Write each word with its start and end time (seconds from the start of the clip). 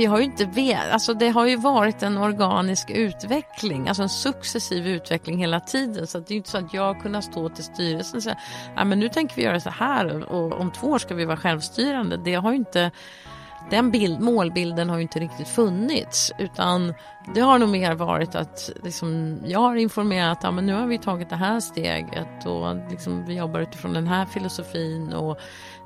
vi 0.00 0.06
har 0.06 0.18
ju 0.18 0.24
inte 0.24 0.44
vet, 0.44 0.92
alltså 0.92 1.14
det 1.14 1.28
har 1.28 1.46
ju 1.46 1.56
varit 1.56 2.02
en 2.02 2.18
organisk 2.18 2.90
utveckling, 2.90 3.88
alltså 3.88 4.02
en 4.02 4.08
successiv 4.08 4.86
utveckling 4.86 5.38
hela 5.38 5.60
tiden. 5.60 6.06
Så 6.06 6.18
det 6.18 6.34
är 6.34 6.36
inte 6.36 6.50
så 6.50 6.58
att 6.58 6.74
jag 6.74 6.82
har 6.82 7.00
kunnat 7.00 7.24
stå 7.24 7.48
till 7.48 7.64
styrelsen 7.64 8.16
och 8.16 8.22
säga, 8.22 8.38
ja 8.76 8.84
men 8.84 9.00
nu 9.00 9.08
tänker 9.08 9.36
vi 9.36 9.42
göra 9.42 9.60
så 9.60 9.70
här 9.70 10.32
och 10.32 10.60
om 10.60 10.70
två 10.70 10.86
år 10.86 10.98
ska 10.98 11.14
vi 11.14 11.24
vara 11.24 11.36
självstyrande. 11.36 12.16
Det 12.16 12.34
har 12.34 12.50
ju 12.50 12.56
inte 12.56 12.90
den 13.70 13.90
bild, 13.90 14.20
målbilden 14.20 14.90
har 14.90 14.96
ju 14.96 15.02
inte 15.02 15.18
riktigt 15.18 15.48
funnits 15.48 16.32
utan 16.38 16.94
det 17.34 17.40
har 17.40 17.58
nog 17.58 17.68
mer 17.68 17.94
varit 17.94 18.34
att 18.34 18.70
liksom, 18.82 19.38
jag 19.46 19.60
har 19.60 19.76
informerat 19.76 20.38
att 20.38 20.44
ja, 20.44 20.50
nu 20.50 20.74
har 20.74 20.86
vi 20.86 20.98
tagit 20.98 21.30
det 21.30 21.36
här 21.36 21.60
steget 21.60 22.46
och 22.46 22.90
liksom, 22.90 23.24
vi 23.26 23.34
jobbar 23.34 23.60
utifrån 23.60 23.92
den 23.92 24.06
här 24.06 24.26
filosofin 24.26 25.12
och 25.12 25.38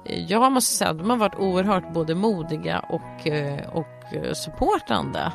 jag 0.05 0.53
måste 0.53 0.77
säga 0.77 0.91
att 0.91 0.99
de 0.99 1.11
har 1.11 1.17
varit 1.17 1.39
oerhört 1.39 1.93
både 1.93 2.15
modiga 2.15 2.79
och, 2.79 3.27
eh, 3.27 3.69
och 3.69 4.37
supportande. 4.37 5.33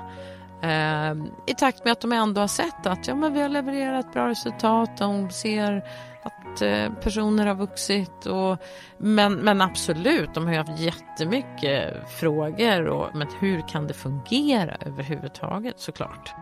Eh, 0.62 1.12
I 1.46 1.54
takt 1.58 1.84
med 1.84 1.92
att 1.92 2.02
de 2.02 2.12
ändå 2.12 2.42
har 2.42 2.48
sett 2.48 2.86
att 2.86 3.08
ja, 3.08 3.16
men 3.16 3.34
vi 3.34 3.42
har 3.42 3.50
levererat 3.50 4.14
bra 4.14 4.30
resultat, 4.30 4.98
de 4.98 5.30
ser 5.30 5.84
att 6.24 6.62
eh, 6.62 6.94
personer 6.94 7.46
har 7.46 7.56
vuxit. 7.56 8.26
Och, 8.26 8.58
men, 8.98 9.34
men 9.34 9.62
absolut, 9.62 10.34
de 10.34 10.46
har 10.46 10.52
ju 10.52 10.58
haft 10.58 10.80
jättemycket 10.80 12.10
frågor. 12.20 12.88
Och, 12.88 13.16
men 13.16 13.28
hur 13.40 13.68
kan 13.68 13.88
det 13.88 13.94
fungera 13.94 14.78
överhuvudtaget 14.86 15.80
såklart? 15.80 16.36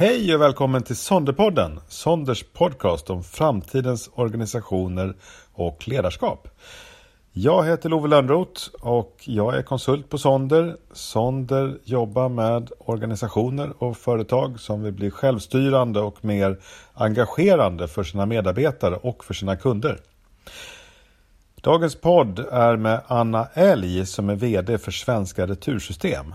Hej 0.00 0.34
och 0.34 0.40
välkommen 0.40 0.82
till 0.82 0.96
Sonderpodden, 0.96 1.80
Sonders 1.88 2.44
podcast 2.52 3.10
om 3.10 3.24
framtidens 3.24 4.10
organisationer 4.14 5.14
och 5.52 5.88
ledarskap. 5.88 6.48
Jag 7.32 7.66
heter 7.66 7.88
Love 7.88 8.08
Lönnroth 8.08 8.62
och 8.80 9.16
jag 9.24 9.56
är 9.56 9.62
konsult 9.62 10.08
på 10.08 10.18
Sonder. 10.18 10.76
Sonder 10.92 11.78
jobbar 11.84 12.28
med 12.28 12.70
organisationer 12.78 13.72
och 13.82 13.96
företag 13.96 14.60
som 14.60 14.82
vill 14.82 14.92
bli 14.92 15.10
självstyrande 15.10 16.00
och 16.00 16.24
mer 16.24 16.58
engagerande 16.94 17.88
för 17.88 18.04
sina 18.04 18.26
medarbetare 18.26 18.94
och 18.94 19.24
för 19.24 19.34
sina 19.34 19.56
kunder. 19.56 20.00
Dagens 21.60 21.94
podd 21.94 22.38
är 22.38 22.76
med 22.76 23.00
Anna 23.06 23.48
Elg 23.54 24.06
som 24.06 24.30
är 24.30 24.36
VD 24.36 24.78
för 24.78 24.92
Svenska 24.92 25.46
Retursystem. 25.46 26.34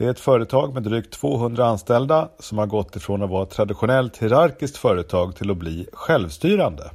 Det 0.00 0.06
är 0.06 0.10
ett 0.10 0.20
företag 0.20 0.74
med 0.74 0.82
drygt 0.82 1.12
200 1.12 1.66
anställda 1.66 2.28
som 2.38 2.58
har 2.58 2.66
gått 2.66 2.96
ifrån 2.96 3.22
att 3.22 3.30
vara 3.30 3.42
ett 3.42 3.50
traditionellt 3.50 4.16
hierarkiskt 4.16 4.76
företag 4.76 5.36
till 5.36 5.50
att 5.50 5.56
bli 5.56 5.86
självstyrande. 5.92 6.90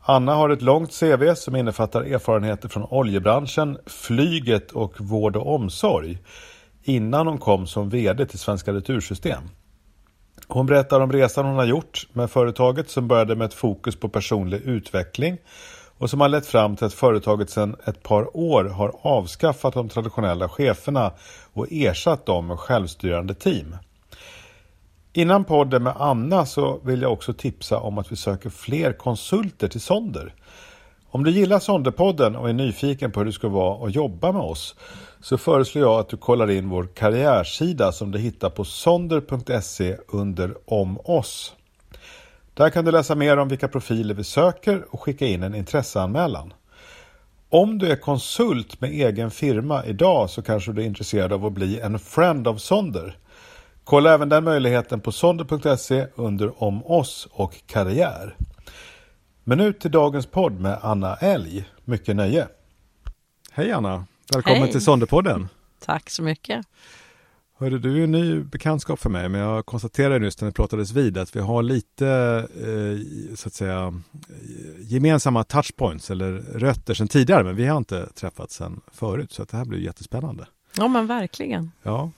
Anna 0.00 0.34
har 0.34 0.50
ett 0.50 0.62
långt 0.62 1.00
CV 1.00 1.34
som 1.34 1.56
innefattar 1.56 2.02
erfarenheter 2.02 2.68
från 2.68 2.86
oljebranschen, 2.90 3.78
flyget 3.86 4.72
och 4.72 5.00
vård 5.00 5.36
och 5.36 5.54
omsorg 5.54 6.18
innan 6.82 7.26
hon 7.26 7.38
kom 7.38 7.66
som 7.66 7.88
VD 7.88 8.26
till 8.26 8.38
Svenska 8.38 8.72
Retursystem. 8.72 9.42
Hon 10.48 10.66
berättar 10.66 11.00
om 11.00 11.12
resan 11.12 11.46
hon 11.46 11.56
har 11.56 11.64
gjort 11.64 12.08
med 12.12 12.30
företaget 12.30 12.90
som 12.90 13.08
började 13.08 13.36
med 13.36 13.44
ett 13.44 13.54
fokus 13.54 13.96
på 13.96 14.08
personlig 14.08 14.60
utveckling 14.64 15.38
och 16.02 16.10
som 16.10 16.20
har 16.20 16.28
lett 16.28 16.46
fram 16.46 16.76
till 16.76 16.86
att 16.86 16.94
företaget 16.94 17.50
sedan 17.50 17.76
ett 17.84 18.02
par 18.02 18.36
år 18.36 18.64
har 18.64 18.94
avskaffat 19.02 19.74
de 19.74 19.88
traditionella 19.88 20.48
cheferna 20.48 21.12
och 21.52 21.66
ersatt 21.70 22.26
dem 22.26 22.46
med 22.46 22.58
självstyrande 22.58 23.34
team. 23.34 23.76
Innan 25.12 25.44
podden 25.44 25.82
med 25.82 25.94
Anna 25.96 26.46
så 26.46 26.80
vill 26.84 27.02
jag 27.02 27.12
också 27.12 27.32
tipsa 27.32 27.78
om 27.78 27.98
att 27.98 28.12
vi 28.12 28.16
söker 28.16 28.50
fler 28.50 28.92
konsulter 28.92 29.68
till 29.68 29.80
Sonder. 29.80 30.34
Om 31.10 31.24
du 31.24 31.30
gillar 31.30 31.58
Sonderpodden 31.58 32.36
och 32.36 32.48
är 32.48 32.52
nyfiken 32.52 33.12
på 33.12 33.20
hur 33.20 33.24
det 33.26 33.32
ska 33.32 33.48
vara 33.48 33.86
att 33.86 33.94
jobba 33.94 34.32
med 34.32 34.42
oss 34.42 34.74
så 35.20 35.38
föreslår 35.38 35.84
jag 35.84 36.00
att 36.00 36.08
du 36.08 36.16
kollar 36.16 36.50
in 36.50 36.68
vår 36.68 36.88
karriärsida 36.94 37.92
som 37.92 38.10
du 38.10 38.18
hittar 38.18 38.50
på 38.50 38.64
sonder.se 38.64 39.96
under 40.08 40.54
om 40.64 40.98
oss. 41.04 41.54
Där 42.54 42.70
kan 42.70 42.84
du 42.84 42.90
läsa 42.90 43.14
mer 43.14 43.36
om 43.36 43.48
vilka 43.48 43.68
profiler 43.68 44.14
vi 44.14 44.24
söker 44.24 44.94
och 44.94 45.00
skicka 45.00 45.26
in 45.26 45.42
en 45.42 45.54
intresseanmälan. 45.54 46.52
Om 47.48 47.78
du 47.78 47.90
är 47.90 47.96
konsult 47.96 48.80
med 48.80 48.90
egen 48.90 49.30
firma 49.30 49.84
idag 49.84 50.30
så 50.30 50.42
kanske 50.42 50.72
du 50.72 50.82
är 50.82 50.86
intresserad 50.86 51.32
av 51.32 51.46
att 51.46 51.52
bli 51.52 51.80
en 51.80 51.98
friend 51.98 52.48
of 52.48 52.60
Sonder. 52.60 53.18
Kolla 53.84 54.14
även 54.14 54.28
den 54.28 54.44
möjligheten 54.44 55.00
på 55.00 55.12
sonder.se 55.12 56.06
under 56.14 56.62
om 56.62 56.86
oss 56.86 57.28
och 57.30 57.66
karriär. 57.66 58.36
Men 59.44 59.58
nu 59.58 59.72
till 59.72 59.90
dagens 59.90 60.26
podd 60.26 60.60
med 60.60 60.78
Anna 60.82 61.16
Elg. 61.16 61.64
Mycket 61.84 62.16
nöje. 62.16 62.48
Hej 63.52 63.72
Anna! 63.72 64.06
Välkommen 64.34 64.62
Hej. 64.62 64.72
till 64.72 64.84
Sonderpodden. 64.84 65.48
Tack 65.84 66.10
så 66.10 66.22
mycket. 66.22 66.66
Hörde, 67.62 67.78
du 67.78 67.98
är 67.98 68.04
en 68.04 68.12
ny 68.12 68.40
bekantskap 68.40 69.00
för 69.00 69.10
mig, 69.10 69.28
men 69.28 69.40
jag 69.40 69.66
konstaterade 69.66 70.18
nyss 70.18 70.40
när 70.40 70.48
vi 70.48 70.52
pratades 70.52 70.92
vid 70.92 71.18
att 71.18 71.36
vi 71.36 71.40
har 71.40 71.62
lite 71.62 72.08
eh, 72.60 73.34
så 73.36 73.48
att 73.48 73.54
säga 73.54 74.00
gemensamma 74.80 75.44
touchpoints 75.44 76.10
eller 76.10 76.32
rötter 76.54 76.94
sedan 76.94 77.08
tidigare, 77.08 77.44
men 77.44 77.56
vi 77.56 77.66
har 77.66 77.76
inte 77.76 78.06
träffats 78.06 78.54
sedan 78.54 78.80
förut, 78.92 79.32
så 79.32 79.42
att 79.42 79.48
det 79.48 79.56
här 79.56 79.64
blir 79.64 79.78
jättespännande. 79.78 80.46
Ja, 80.76 80.88
men 80.88 81.06
verkligen. 81.06 81.72
Ja, 81.82 82.10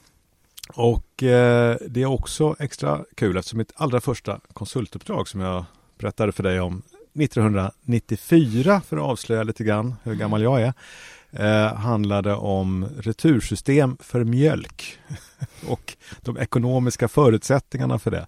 och 0.69 1.23
eh, 1.23 1.77
det 1.89 2.03
är 2.03 2.07
också 2.07 2.57
extra 2.59 3.05
kul 3.15 3.37
eftersom 3.37 3.59
mitt 3.59 3.73
allra 3.75 4.01
första 4.01 4.41
konsultuppdrag 4.53 5.29
som 5.29 5.41
jag 5.41 5.65
berättade 5.99 6.33
för 6.33 6.43
dig 6.43 6.61
om 6.61 6.83
1994 7.15 8.81
för 8.81 8.97
att 8.97 9.03
avslöja 9.03 9.43
lite 9.43 9.65
grann 9.65 9.95
hur 10.03 10.15
gammal 10.15 10.43
jag 10.43 10.63
är 10.63 10.75
eh, 11.37 11.75
handlade 11.75 12.35
om 12.35 12.87
retursystem 12.99 13.97
för 14.01 14.25
mjölk 14.25 14.99
och 15.69 15.97
de 16.21 16.39
ekonomiska 16.39 17.09
förutsättningarna 17.09 17.99
för 17.99 18.11
det. 18.11 18.27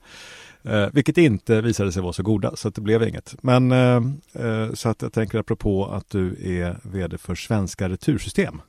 Eh, 0.63 0.89
vilket 0.93 1.19
inte 1.19 1.61
visade 1.61 1.93
sig 1.93 2.03
vara 2.03 2.13
så 2.13 2.23
goda, 2.23 2.57
så 2.57 2.71
det 2.71 2.81
blev 2.81 3.03
inget. 3.03 3.43
Men 3.43 3.73
eh, 3.73 4.03
eh, 4.33 4.73
så 4.73 4.89
att 4.89 5.03
jag 5.03 5.13
tänker 5.13 5.39
apropå 5.39 5.87
att 5.87 6.11
du 6.11 6.37
är 6.61 6.79
VD 6.83 7.19
för 7.19 7.35
Svenska 7.35 7.89
Retursystem. 7.89 8.61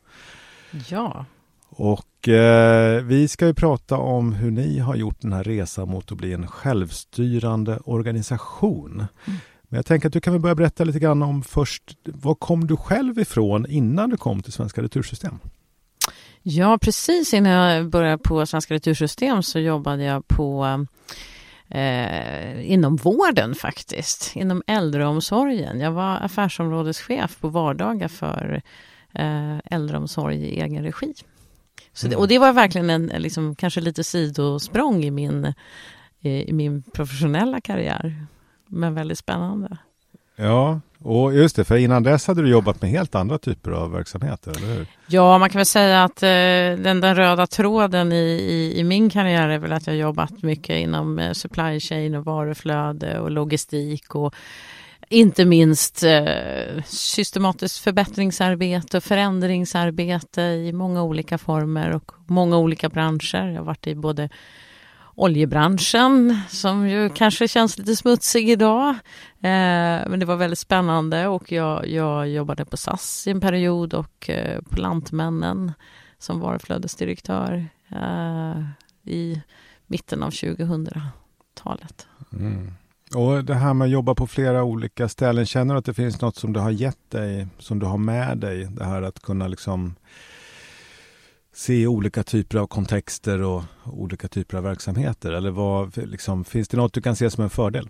Ja. 0.88 1.26
Och 1.70 2.28
eh, 2.28 3.04
vi 3.04 3.28
ska 3.28 3.48
ju 3.48 3.54
prata 3.54 3.98
om 3.98 4.34
hur 4.34 4.52
ni 4.52 4.80
har 4.80 4.96
gjort 4.96 5.22
den 5.22 5.34
här 5.34 5.44
resan 5.44 5.90
mot 5.90 6.12
att 6.12 6.18
bli 6.18 6.34
en 6.34 6.48
självstyrande 6.48 7.80
organisation. 7.86 9.06
Mm. 9.26 9.40
Men 9.70 9.78
jag 9.78 9.86
tänker 9.86 10.08
att 10.08 10.14
du 10.14 10.22
kan 10.22 10.34
väl 10.34 10.42
börja 10.42 10.56
berätta 10.56 10.84
lite 10.84 11.00
grann 11.00 11.24
om 11.24 11.44
först, 11.44 11.84
var 12.04 12.36
kom 12.36 12.68
du 12.68 12.78
själv 12.78 13.20
ifrån 13.20 13.66
innan 13.70 14.10
du 14.10 14.18
kom 14.18 14.44
till 14.44 14.54
Svenska 14.54 14.82
Retursystem? 14.82 15.40
Ja, 16.42 16.78
precis 16.82 17.34
innan 17.34 17.52
jag 17.52 17.90
började 17.90 18.18
på 18.18 18.46
Svenska 18.46 18.74
Retursystem 18.74 19.44
så 19.44 19.60
jobbade 19.60 20.04
jag 20.04 20.28
på 20.28 20.86
eh, 21.70 22.72
inom 22.72 22.96
vården 22.96 23.56
faktiskt, 23.56 24.36
inom 24.36 24.64
äldreomsorgen. 24.68 25.80
Jag 25.80 25.92
var 25.92 26.16
affärsområdeschef 26.16 27.38
på 27.42 27.48
vardagar 27.48 28.08
för 28.08 28.62
eh, 29.14 29.58
äldreomsorg 29.66 30.38
i 30.38 30.62
egen 30.62 30.84
regi. 30.84 31.14
Så 31.94 32.08
det, 32.08 32.16
och 32.16 32.28
det 32.28 32.40
var 32.40 32.54
verkligen 32.54 32.90
en, 32.90 33.06
liksom, 33.06 33.56
kanske 33.56 33.82
lite 33.82 34.04
sidosprång 34.04 35.04
i 35.04 35.12
min, 35.12 35.54
i 36.22 36.54
min 36.54 36.84
professionella 36.84 37.62
karriär. 37.62 38.28
Men 38.68 38.94
väldigt 38.94 39.18
spännande. 39.18 39.78
Ja, 40.36 40.80
och 41.04 41.34
just 41.34 41.56
det, 41.56 41.66
för 41.66 41.78
innan 41.78 42.04
dess 42.04 42.28
hade 42.28 42.42
du 42.42 42.50
jobbat 42.50 42.82
med 42.82 42.92
helt 42.92 43.16
andra 43.16 43.38
typer 43.38 43.72
av 43.72 43.92
verksamheter, 43.92 44.52
eller 44.58 44.74
hur? 44.74 44.88
Ja, 45.08 45.38
man 45.38 45.50
kan 45.50 45.60
väl 45.60 45.66
säga 45.66 46.04
att 46.04 46.24
eh, 46.24 46.28
den, 46.28 47.02
den, 47.02 47.16
röda 47.16 47.48
tråden 47.48 48.12
i, 48.12 48.26
i, 48.26 48.80
i, 48.80 48.84
min 48.84 49.10
karriär 49.10 49.50
är 49.50 49.58
väl 49.58 49.74
att 49.74 49.88
jag 49.88 49.96
jobbat 49.96 50.44
mycket 50.44 50.80
inom 50.80 51.20
eh, 51.20 51.32
supply 51.32 51.80
chain 51.80 52.16
och 52.16 52.26
varuflöde 52.26 53.20
och 53.20 53.32
logistik 53.32 54.16
och 54.16 54.36
inte 55.10 55.46
minst 55.46 56.04
eh, 56.04 56.84
systematiskt 56.86 57.78
förbättringsarbete 57.78 58.98
och 58.98 59.04
förändringsarbete 59.04 60.42
i 60.42 60.74
många 60.74 61.04
olika 61.04 61.38
former 61.38 61.92
och 61.92 62.12
många 62.26 62.58
olika 62.58 62.90
branscher. 62.90 63.48
Jag 63.48 63.58
har 63.58 63.66
varit 63.66 63.88
i 63.88 63.96
både 63.96 64.30
oljebranschen 65.18 66.40
som 66.50 66.90
ju 66.90 67.10
kanske 67.10 67.48
känns 67.48 67.78
lite 67.78 67.96
smutsig 67.96 68.50
idag. 68.50 68.90
Eh, 69.40 70.10
men 70.10 70.20
det 70.20 70.26
var 70.26 70.36
väldigt 70.36 70.60
spännande 70.60 71.28
och 71.28 71.52
jag, 71.52 71.88
jag 71.88 72.30
jobbade 72.30 72.66
på 72.66 72.78
SAS 72.78 73.28
i 73.28 73.32
en 73.32 73.42
period 73.42 73.94
och 73.94 74.30
eh, 74.30 74.62
på 74.62 74.82
Lantmännen 74.82 75.72
som 76.20 76.40
varuflödesdirektör 76.40 77.66
eh, 77.90 78.64
i 79.04 79.42
mitten 79.88 80.24
av 80.24 80.30
2000-talet. 80.30 82.08
Mm. 82.34 82.72
Och 83.16 83.44
det 83.44 83.56
här 83.56 83.74
med 83.74 83.86
att 83.86 83.92
jobba 83.92 84.16
på 84.16 84.28
flera 84.28 84.64
olika 84.64 85.10
ställen, 85.10 85.46
känner 85.46 85.74
du 85.74 85.78
att 85.78 85.86
det 85.86 85.94
finns 85.94 86.22
något 86.22 86.36
som 86.36 86.54
du 86.54 86.60
har 86.60 86.72
gett 86.72 87.12
dig, 87.12 87.48
som 87.60 87.80
du 87.80 87.86
har 87.86 87.98
med 87.98 88.38
dig? 88.38 88.68
Det 88.72 88.86
här 88.86 89.02
att 89.02 89.20
kunna 89.20 89.48
liksom 89.48 89.96
se 91.58 91.88
olika 91.88 92.24
typer 92.24 92.58
av 92.58 92.68
kontexter 92.68 93.42
och 93.42 93.64
olika 93.86 94.28
typer 94.28 94.58
av 94.58 94.64
verksamheter? 94.64 95.32
Eller 95.32 95.50
vad, 95.52 95.98
liksom, 95.98 96.46
finns 96.46 96.68
det 96.68 96.78
något 96.78 96.94
du 96.94 97.02
kan 97.02 97.16
se 97.16 97.30
som 97.30 97.44
en 97.44 97.50
fördel? 97.50 97.90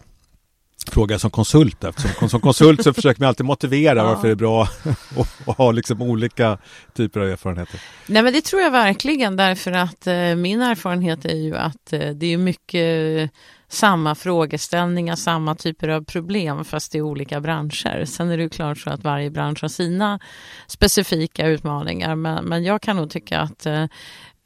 fråga 0.91 1.19
som 1.19 1.31
konsult 1.31 1.83
eftersom 1.83 2.29
som 2.29 2.41
konsult 2.41 2.83
så 2.83 2.93
försöker 2.93 3.21
man 3.21 3.27
alltid 3.27 3.45
motivera 3.45 3.95
Ja. 3.97 4.03
varför 4.03 4.27
det 4.27 4.33
är 4.33 4.35
bra 4.35 4.61
att 5.17 5.47
att 5.47 5.57
ha 5.57 5.71
liksom 5.71 6.01
olika 6.01 6.57
typer 6.93 7.19
av 7.19 7.27
erfarenheter. 7.27 7.81
Nej 8.07 8.23
men 8.23 8.33
det 8.33 8.41
tror 8.41 8.61
jag 8.61 8.71
verkligen 8.71 9.35
därför 9.35 9.71
att 9.71 10.07
eh, 10.07 10.35
min 10.35 10.61
erfarenhet 10.61 11.25
är 11.25 11.35
ju 11.35 11.55
att 11.55 11.93
eh, 11.93 12.09
det 12.09 12.33
är 12.33 12.37
mycket 12.37 13.31
samma 13.69 14.15
frågeställningar, 14.15 15.15
samma 15.15 15.55
typer 15.55 15.87
av 15.87 16.03
problem 16.03 16.65
fast 16.65 16.95
i 16.95 17.01
olika 17.01 17.41
branscher. 17.41 18.05
Sen 18.05 18.29
är 18.29 18.37
det 18.37 18.43
ju 18.43 18.49
klart 18.49 18.77
så 18.77 18.89
att 18.89 19.03
varje 19.03 19.29
bransch 19.29 19.61
har 19.61 19.69
sina 19.69 20.19
specifika 20.67 21.47
utmaningar 21.47 22.15
men, 22.15 22.45
men 22.45 22.63
jag 22.63 22.81
kan 22.81 22.95
nog 22.95 23.09
tycka 23.09 23.39
att 23.39 23.65
eh, 23.65 23.85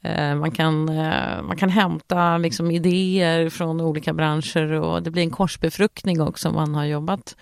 eh, 0.02 0.34
man 0.34 0.50
kan, 0.50 0.88
eh, 0.88 1.42
man 1.42 1.56
kan 1.56 1.68
hämta 1.68 2.38
liksom 2.38 2.70
idéer 2.70 3.48
från 3.48 3.80
olika 3.80 4.12
branscher 4.12 4.72
och 4.72 5.02
det 5.02 5.10
blir 5.10 5.22
en 5.22 5.30
korsbefruktning 5.30 6.20
också 6.20 6.48
om 6.48 6.54
man 6.54 6.74
har 6.74 6.84
jobbat 6.84 7.36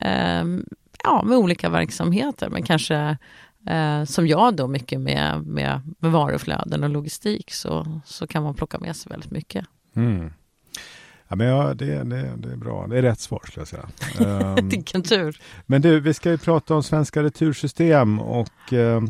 eh, 0.00 0.44
ja, 1.04 1.22
med 1.24 1.38
olika 1.38 1.68
verksamheter 1.68 2.48
men 2.48 2.62
kanske 2.62 3.16
eh, 3.66 4.04
som 4.04 4.26
jag 4.26 4.56
då 4.56 4.68
mycket 4.68 5.00
med, 5.00 5.46
med, 5.46 5.94
med 5.98 6.12
varuflöden 6.12 6.84
och 6.84 6.90
logistik 6.90 7.52
så, 7.52 8.00
så 8.04 8.26
kan 8.26 8.42
man 8.42 8.54
plocka 8.54 8.78
med 8.78 8.96
sig 8.96 9.10
väldigt 9.10 9.30
mycket. 9.30 9.66
Mm. 9.96 10.32
Ja, 11.30 11.36
men 11.36 11.46
ja, 11.46 11.74
det, 11.74 11.86
det, 11.86 12.30
det 12.36 12.52
är 12.52 12.56
bra. 12.56 12.86
Det 12.86 12.98
är 12.98 13.02
rätt 13.02 13.20
svar 13.20 13.42
skulle 13.46 13.60
jag 13.60 13.68
säga. 13.68 13.88
Ehm, 14.56 14.68
Vilken 14.68 15.02
tur! 15.02 15.40
Men 15.66 15.82
du, 15.82 16.00
vi 16.00 16.14
ska 16.14 16.30
ju 16.30 16.38
prata 16.38 16.74
om 16.74 16.82
svenska 16.82 17.22
retursystem 17.22 18.20
och 18.20 18.72
eh, 18.72 19.02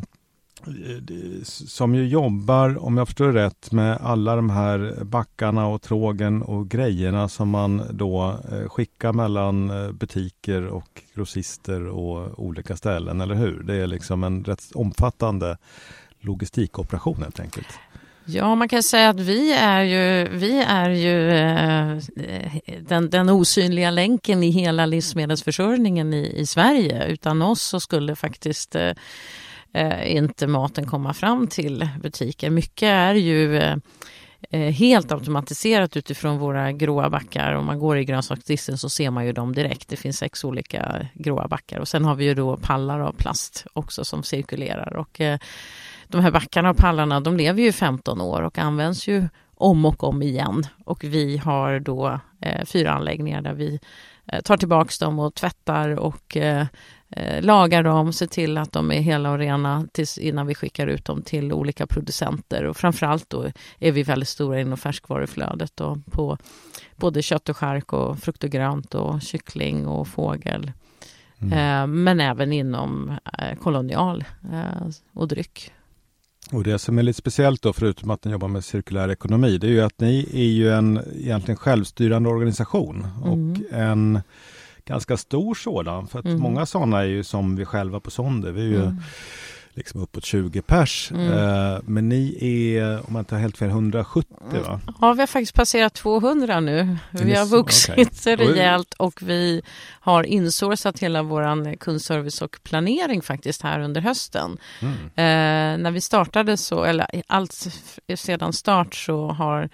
som 1.44 1.94
ju 1.94 2.08
jobbar, 2.08 2.84
om 2.84 2.96
jag 2.96 3.08
förstår 3.08 3.32
rätt, 3.32 3.72
med 3.72 3.98
alla 4.00 4.36
de 4.36 4.50
här 4.50 5.04
backarna 5.04 5.66
och 5.66 5.82
trågen 5.82 6.42
och 6.42 6.68
grejerna 6.68 7.28
som 7.28 7.48
man 7.48 7.82
då 7.90 8.40
eh, 8.52 8.68
skickar 8.68 9.12
mellan 9.12 9.70
eh, 9.70 9.92
butiker 9.92 10.66
och 10.66 11.02
grossister 11.14 11.86
och 11.86 12.44
olika 12.44 12.76
ställen, 12.76 13.20
eller 13.20 13.34
hur? 13.34 13.62
Det 13.62 13.74
är 13.74 13.86
liksom 13.86 14.24
en 14.24 14.44
rätt 14.44 14.62
omfattande 14.74 15.58
logistikoperation 16.20 17.22
helt 17.22 17.40
enkelt. 17.40 17.68
Ja, 18.32 18.54
man 18.54 18.68
kan 18.68 18.82
säga 18.82 19.08
att 19.08 19.20
vi 19.20 19.52
är 19.52 19.82
ju, 19.82 20.28
vi 20.28 20.62
är 20.62 20.90
ju 20.90 21.30
eh, 21.30 21.98
den, 22.80 23.10
den 23.10 23.28
osynliga 23.30 23.90
länken 23.90 24.42
i 24.42 24.50
hela 24.50 24.86
livsmedelsförsörjningen 24.86 26.14
i, 26.14 26.32
i 26.36 26.46
Sverige. 26.46 27.06
Utan 27.06 27.42
oss 27.42 27.62
så 27.62 27.80
skulle 27.80 28.16
faktiskt 28.16 28.76
eh, 29.72 30.16
inte 30.16 30.46
maten 30.46 30.86
komma 30.86 31.14
fram 31.14 31.46
till 31.46 31.88
butiker. 32.02 32.50
Mycket 32.50 32.88
är 32.88 33.14
ju 33.14 33.56
eh, 33.56 33.76
eh, 34.50 34.72
helt 34.72 35.12
automatiserat 35.12 35.96
utifrån 35.96 36.38
våra 36.38 36.72
gråa 36.72 37.10
backar. 37.10 37.52
Om 37.52 37.66
man 37.66 37.78
går 37.78 37.98
i 37.98 38.04
grönsaksdisken 38.04 38.78
så 38.78 38.88
ser 38.88 39.10
man 39.10 39.26
ju 39.26 39.32
dem 39.32 39.54
direkt. 39.54 39.88
Det 39.88 39.96
finns 39.96 40.18
sex 40.18 40.44
olika 40.44 41.06
gråa 41.14 41.48
backar 41.48 41.78
och 41.78 41.88
sen 41.88 42.04
har 42.04 42.14
vi 42.14 42.24
ju 42.24 42.34
då 42.34 42.56
pallar 42.56 43.00
av 43.00 43.12
plast 43.12 43.66
också 43.72 44.04
som 44.04 44.22
cirkulerar. 44.22 44.96
Och, 44.96 45.20
eh, 45.20 45.38
de 46.10 46.20
här 46.20 46.30
backarna 46.30 46.70
och 46.70 46.76
pallarna 46.76 47.20
de 47.20 47.36
lever 47.36 47.62
ju 47.62 47.68
i 47.68 47.72
15 47.72 48.20
år 48.20 48.42
och 48.42 48.58
används 48.58 49.08
ju 49.08 49.28
om 49.54 49.84
och 49.84 50.04
om 50.04 50.22
igen. 50.22 50.66
Och 50.84 51.04
vi 51.04 51.36
har 51.36 51.80
då 51.80 52.20
eh, 52.40 52.64
fyra 52.64 52.92
anläggningar 52.92 53.42
där 53.42 53.54
vi 53.54 53.80
eh, 54.26 54.40
tar 54.40 54.56
tillbaks 54.56 54.98
dem 54.98 55.18
och 55.18 55.34
tvättar 55.34 55.88
och 55.88 56.36
eh, 56.36 56.66
eh, 57.10 57.42
lagar 57.42 57.82
dem, 57.82 58.12
ser 58.12 58.26
till 58.26 58.58
att 58.58 58.72
de 58.72 58.92
är 58.92 59.00
hela 59.00 59.30
och 59.30 59.38
rena 59.38 59.86
tills, 59.92 60.18
innan 60.18 60.46
vi 60.46 60.54
skickar 60.54 60.86
ut 60.86 61.04
dem 61.04 61.22
till 61.22 61.52
olika 61.52 61.86
producenter. 61.86 62.64
Och 62.64 62.76
framförallt 62.76 63.30
då 63.30 63.46
är 63.78 63.92
vi 63.92 64.02
väldigt 64.02 64.28
stora 64.28 64.60
inom 64.60 64.78
färskvaruflödet 64.78 65.80
och 65.80 65.98
på 66.10 66.38
både 66.96 67.22
kött 67.22 67.48
och 67.48 67.56
skärk 67.56 67.92
och 67.92 68.18
frukt 68.18 68.44
och 68.44 68.50
grönt 68.50 68.94
och 68.94 69.22
kyckling 69.22 69.86
och 69.86 70.08
fågel. 70.08 70.72
Mm. 71.38 71.52
Eh, 71.52 71.86
men 71.86 72.20
även 72.20 72.52
inom 72.52 73.18
eh, 73.38 73.58
kolonial 73.58 74.24
och 75.12 75.28
dryck. 75.28 75.72
Och 76.52 76.62
det 76.64 76.78
som 76.78 76.98
är 76.98 77.02
lite 77.02 77.18
speciellt 77.18 77.62
då, 77.62 77.72
förutom 77.72 78.10
att 78.10 78.24
ni 78.24 78.32
jobbar 78.32 78.48
med 78.48 78.64
cirkulär 78.64 79.08
ekonomi, 79.10 79.58
det 79.58 79.66
är 79.66 79.70
ju 79.70 79.80
att 79.80 80.00
ni 80.00 80.28
är 80.32 80.44
ju 80.52 80.70
en 80.72 81.00
egentligen 81.14 81.56
självstyrande 81.56 82.28
organisation 82.28 83.06
Mm. 83.24 83.30
och 83.50 83.56
en 83.72 84.20
ganska 84.84 85.16
stor 85.16 85.54
sådan. 85.54 86.06
För 86.08 86.18
att 86.18 86.24
Mm. 86.24 86.40
många 86.40 86.66
sådana 86.66 86.98
är 87.00 87.04
ju 87.06 87.24
som 87.24 87.56
vi 87.56 87.64
själva 87.64 88.00
på 88.00 88.10
Sonder, 88.10 88.52
vi 88.52 88.60
är 88.60 88.64
ju 88.66 88.82
Mm. 88.82 88.96
Liksom 89.74 90.00
uppåt 90.00 90.24
20 90.24 90.62
pers. 90.62 91.10
Mm. 91.10 91.32
Eh, 91.32 91.78
men 91.82 92.08
ni 92.08 92.36
är, 92.40 93.06
om 93.06 93.12
man 93.12 93.20
inte 93.20 93.34
har 93.34 93.40
helt 93.40 93.58
fel, 93.58 93.68
170 93.68 94.26
va? 94.66 94.80
Ja, 95.00 95.12
vi 95.12 95.20
har 95.20 95.26
faktiskt 95.26 95.54
passerat 95.54 95.94
200 95.94 96.60
nu. 96.60 96.96
Vi 97.10 97.34
har 97.34 97.46
så? 97.46 97.56
vuxit 97.56 98.26
Okej. 98.26 98.36
rejält 98.36 98.94
och 98.94 99.22
vi 99.22 99.62
har 100.00 100.24
insourcat 100.24 100.98
hela 100.98 101.22
vår 101.22 101.76
kundservice 101.76 102.42
och 102.42 102.58
planering 102.62 103.22
faktiskt 103.22 103.62
här 103.62 103.80
under 103.80 104.00
hösten. 104.00 104.58
Mm. 104.80 104.94
Eh, 104.94 105.82
när 105.82 105.90
vi 105.90 106.00
startade 106.00 106.56
så, 106.56 106.84
eller 106.84 107.22
allt 107.26 107.66
sedan 108.16 108.52
start 108.52 108.94
så 108.94 109.28
har 109.28 109.70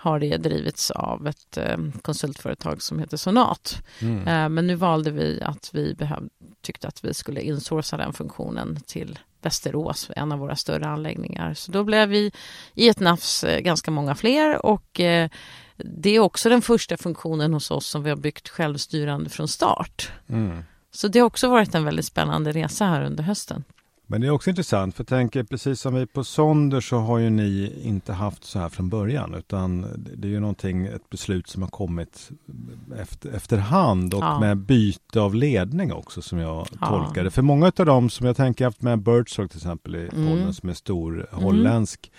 har 0.00 0.18
det 0.18 0.36
drivits 0.36 0.90
av 0.90 1.26
ett 1.26 1.56
eh, 1.56 1.76
konsultföretag 2.02 2.82
som 2.82 2.98
heter 2.98 3.16
Sonat. 3.16 3.82
Mm. 4.00 4.28
Eh, 4.28 4.48
men 4.48 4.66
nu 4.66 4.74
valde 4.74 5.10
vi 5.10 5.42
att 5.42 5.70
vi 5.72 5.94
behöv, 5.94 6.28
tyckte 6.60 6.88
att 6.88 7.04
vi 7.04 7.14
skulle 7.14 7.40
insourca 7.40 7.96
den 7.96 8.12
funktionen 8.12 8.80
till 8.86 9.18
Västerås, 9.42 10.10
en 10.16 10.32
av 10.32 10.38
våra 10.38 10.56
större 10.56 10.86
anläggningar. 10.86 11.54
Så 11.54 11.72
då 11.72 11.84
blev 11.84 12.08
vi 12.08 12.32
i 12.74 12.88
ett 12.88 13.00
nafs 13.00 13.44
eh, 13.44 13.60
ganska 13.60 13.90
många 13.90 14.14
fler 14.14 14.66
och 14.66 15.00
eh, 15.00 15.30
det 15.76 16.10
är 16.10 16.20
också 16.20 16.48
den 16.48 16.62
första 16.62 16.96
funktionen 16.96 17.52
hos 17.52 17.70
oss 17.70 17.86
som 17.86 18.02
vi 18.02 18.10
har 18.10 18.16
byggt 18.16 18.48
självstyrande 18.48 19.30
från 19.30 19.48
start. 19.48 20.12
Mm. 20.28 20.64
Så 20.90 21.08
det 21.08 21.18
har 21.18 21.26
också 21.26 21.48
varit 21.48 21.74
en 21.74 21.84
väldigt 21.84 22.04
spännande 22.04 22.52
resa 22.52 22.84
här 22.84 23.02
under 23.02 23.24
hösten. 23.24 23.64
Men 24.10 24.20
det 24.20 24.26
är 24.26 24.30
också 24.30 24.50
intressant, 24.50 24.94
för 24.96 25.02
jag 25.02 25.08
tänker 25.08 25.42
precis 25.44 25.80
som 25.80 25.94
vi 25.94 26.06
på 26.06 26.24
Sonder 26.24 26.80
så 26.80 26.98
har 26.98 27.18
ju 27.18 27.30
ni 27.30 27.80
inte 27.82 28.12
haft 28.12 28.44
så 28.44 28.58
här 28.58 28.68
från 28.68 28.88
början, 28.88 29.34
utan 29.34 29.86
det 30.16 30.28
är 30.28 30.30
ju 30.30 30.40
någonting, 30.40 30.86
ett 30.86 31.10
beslut 31.10 31.48
som 31.48 31.62
har 31.62 31.68
kommit 31.70 32.30
efter, 33.00 33.30
efterhand 33.30 34.14
och 34.14 34.22
Ja. 34.22 34.40
med 34.40 34.56
byte 34.56 35.20
av 35.20 35.34
ledning 35.34 35.92
också 35.92 36.22
som 36.22 36.38
jag 36.38 36.66
Ja. 36.80 36.86
tolkar 36.88 37.24
det. 37.24 37.30
För 37.30 37.42
många 37.42 37.72
av 37.78 37.86
dem 37.86 38.10
som 38.10 38.26
jag 38.26 38.36
tänker 38.36 38.64
haft 38.64 38.82
med 38.82 38.98
Birdsrock 39.02 39.50
till 39.50 39.58
exempel 39.58 39.94
i 39.96 40.08
Mm. 40.12 40.26
podden 40.28 40.54
som 40.54 40.68
är 40.68 40.74
stor 40.74 41.26
holländsk, 41.32 42.10
eh, 42.12 42.18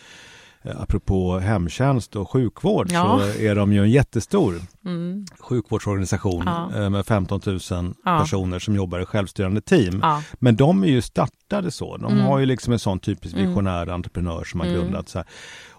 apropå 0.80 1.40
hemtjänst 1.40 2.16
och 2.16 2.30
sjukvård 2.32 2.88
Ja. 2.92 3.20
så 3.36 3.40
är 3.42 3.56
de 3.56 3.74
ju 3.74 3.84
en 3.84 3.92
jättestor 3.92 4.62
Mm. 4.86 5.26
sjukvårdsorganisation 5.40 6.44
Ja. 6.46 6.72
eh, 6.84 6.90
med 6.90 7.06
15 7.06 7.42
000 7.46 7.60
Ja. 8.06 8.20
personer 8.20 8.60
som 8.60 8.76
jobbar 8.76 9.00
i 9.00 9.06
självstyrande 9.06 9.62
team. 9.62 10.04
Men 10.40 10.56
de 10.56 10.84
är 10.84 10.88
ju 10.88 11.02
startade 11.02 11.72
så. 11.72 11.98
De 11.98 12.14
Mm. 12.14 12.26
har 12.26 12.40
ju 12.40 12.46
liksom 12.46 12.74
en 12.74 12.80
sån 12.80 13.00
typisk 13.00 13.36
Mm. 13.36 13.48
visionär 13.50 13.88
entreprenör 13.88 14.44
som 14.44 14.60
har 14.60 14.68
Mm. 14.68 14.80
grundat 14.82 15.10
så 15.10 15.18
här. 15.20 15.28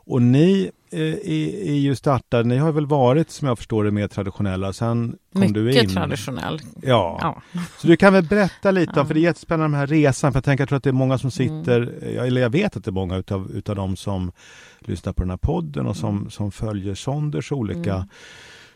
Och 0.07 0.23
ni 0.23 0.63
eh, 0.65 0.71
är, 0.93 1.69
är 1.69 1.75
ju 1.75 1.95
startade, 1.97 2.45
ni 2.45 2.57
har 2.57 2.73
väl 2.73 2.87
varit 2.87 3.31
som 3.31 3.49
jag 3.49 3.59
förstår 3.59 3.85
det 3.85 3.91
mer 3.91 4.09
traditionella. 4.09 4.73
Sen 4.73 5.17
kom 5.33 5.53
du 5.53 5.63
Mycket 5.63 5.83
in. 5.85 5.91
traditionell. 5.91 6.61
Ja. 6.83 7.19
Ja. 7.53 7.59
så 7.79 7.87
du 7.87 7.97
kan 7.97 8.13
väl 8.13 8.25
berätta 8.25 8.71
lite 8.71 8.93
Ja. 8.95 9.01
om, 9.01 9.07
för 9.07 9.15
det 9.15 9.21
är 9.21 9.23
jättespännande 9.23 9.65
den 9.77 9.81
här 9.81 9.87
resan. 9.87 10.33
För 10.33 10.37
jag 10.37 10.45
tänker 10.45 10.63
jag 10.63 10.69
tror 10.69 10.77
att 10.77 10.83
det 10.85 10.91
är 10.91 10.93
många 10.93 11.19
som 11.19 11.31
Mm. 11.39 11.61
sitter, 11.65 11.95
eh, 12.03 12.23
eller 12.27 12.41
jag 12.41 12.51
vet 12.51 12.77
att 12.77 12.85
det 12.85 12.91
är 12.91 12.93
många 12.93 13.17
utav, 13.17 13.51
utav 13.51 13.77
de 13.77 13.97
som 13.97 14.33
lyssnar 14.81 15.13
på 15.13 15.23
den 15.23 15.31
här 15.31 15.37
podden 15.37 15.87
och 15.87 15.97
som, 15.97 16.31
som 16.31 16.53
följer 16.53 16.95
Sonders 16.95 17.53
olika 17.53 17.95
Mm. 17.95 18.09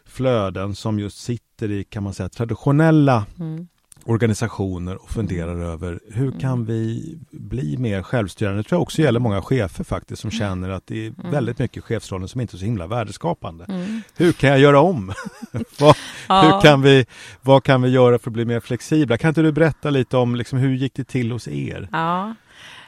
flöden 0.06 0.75
som 0.75 0.99
just 0.99 1.18
sitter 1.18 1.71
i, 1.71 1.85
kan 1.85 2.02
man 2.02 2.14
säga, 2.14 2.28
traditionella 2.28 3.26
Mm. 3.40 3.68
Organisationer 4.06 5.02
och 5.02 5.11
funderar 5.11 5.61
över 5.61 6.00
hur 6.12 6.26
Mm. 6.28 6.38
kan 6.40 6.64
vi 6.64 7.14
bli 7.30 7.76
mer 7.76 8.02
självstyrande? 8.02 8.58
Det 8.58 8.62
tror 8.68 8.76
jag 8.76 8.82
också 8.82 9.02
gäller 9.02 9.20
många 9.20 9.42
chefer 9.42 9.84
faktiskt 9.84 10.23
som 10.23 10.30
känner 10.30 10.68
att 10.70 10.87
det 10.87 11.06
är 11.06 11.12
Mm. 11.18 11.30
väldigt 11.30 11.58
mycket 11.58 11.84
chefsrollen 11.84 12.28
som 12.28 12.40
inte 12.40 12.56
är 12.56 12.58
så 12.58 12.64
himla 12.64 12.87
värdeskapande. 12.87 13.64
Mm. 13.68 14.02
Hur 14.16 14.32
kan 14.32 14.50
jag 14.50 14.58
göra 14.58 14.80
om? 14.80 15.12
vad, 15.80 15.96
Ja. 16.28 16.42
hur 16.42 16.61
kan 16.61 16.82
vi, 16.82 17.06
vad 17.42 17.64
kan 17.64 17.82
vi 17.82 17.88
göra 17.88 18.18
för 18.18 18.30
att 18.30 18.34
bli 18.34 18.44
mer 18.44 18.61
flexibla? 18.61 19.18
Kan 19.18 19.28
inte 19.28 19.42
du 19.42 19.52
berätta 19.52 19.90
lite 19.90 20.16
om 20.16 20.34
liksom, 20.37 20.58
hur 20.58 20.75
gick 20.75 20.94
det 20.94 21.04
till 21.04 21.32
hos 21.32 21.49
er? 21.49 21.88
Ja. 21.92 22.34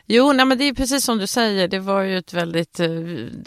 Jo, 0.08 0.32
nej, 0.32 0.46
men 0.46 0.58
det 0.58 0.64
är 0.64 0.74
precis 0.74 1.04
som 1.04 1.18
du 1.18 1.26
säger. 1.26 1.68
Det 1.68 1.78
var 1.78 2.02
ju 2.02 2.18
ett 2.18 2.32
väldigt, 2.34 2.80
eh, 2.80 2.88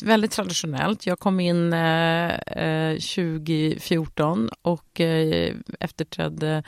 väldigt 0.01 0.31
traditionellt. 0.31 1.05
Jag 1.05 1.19
kom 1.19 1.39
in 1.39 1.73
eh, 1.73 2.29
eh, 2.35 2.97
2014 2.97 4.49
och 4.61 5.01
eh, 5.01 5.53
efterträdde 5.79 6.63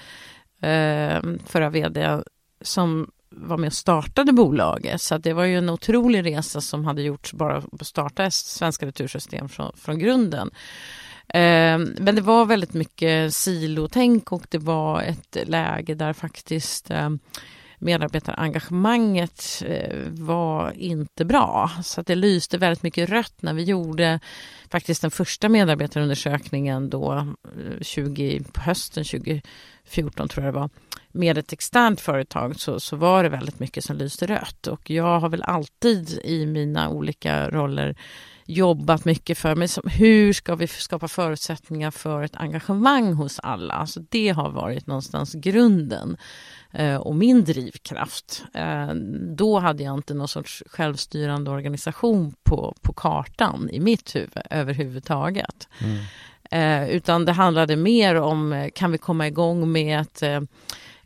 eh, 0.61 1.21
förra 1.45 1.69
vd 1.69 2.21
som 2.61 3.11
var 3.29 3.57
med 3.57 3.67
och 3.67 3.73
startade 3.73 4.33
bolaget. 4.33 5.01
Så 5.01 5.15
att 5.15 5.23
det 5.23 5.33
var 5.33 5.43
ju 5.43 5.57
en 5.57 5.69
otrolig 5.69 6.25
resa 6.25 6.61
som 6.61 6.85
hade 6.85 7.01
gjorts 7.01 7.33
bara 7.33 7.63
att 7.79 7.87
starta 7.87 8.31
Svenska 8.31 8.85
Retursystem 8.85 9.49
från, 9.49 9.71
från 9.75 9.99
grunden. 9.99 10.49
Eh, 11.27 11.77
Men 11.77 12.15
det 12.15 12.21
var 12.21 12.45
väldigt 12.45 12.73
mycket 12.73 13.33
silotänk 13.33 14.31
och 14.31 14.43
det 14.49 14.57
var 14.57 15.01
ett 15.01 15.37
läge 15.45 15.95
där 15.95 16.13
faktiskt 16.13 16.91
eh, 16.91 17.09
medarbetarengagemanget 17.81 19.63
eh, 19.65 19.97
var 20.07 20.71
inte 20.71 21.25
bra. 21.25 21.71
Så 21.83 22.01
att 22.01 22.07
det 22.07 22.15
lyste 22.15 22.57
väldigt 22.57 22.83
mycket 22.83 23.09
rött 23.09 23.41
när 23.41 23.53
vi 23.53 23.63
gjorde 23.63 24.19
faktiskt 24.69 25.01
den 25.01 25.11
första 25.11 25.49
medarbetarundersökningen 25.49 26.89
då 26.89 27.13
eh, 27.13 27.81
20, 27.81 28.43
på 28.53 28.61
hösten 28.61 29.03
2014 29.03 30.27
tror 30.29 30.45
jag 30.45 30.53
det 30.53 30.59
var 30.59 30.69
med 31.11 31.37
ett 31.37 31.53
externt 31.53 32.01
företag 32.01 32.59
så, 32.59 32.79
så 32.79 32.95
var 32.95 33.23
det 33.23 33.29
väldigt 33.29 33.59
mycket 33.59 33.83
som 33.83 33.97
lyste 33.97 34.27
rött 34.27 34.67
och 34.67 34.89
jag 34.89 35.19
har 35.19 35.29
väl 35.29 35.43
alltid 35.43 36.19
i 36.23 36.45
mina 36.45 36.89
olika 36.89 37.49
roller 37.49 37.95
jobbat 38.51 39.05
mycket 39.05 39.37
för 39.37 39.55
mig. 39.55 39.67
Hur 39.85 40.33
ska 40.33 40.55
vi 40.55 40.67
skapa 40.67 41.07
förutsättningar 41.07 41.91
för 41.91 42.23
ett 42.23 42.35
engagemang 42.35 43.13
hos 43.13 43.39
alla? 43.39 43.73
Alltså 43.73 43.99
det 44.09 44.29
har 44.29 44.49
varit 44.49 44.87
någonstans 44.87 45.33
grunden 45.33 46.17
eh, 46.71 46.95
och 46.95 47.15
min 47.15 47.43
drivkraft. 47.43 48.43
Eh, 48.53 48.93
då 49.35 49.59
hade 49.59 49.83
jag 49.83 49.93
inte 49.93 50.13
någon 50.13 50.27
sorts 50.27 50.63
självstyrande 50.65 51.51
organisation 51.51 52.33
på, 52.43 52.75
på 52.81 52.93
kartan 52.93 53.69
i 53.71 53.79
mitt 53.79 54.15
huvud 54.15 54.43
överhuvudtaget. 54.49 55.67
Mm. 55.79 56.03
Eh, 56.51 56.89
utan 56.89 57.25
det 57.25 57.31
handlade 57.31 57.75
mer 57.75 58.15
om, 58.15 58.69
kan 58.75 58.91
vi 58.91 58.97
komma 58.97 59.27
igång 59.27 59.71
med 59.71 60.01
ett 60.01 60.23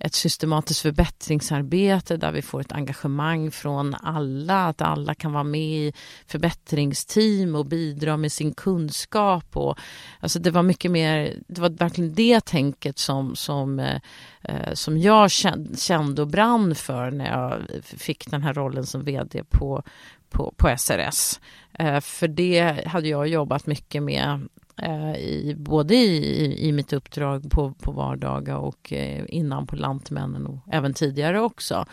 ett 0.06 0.14
systematiskt 0.14 0.82
förbättringsarbete 0.82 2.18
där 2.18 2.32
vi 2.32 2.42
får 2.42 2.62
ett 2.62 2.72
engagemang 2.72 3.52
från 3.52 3.96
alla, 3.96 4.66
att 4.66 4.82
alla 4.82 5.16
kan 5.16 5.34
vara 5.34 5.44
med 5.44 5.62
i 5.62 5.94
förbättringsteam 6.28 7.56
och 7.56 7.66
bidra 7.66 8.18
med 8.18 8.32
sin 8.32 8.54
kunskap. 8.54 9.58
Och, 9.58 9.78
alltså 10.20 10.40
det 10.40 10.52
var 10.52 10.64
mycket 10.64 10.92
mer, 10.92 11.36
det 11.48 11.62
var 11.62 11.70
verkligen 11.70 12.14
det 12.14 12.46
tänket 12.46 13.00
som, 13.00 13.36
som, 13.36 13.80
eh, 13.80 14.00
eh 14.44 14.74
som 14.74 14.98
jag 14.98 15.32
kände 15.78 16.22
och 16.22 16.28
brann 16.28 16.76
för 16.76 17.12
när 17.12 17.32
jag 17.32 17.62
fick 17.84 18.32
den 18.32 18.44
här 18.44 18.54
rollen 18.54 18.86
som 18.86 19.04
vd 19.04 19.44
på, 19.44 19.84
på, 20.30 20.54
på 20.58 20.76
SRS. 20.78 21.40
Eh, 21.74 22.00
för 22.00 22.28
det 22.28 22.88
hade 22.88 23.08
jag 23.08 23.28
jobbat 23.28 23.68
mycket 23.68 24.04
med 24.04 24.48
Eh, 24.82 25.16
i, 25.16 25.56
både 25.58 25.96
i, 25.96 26.68
i 26.68 26.72
mitt 26.72 26.94
uppdrag 26.94 27.52
på, 27.52 27.72
på 27.72 27.92
vardagar 27.92 28.56
och 28.56 28.94
eh, 28.94 29.26
innan 29.28 29.68
på 29.68 29.76
Lantmännen 29.76 30.46
och 30.46 30.58
även 30.72 30.94
tidigare 30.94 31.42
också. 31.42 31.86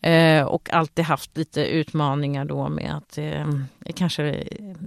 Eh, 0.00 0.42
och 0.42 0.72
alltid 0.72 1.04
haft 1.04 1.36
lite 1.36 1.66
utmaningar 1.66 2.44
då 2.44 2.68
med 2.68 2.96
att 2.96 3.18
eh, 3.18 3.46
det 3.78 3.92
kanske 3.92 4.44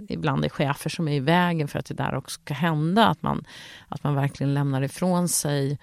ibland 0.09 0.45
är 0.45 0.49
chefer 0.49 0.89
som 0.89 1.07
är 1.07 1.13
i 1.15 1.19
vägen 1.19 1.67
för 1.67 1.79
att 1.79 1.85
det 1.85 1.93
där 1.93 2.15
också 2.15 2.39
ska 2.41 2.53
hända. 2.53 3.07
Att 3.07 3.21
man, 3.21 3.43
att 3.87 4.03
man 4.03 4.15
verkligen 4.15 4.53
lämnar 4.53 4.81
ifrån 4.81 5.27
sig 5.27 5.71
eh, 5.71 5.77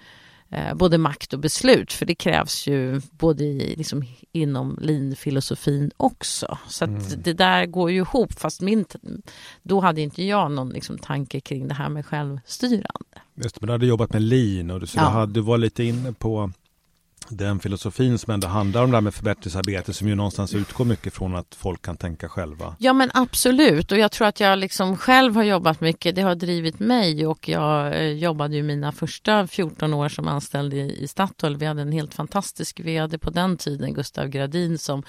både 0.75 0.97
makt 0.97 1.33
och 1.33 1.39
beslut. 1.39 1.93
För 1.93 2.05
det 2.05 2.15
krävs 2.15 2.67
ju 2.67 3.01
både 3.11 3.43
i, 3.43 3.75
liksom, 3.75 4.03
inom 4.31 4.77
linfilosofin 4.81 5.91
också. 5.97 6.57
Så 6.67 6.85
mm. 6.85 7.01
det 7.23 7.33
där 7.33 7.65
går 7.65 7.91
ju 7.91 7.97
ihop. 7.97 8.33
Fast 8.39 8.61
min, 8.61 8.85
då 9.63 9.79
hade 9.79 10.01
inte 10.01 10.23
jag 10.23 10.51
någon 10.51 10.69
liksom, 10.69 10.97
tanke 10.97 11.39
kring 11.39 11.67
det 11.67 11.73
här 11.73 11.89
med 11.89 12.05
självstyrande. 12.05 13.19
Just 13.35 13.61
men 13.61 13.67
du 13.67 13.73
hade 13.73 13.85
jobbat 13.85 14.13
med 14.13 14.21
lin 14.21 14.71
och 14.71 14.79
du, 14.79 14.87
så 14.87 14.97
ja. 14.97 15.01
du, 15.01 15.09
hade, 15.09 15.33
du 15.33 15.41
var 15.41 15.57
lite 15.57 15.83
inne 15.83 16.13
på 16.13 16.51
den 17.29 17.59
filosofin 17.59 18.17
som 18.17 18.33
ändå 18.33 18.47
handlar 18.47 18.83
om 18.83 18.91
det 18.91 18.97
här 18.97 19.01
med 19.01 19.13
förbättringsarbete 19.13 19.93
som 19.93 20.07
ju 20.07 20.15
någonstans 20.15 20.53
utgår 20.53 20.85
mycket 20.85 21.13
från 21.13 21.35
att 21.35 21.55
folk 21.55 21.81
kan 21.81 21.97
tänka 21.97 22.29
själva. 22.29 22.75
Ja 22.79 22.93
men 22.93 23.11
absolut 23.13 23.91
och 23.91 23.97
jag 23.97 24.11
tror 24.11 24.27
att 24.27 24.39
jag 24.39 24.59
liksom 24.59 24.97
själv 24.97 25.35
har 25.35 25.43
jobbat 25.43 25.81
mycket. 25.81 26.15
Det 26.15 26.21
har 26.21 26.35
drivit 26.35 26.79
mig 26.79 27.27
och 27.27 27.49
jag 27.49 27.95
eh, 27.95 28.07
jobbade 28.07 28.55
ju 28.55 28.63
mina 28.63 28.91
första 28.91 29.47
14 29.47 29.93
år 29.93 30.09
som 30.09 30.27
anställd 30.27 30.73
i, 30.73 31.03
i 31.03 31.07
Statoil. 31.07 31.57
Vi 31.57 31.65
hade 31.65 31.81
en 31.81 31.91
helt 31.91 32.13
fantastisk 32.13 32.79
vd 32.79 33.17
på 33.17 33.29
den 33.29 33.57
tiden, 33.57 33.93
Gustav 33.93 34.27
Gradin 34.27 34.77
som 34.77 35.03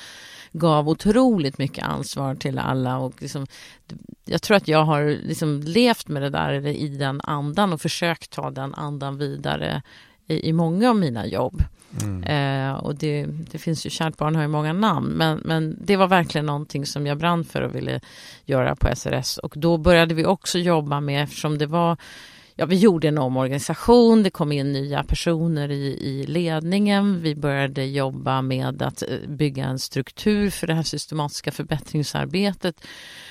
gav 0.53 0.89
otroligt 0.89 1.59
mycket 1.59 1.85
ansvar 1.85 2.35
till 2.35 2.59
alla 2.59 2.99
och 2.99 3.15
liksom, 3.19 3.47
jag 4.25 4.43
tror 4.43 4.57
att 4.57 4.69
jag 4.69 4.85
har 4.85 5.05
liksom 5.05 5.61
levt 5.61 6.09
med 6.09 6.23
det 6.23 6.31
där 6.31 6.67
i 6.67 6.89
den 6.89 7.21
andan 7.21 7.73
och 7.73 7.81
försökt 7.81 8.31
ta 8.31 8.51
den 8.51 8.75
andan 8.75 9.19
vidare 9.19 9.83
i, 10.27 10.49
i 10.49 10.53
många 10.53 10.91
av 10.91 10.97
mina 10.97 11.27
jobb. 11.27 11.63
Mm. 12.03 12.23
Eh, 12.23 12.73
och 12.73 12.95
det, 12.95 13.27
det, 13.27 13.59
finns 13.59 13.87
ju, 13.87 13.91
kärt 13.91 14.17
barn 14.17 14.35
har 14.35 14.43
ju 14.43 14.49
många 14.49 14.73
namn, 14.73 15.09
men, 15.09 15.39
men 15.45 15.77
det 15.81 15.97
var 15.97 16.09
verkligen 16.09 16.47
någonting 16.47 16.87
som 16.87 17.07
jag 17.07 17.19
brann 17.19 17.45
för 17.45 17.63
och 17.63 17.75
ville 17.75 18.01
göra 18.45 18.77
på 18.77 18.97
SRS. 18.97 19.39
Och 19.39 19.55
då 19.57 19.79
började 19.79 20.15
vi 20.15 20.27
också 20.27 20.59
jobba 20.59 21.01
med, 21.01 21.23
eftersom 21.25 21.59
det 21.59 21.67
var 21.67 21.97
Ja, 22.61 22.67
vi 22.67 22.77
gjorde 22.77 23.09
en 23.09 23.19
omorganisation, 23.19 24.23
det 24.23 24.31
kom 24.31 24.53
in 24.53 24.73
nya 24.73 25.05
personer 25.05 25.71
i, 25.71 25.99
i 26.01 26.27
ledningen. 26.27 27.23
Vi 27.23 27.35
började 27.35 27.85
jobba 27.85 28.43
med 28.43 28.83
att 28.83 29.03
eh, 29.03 29.29
bygga 29.29 29.65
en 29.65 29.79
struktur 29.79 30.51
för 30.51 30.67
det 30.67 30.75
här 30.75 30.83
systematiska 30.83 31.51
förbättringsarbetet 31.51 32.85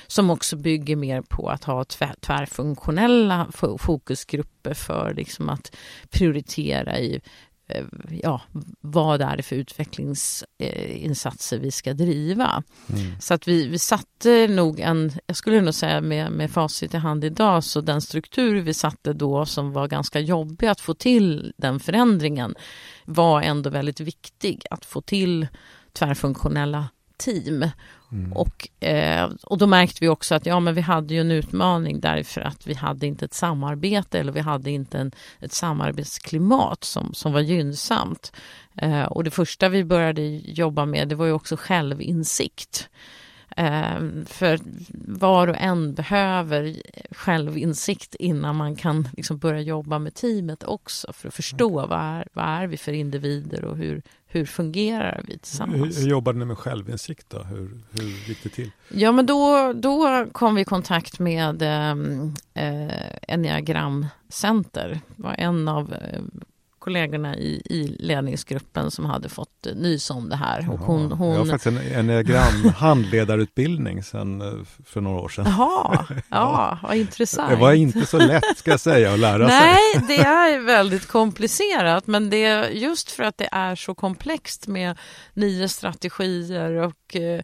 som 0.06 0.30
också 0.30 0.56
bygger 0.56 0.96
mer 0.96 1.22
på 1.22 1.48
att 1.48 1.64
ha 1.64 1.84
tvärfunktionella 2.20 3.46
fokusgrupper 3.78 4.74
för 4.74 5.14
liksom 5.14 5.48
att 5.48 5.76
prioritera 6.10 6.98
i 6.98 7.20
ja, 8.22 8.40
vad 8.80 9.22
är 9.22 9.36
det 9.36 9.42
för 9.42 9.56
utvecklingsinsatser 9.56 11.58
vi 11.58 11.70
ska 11.70 11.92
driva. 11.92 12.62
Mm. 12.88 13.20
Så 13.20 13.34
att 13.34 13.48
vi, 13.48 13.66
vi 13.66 13.78
satte 13.78 14.48
nog 14.48 14.80
en, 14.80 15.12
jag 15.26 15.36
skulle 15.36 15.60
nog 15.60 15.74
säga 15.74 16.00
med, 16.00 16.32
med 16.32 16.50
facit 16.50 16.94
i 16.94 16.96
hand 16.96 17.24
idag, 17.24 17.64
så 17.64 17.80
den 17.80 18.00
struktur 18.00 18.60
vi 18.60 18.74
satte 18.74 19.12
då 19.12 19.46
som 19.46 19.72
var 19.72 19.88
ganska 19.88 20.20
jobbig 20.20 20.66
att 20.66 20.80
få 20.80 20.94
till 20.94 21.52
den 21.56 21.80
förändringen 21.80 22.54
var 23.04 23.42
ändå 23.42 23.70
väldigt 23.70 24.00
viktig 24.00 24.62
att 24.70 24.84
få 24.84 25.00
till 25.00 25.46
tvärfunktionella 25.92 26.88
team 27.16 27.64
Mm. 28.12 28.32
Och, 28.32 28.84
eh, 28.84 29.30
och 29.42 29.58
då 29.58 29.66
märkte 29.66 29.98
vi 30.00 30.08
också 30.08 30.34
att 30.34 30.46
ja, 30.46 30.60
men 30.60 30.74
vi 30.74 30.80
hade 30.80 31.14
ju 31.14 31.20
en 31.20 31.30
utmaning 31.30 32.00
därför 32.00 32.40
att 32.40 32.66
vi 32.66 32.74
hade 32.74 33.06
inte 33.06 33.24
ett 33.24 33.34
samarbete 33.34 34.18
eller 34.18 34.32
vi 34.32 34.40
hade 34.40 34.70
inte 34.70 34.98
en, 34.98 35.12
ett 35.40 35.52
samarbetsklimat 35.52 36.84
som, 36.84 37.14
som 37.14 37.32
var 37.32 37.40
gynnsamt. 37.40 38.32
Eh, 38.76 39.02
och 39.02 39.24
det 39.24 39.30
första 39.30 39.68
vi 39.68 39.84
började 39.84 40.22
jobba 40.44 40.86
med 40.86 41.08
det 41.08 41.14
var 41.14 41.26
ju 41.26 41.32
också 41.32 41.56
självinsikt. 41.56 42.88
Eh, 43.60 44.24
för 44.26 44.58
var 45.20 45.48
och 45.48 45.56
en 45.58 45.94
behöver 45.94 46.82
självinsikt 47.10 48.14
innan 48.14 48.56
man 48.56 48.76
kan 48.76 49.08
liksom 49.16 49.38
börja 49.38 49.60
jobba 49.60 49.98
med 49.98 50.14
teamet 50.14 50.64
också 50.64 51.12
för 51.12 51.28
att 51.28 51.34
förstå 51.34 51.78
mm. 51.78 51.90
vad 51.90 51.98
är, 52.00 52.28
vad 52.32 52.44
är 52.44 52.66
vi 52.66 52.76
för 52.76 52.92
individer 52.92 53.64
och 53.64 53.76
hur, 53.76 54.02
hur 54.26 54.44
fungerar 54.44 55.22
vi 55.28 55.38
tillsammans. 55.38 55.98
Hur, 55.98 56.02
hur 56.02 56.10
jobbade 56.10 56.38
ni 56.38 56.44
med 56.44 56.58
självinsikt 56.58 57.30
då? 57.30 57.38
Hur, 57.38 57.80
hur 57.90 58.28
gick 58.28 58.42
det 58.42 58.48
till? 58.48 58.70
Ja 58.88 59.12
men 59.12 59.26
då, 59.26 59.72
då 59.72 60.26
kom 60.32 60.54
vi 60.54 60.60
i 60.60 60.64
kontakt 60.64 61.18
med 61.18 61.62
ehm, 61.62 62.34
eh, 62.54 62.90
Enneagramcenter. 63.28 65.00
var 65.16 65.34
en 65.38 65.68
av 65.68 65.92
eh, 65.92 66.20
kollegorna 66.80 67.36
i, 67.36 67.62
i 67.64 67.96
ledningsgruppen 67.98 68.90
som 68.90 69.04
hade 69.04 69.28
fått 69.28 69.66
eh, 69.66 69.74
nys 69.74 70.10
om 70.10 70.28
det 70.28 70.36
här. 70.36 70.70
Och 70.72 70.78
hon, 70.78 71.12
hon... 71.12 71.32
Jag 71.32 71.38
har 71.38 71.46
faktiskt 71.46 71.66
en 71.66 71.98
enneagramhandledarutbildning 71.98 74.02
sen, 74.02 74.40
eh, 74.40 74.52
för 74.86 75.00
några 75.00 75.20
år 75.20 75.28
sedan. 75.28 75.44
Jaha, 75.48 76.06
ja, 76.28 76.78
vad 76.82 76.96
intressant. 76.96 77.50
Det 77.50 77.56
var 77.56 77.72
inte 77.72 78.06
så 78.06 78.18
lätt 78.18 78.58
ska 78.58 78.70
jag 78.70 78.80
säga 78.80 79.12
att 79.12 79.18
lära 79.18 79.48
sig. 79.48 79.58
Nej, 79.58 80.04
det 80.08 80.18
är 80.18 80.58
väldigt 80.58 81.06
komplicerat, 81.06 82.06
men 82.06 82.30
det 82.30 82.44
är 82.44 82.68
just 82.68 83.10
för 83.10 83.22
att 83.22 83.38
det 83.38 83.48
är 83.52 83.76
så 83.76 83.94
komplext 83.94 84.66
med 84.66 84.98
nio 85.34 85.68
strategier 85.68 86.72
och 86.72 87.16
eh, 87.16 87.40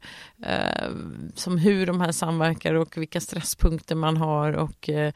eh 0.47 0.91
som 1.35 1.59
hur 1.59 1.87
de 1.87 2.01
här 2.01 2.13
samverkar 2.13 2.75
och 2.75 2.97
vilka 2.97 3.21
stresspunkter 3.21 3.95
man 3.95 4.17
har 4.17 4.53
och 4.53 4.91
eh, 4.91 5.13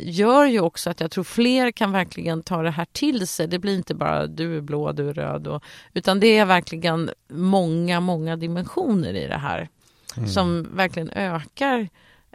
gör 0.00 0.44
ju 0.44 0.60
också 0.60 0.90
att 0.90 1.00
jag 1.00 1.10
tror 1.10 1.24
fler 1.24 1.70
kan 1.70 1.92
verkligen 1.92 2.42
ta 2.42 2.62
det 2.62 2.70
här 2.70 2.86
till 2.92 3.26
sig. 3.26 3.48
Det 3.48 3.58
blir 3.58 3.76
inte 3.76 3.94
bara 3.94 4.26
du 4.26 4.56
är 4.56 4.60
blå, 4.60 4.92
du 4.92 5.08
är 5.08 5.14
röd. 5.14 5.46
Och, 5.46 5.64
utan 5.92 6.20
det 6.20 6.38
är 6.38 6.44
verkligen 6.44 7.10
många, 7.28 8.00
många 8.00 8.36
dimensioner 8.36 9.14
i 9.14 9.26
det 9.26 9.38
här 9.38 9.68
mm. 10.16 10.28
som 10.28 10.76
verkligen 10.76 11.10
ökar 11.10 11.88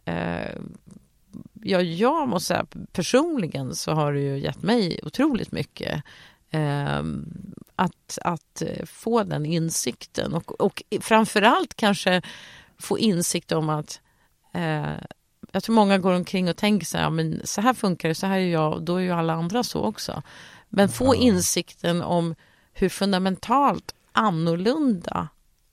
eh, 0.06 0.60
Ja, 1.64 1.82
jag 1.82 2.28
måste 2.28 2.48
säga 2.48 2.66
personligen 2.92 3.76
så 3.76 3.92
har 3.92 4.14
det 4.14 4.20
ju 4.20 4.40
gett 4.40 4.62
mig 4.62 5.00
otroligt 5.04 5.52
mycket 5.52 6.04
eh, 6.50 7.04
att, 7.76 8.18
att 8.22 8.62
få 8.86 9.24
den 9.24 9.46
insikten 9.46 10.34
och, 10.34 10.62
och 10.62 10.84
framförallt 11.02 11.76
kanske 11.76 12.22
få 12.80 13.00
insikt 13.00 13.52
om 13.52 13.70
att 13.70 14.02
eh, 14.54 14.94
jag 15.52 15.64
tror 15.64 15.76
många 15.76 15.98
går 15.98 16.14
omkring 16.14 16.50
och 16.50 16.58
tänker 16.58 16.86
så 16.86 16.98
här, 16.98 17.10
men 17.10 17.42
så 17.44 17.62
här 17.62 17.74
funkar 17.74 18.10
det, 18.10 18.16
så 18.16 18.28
här 18.28 18.40
är 18.40 18.52
jag, 18.52 18.84
då 18.84 18.96
är 18.96 19.02
ju 19.02 19.12
alla 19.12 19.34
andra 19.34 19.64
så 19.64 19.82
också. 19.82 20.22
Men 20.70 20.90
få 20.90 21.16
insikten 21.16 22.02
om 22.02 22.36
hur 22.74 22.90
fundamentalt 22.90 23.96
annorlunda 24.12 25.28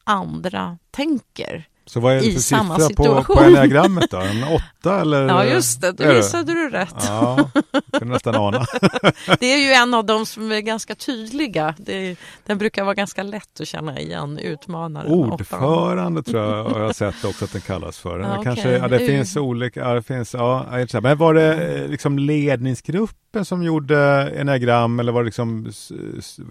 andra 0.04 0.78
tänker. 0.90 1.68
Så 1.86 2.00
vad 2.00 2.16
är 2.16 2.20
det 2.20 2.32
för 2.32 2.40
siffra 2.40 2.88
på, 2.96 3.24
på 3.34 3.40
enneagrammet 3.40 4.10
då? 4.10 4.16
En 4.16 4.44
åtta 4.54 4.62
eller? 4.86 5.28
Ja, 5.28 5.44
just 5.44 5.80
det. 5.80 5.92
Då 5.92 6.12
visade 6.12 6.52
du 6.52 6.70
rätt. 6.70 6.94
Ja, 7.08 7.50
kunde 7.92 8.14
nästan 8.14 8.34
ana. 8.34 8.66
Det 9.40 9.46
är 9.46 9.58
ju 9.58 9.72
en 9.72 9.94
av 9.94 10.04
dem 10.04 10.26
som 10.26 10.52
är 10.52 10.60
ganska 10.60 10.94
tydliga. 10.94 11.74
Det, 11.78 12.16
den 12.46 12.58
brukar 12.58 12.84
vara 12.84 12.94
ganska 12.94 13.22
lätt 13.22 13.60
att 13.60 13.68
känna 13.68 14.00
igen, 14.00 14.38
utmanaren. 14.38 15.12
Ordförande 15.12 16.22
tror 16.22 16.42
jag 16.42 16.64
har 16.64 16.80
jag 16.80 16.94
sett 16.96 17.24
också 17.24 17.44
att 17.44 17.52
den 17.52 17.60
kallas 17.60 17.98
för. 17.98 18.20
Ja, 18.20 18.42
Kanske, 18.44 18.68
okej. 18.68 18.78
ja, 18.82 18.88
det 18.88 18.98
finns 18.98 19.36
olika, 19.36 19.80
ja, 19.80 19.94
det 19.94 20.02
finns, 20.02 20.34
ja, 20.34 20.66
men 21.02 21.18
var 21.18 21.34
det 21.34 21.54
eh, 21.54 21.88
liksom 21.88 22.18
ledningsgruppen 22.18 23.44
som 23.44 23.62
gjorde 23.62 23.98
enneagram 24.36 25.00
eller 25.00 25.12
var 25.12 25.20
det 25.20 25.24
liksom 25.24 25.72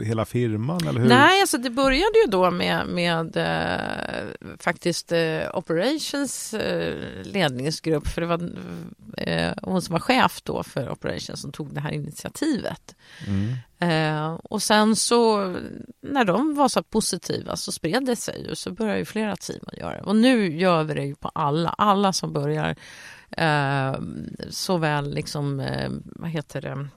hela 0.02 0.26
firman? 0.26 0.88
Eller 0.88 1.02
hur? 1.02 1.10
Nej, 1.10 1.42
alltså 1.42 1.58
det 1.58 1.70
började 1.70 2.20
ju 2.26 2.32
då 2.32 2.52
med, 2.52 2.88
med 2.88 3.38
eh, 3.38 4.58
faktiskt 4.60 5.12
eh, 5.12 5.42
Operations 5.54 6.54
eh, 6.54 6.94
ledningsgrupp 7.24 8.08
för 8.08 8.22
var 8.28 8.52
eh, 9.18 9.54
hon 9.64 9.82
som 9.82 9.94
var 9.94 10.00
chef 10.00 10.42
då 10.44 10.64
för 10.64 10.90
Operations 10.90 11.42
som 11.42 11.52
tog 11.52 11.74
det 11.74 11.80
här 11.80 11.92
initiativet. 11.92 12.96
Mm. 13.28 13.54
Eh, 13.80 14.34
och 14.34 14.64
sen 14.64 14.96
så 14.96 15.38
när 16.02 16.26
de 16.26 16.56
var 16.56 16.68
så 16.68 16.84
positiva 16.84 17.56
så 17.56 17.72
spred 17.72 18.06
det 18.06 18.16
sig 18.16 18.48
ju 18.50 18.56
så 18.56 18.72
började 18.72 19.00
ju 19.00 19.06
flera 19.06 19.36
team 19.36 19.64
att 19.68 19.78
göra 19.78 19.96
det. 19.96 20.02
Och 20.02 20.16
nu 20.16 20.58
gör 20.58 20.84
vi 20.84 20.94
det 20.94 21.06
ju 21.06 21.16
på 21.16 21.32
alla, 21.34 21.70
alla 21.70 22.14
som 22.14 22.34
börjar 22.34 22.76
eh, 23.32 23.96
såväl 24.50 25.14
liksom, 25.14 25.60
eh, 25.60 25.90
vad 26.06 26.30
heter 26.30 26.62
det, 26.62 26.88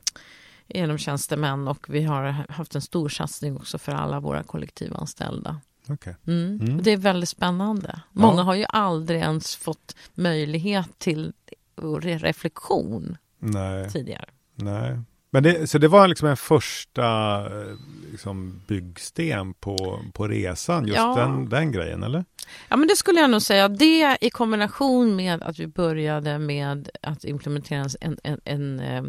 genom 0.69 0.99
tjänstemän 0.99 1.69
och 1.69 1.87
vi 1.89 2.03
har 2.03 2.23
haft 2.49 2.75
en 2.75 2.83
stor 2.83 3.09
satsning 3.09 3.57
också 3.57 3.79
för 3.79 3.93
alla 3.93 4.21
våra 4.21 4.43
kollektivanställda. 4.43 5.61
Okej. 5.89 6.17
Mm. 6.27 6.61
Mm. 6.63 6.83
Det 6.83 6.91
är 6.91 6.97
väldigt 6.97 7.29
spännande. 7.29 7.91
Ja. 7.95 8.01
Många 8.13 8.43
har 8.43 8.55
ju 8.55 8.65
aldrig 8.69 9.21
ens 9.21 9.57
fått 9.57 9.97
möjlighet 10.15 10.99
till 10.99 11.33
re- 11.77 12.19
reflektion 12.19 13.17
Nej, 13.39 13.91
tidigare. 13.91 14.25
nej. 14.55 14.99
Men 15.33 15.43
det, 15.43 15.71
så 15.71 15.79
det 15.79 15.89
var 15.89 16.09
liksom 16.09 16.29
en 16.29 16.37
första 16.37 17.37
eh, 17.47 17.77
liksom 18.11 18.61
byggsten 18.67 19.55
på, 19.55 20.01
på 20.13 20.29
resan, 20.29 20.87
just 20.87 20.97
Ja. 20.97 21.15
den, 21.17 21.49
den 21.49 21.73
grejen, 21.73 22.03
eller? 22.03 22.25
Ja, 22.69 22.77
men 22.77 22.89
det 22.89 22.97
skulle 22.97 23.21
jag 23.21 23.31
nog 23.31 23.43
säga. 23.43 23.69
Det 23.69 24.19
i 24.21 24.31
kombination 24.31 25.17
med 25.17 25.43
att 25.43 25.59
vi 25.59 25.67
började 25.67 26.39
med 26.39 26.91
att 27.03 27.25
implementera 27.25 27.87
en, 28.01 28.19
en, 28.25 28.41
en, 28.45 28.81
eh, 28.81 29.03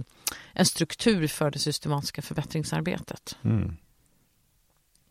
en 0.53 0.65
struktur 0.65 1.27
för 1.27 1.51
det 1.51 1.59
systematiska 1.59 2.21
förbättringsarbetet. 2.21 3.37
Mm. 3.43 3.77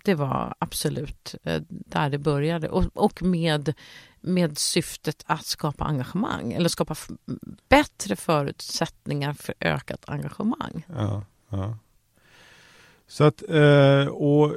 Det 0.04 0.14
var 0.14 0.54
absolut 0.59 1.35
eh, 1.42 1.62
där 1.69 2.11
det 2.11 2.19
började. 2.19 2.69
Och, 2.69 2.85
och 2.95 3.23
med, 3.23 3.75
med 4.21 4.59
syftet 4.59 5.25
att 5.26 5.47
skapa 5.47 5.85
engagemang 5.85 6.52
eller 6.52 6.69
skapa 6.69 6.95
bättre 7.69 8.16
förutsättningar 8.16 9.33
för 9.33 9.54
ökat 9.61 10.04
engagemang. 10.07 10.87
Ja, 10.97 11.25
ja. 11.49 11.76
Så 13.09 13.25
att, 13.25 13.42
eh, 13.49 14.07
och 14.07 14.57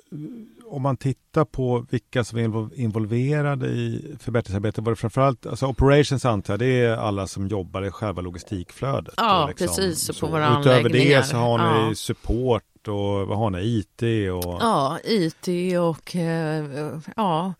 om 0.66 0.82
man 0.82 0.98
tittar 0.98 1.46
på 1.46 1.86
vilka 1.90 2.24
som 2.24 2.40
är 2.40 2.48
invol- 2.48 2.74
involverade 2.74 3.68
i 3.68 4.16
förbättringsarbetet, 4.20 4.84
var 4.84 4.92
det 4.92 4.96
framförallt, 4.96 5.46
alltså 5.46 5.68
operations 5.68 6.26
antar 6.26 6.54
jag, 6.54 6.60
det 6.60 6.82
är 6.82 6.98
alla 6.98 7.28
som 7.28 7.48
jobbar 7.48 7.82
i 7.86 7.92
själva 7.92 8.22
logistikflödet? 8.22 9.14
Ja, 9.18 9.48
liksom 9.48 9.68
precis, 9.68 10.20
på 10.20 10.28
våra 10.28 10.60
Utöver 10.60 10.90
det 10.90 11.26
så 11.26 11.38
har 11.38 11.58
ni 11.58 11.90
Ja. 11.90 11.96
support 11.96 12.64
och 12.88 13.28
vad 13.28 13.38
har 13.38 13.50
ni, 13.50 13.60
IT 13.60 14.02
och... 14.32 14.58
Ja, 14.62 15.00
IT 15.04 15.78
och 15.80 16.16
eh, 16.16 17.00
ja, 17.16 17.54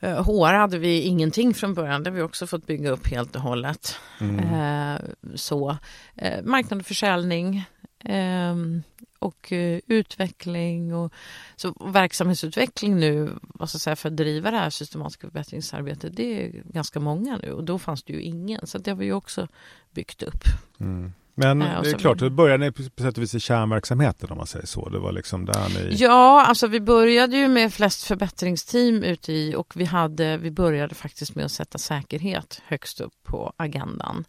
eh, 0.00 0.24
HR 0.24 0.54
hade 0.54 0.78
vi 0.78 1.00
ingenting 1.00 1.54
från 1.54 1.74
början. 1.74 2.02
Det 2.02 2.10
har 2.10 2.16
vi 2.16 2.22
också 2.22 2.46
fått 2.46 2.66
bygga 2.66 2.90
upp 2.90 3.06
helt 3.06 3.36
och 3.36 3.42
hållet. 3.42 3.96
Mm. 4.20 4.38
Eh, 4.38 5.00
så, 5.34 5.76
eh, 6.14 6.44
marknad 6.44 6.80
och 6.80 6.86
försäljning 6.86 7.64
ehm, 8.04 8.82
och 9.18 9.52
eh, 9.52 9.80
utveckling 9.86 10.94
och 10.94 11.12
så 11.56 11.74
verksamhetsutveckling 11.92 12.96
nu 12.96 13.30
vad 13.42 13.68
ska 13.68 13.76
jag 13.76 13.80
säga, 13.80 13.96
för 13.96 14.08
att 14.08 14.16
driva 14.16 14.50
det 14.50 14.56
här 14.56 14.70
systematiska 14.70 15.26
förbättringsarbetet 15.26 16.16
det 16.16 16.44
är 16.44 16.62
ganska 16.64 17.00
många 17.00 17.36
nu 17.42 17.52
och 17.52 17.64
då 17.64 17.78
fanns 17.78 18.02
det 18.02 18.12
ju 18.12 18.22
ingen 18.22 18.66
så 18.66 18.78
det 18.78 18.90
har 18.90 18.98
vi 18.98 19.12
också 19.12 19.48
byggt 19.90 20.22
upp. 20.22 20.44
Mm. 20.80 21.12
Men 21.38 21.58
det 21.58 21.66
är 21.66 21.98
klart, 21.98 22.18
då 22.18 22.30
började 22.30 22.64
ni 22.64 22.72
på 22.72 22.82
sätt 22.82 23.16
och 23.16 23.22
vis 23.22 23.34
i 23.34 23.40
kärnverksamheten 23.40 24.30
om 24.30 24.36
man 24.36 24.46
säger 24.46 24.66
så. 24.66 24.88
Det 24.88 24.98
var 24.98 25.12
liksom 25.12 25.44
där 25.44 25.68
ni... 25.68 25.94
Ja, 25.94 26.46
alltså 26.46 26.66
vi 26.66 26.80
började 26.80 27.36
ju 27.36 27.48
med 27.48 27.74
flest 27.74 28.04
förbättringsteam 28.04 29.02
ute 29.02 29.32
i 29.32 29.54
och 29.54 29.72
vi, 29.76 29.84
hade, 29.84 30.36
vi 30.36 30.50
började 30.50 30.94
faktiskt 30.94 31.34
med 31.34 31.44
att 31.44 31.52
sätta 31.52 31.78
säkerhet 31.78 32.62
högst 32.66 33.00
upp 33.00 33.14
på 33.24 33.52
agendan. 33.56 34.24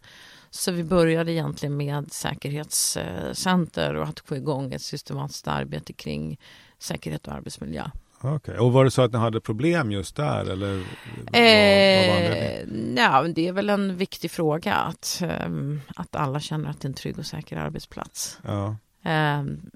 Så 0.50 0.72
vi 0.72 0.84
började 0.84 1.32
egentligen 1.32 1.76
med 1.76 2.12
säkerhetscenter 2.12 3.94
och 3.94 4.08
att 4.08 4.20
få 4.20 4.36
igång 4.36 4.72
ett 4.72 4.82
systematiskt 4.82 5.48
arbete 5.48 5.92
kring 5.92 6.38
säkerhet 6.78 7.26
och 7.26 7.32
arbetsmiljö. 7.34 7.90
Okej. 8.20 8.58
Och 8.58 8.72
var 8.72 8.84
det 8.84 8.90
så 8.90 9.02
att 9.02 9.12
ni 9.12 9.18
hade 9.18 9.40
problem 9.40 9.92
just 9.92 10.16
där 10.16 10.50
eller? 10.50 10.74
vad, 10.74 11.32
vad? 11.32 11.42
Eh, 11.42 12.60
ja, 12.96 13.22
det 13.34 13.48
är 13.48 13.52
väl 13.52 13.70
en 13.70 13.96
viktig 13.96 14.30
fråga 14.30 14.74
att, 14.74 15.22
ehm, 15.24 15.80
att 15.96 16.16
alla 16.16 16.40
känner 16.40 16.70
att 16.70 16.80
det 16.80 16.86
är 16.86 16.88
en 16.88 16.94
trygg 16.94 17.18
och 17.18 17.26
säker 17.26 17.56
arbetsplats. 17.56 18.38
Ja. 18.42 18.76
Ehm, 19.04 19.70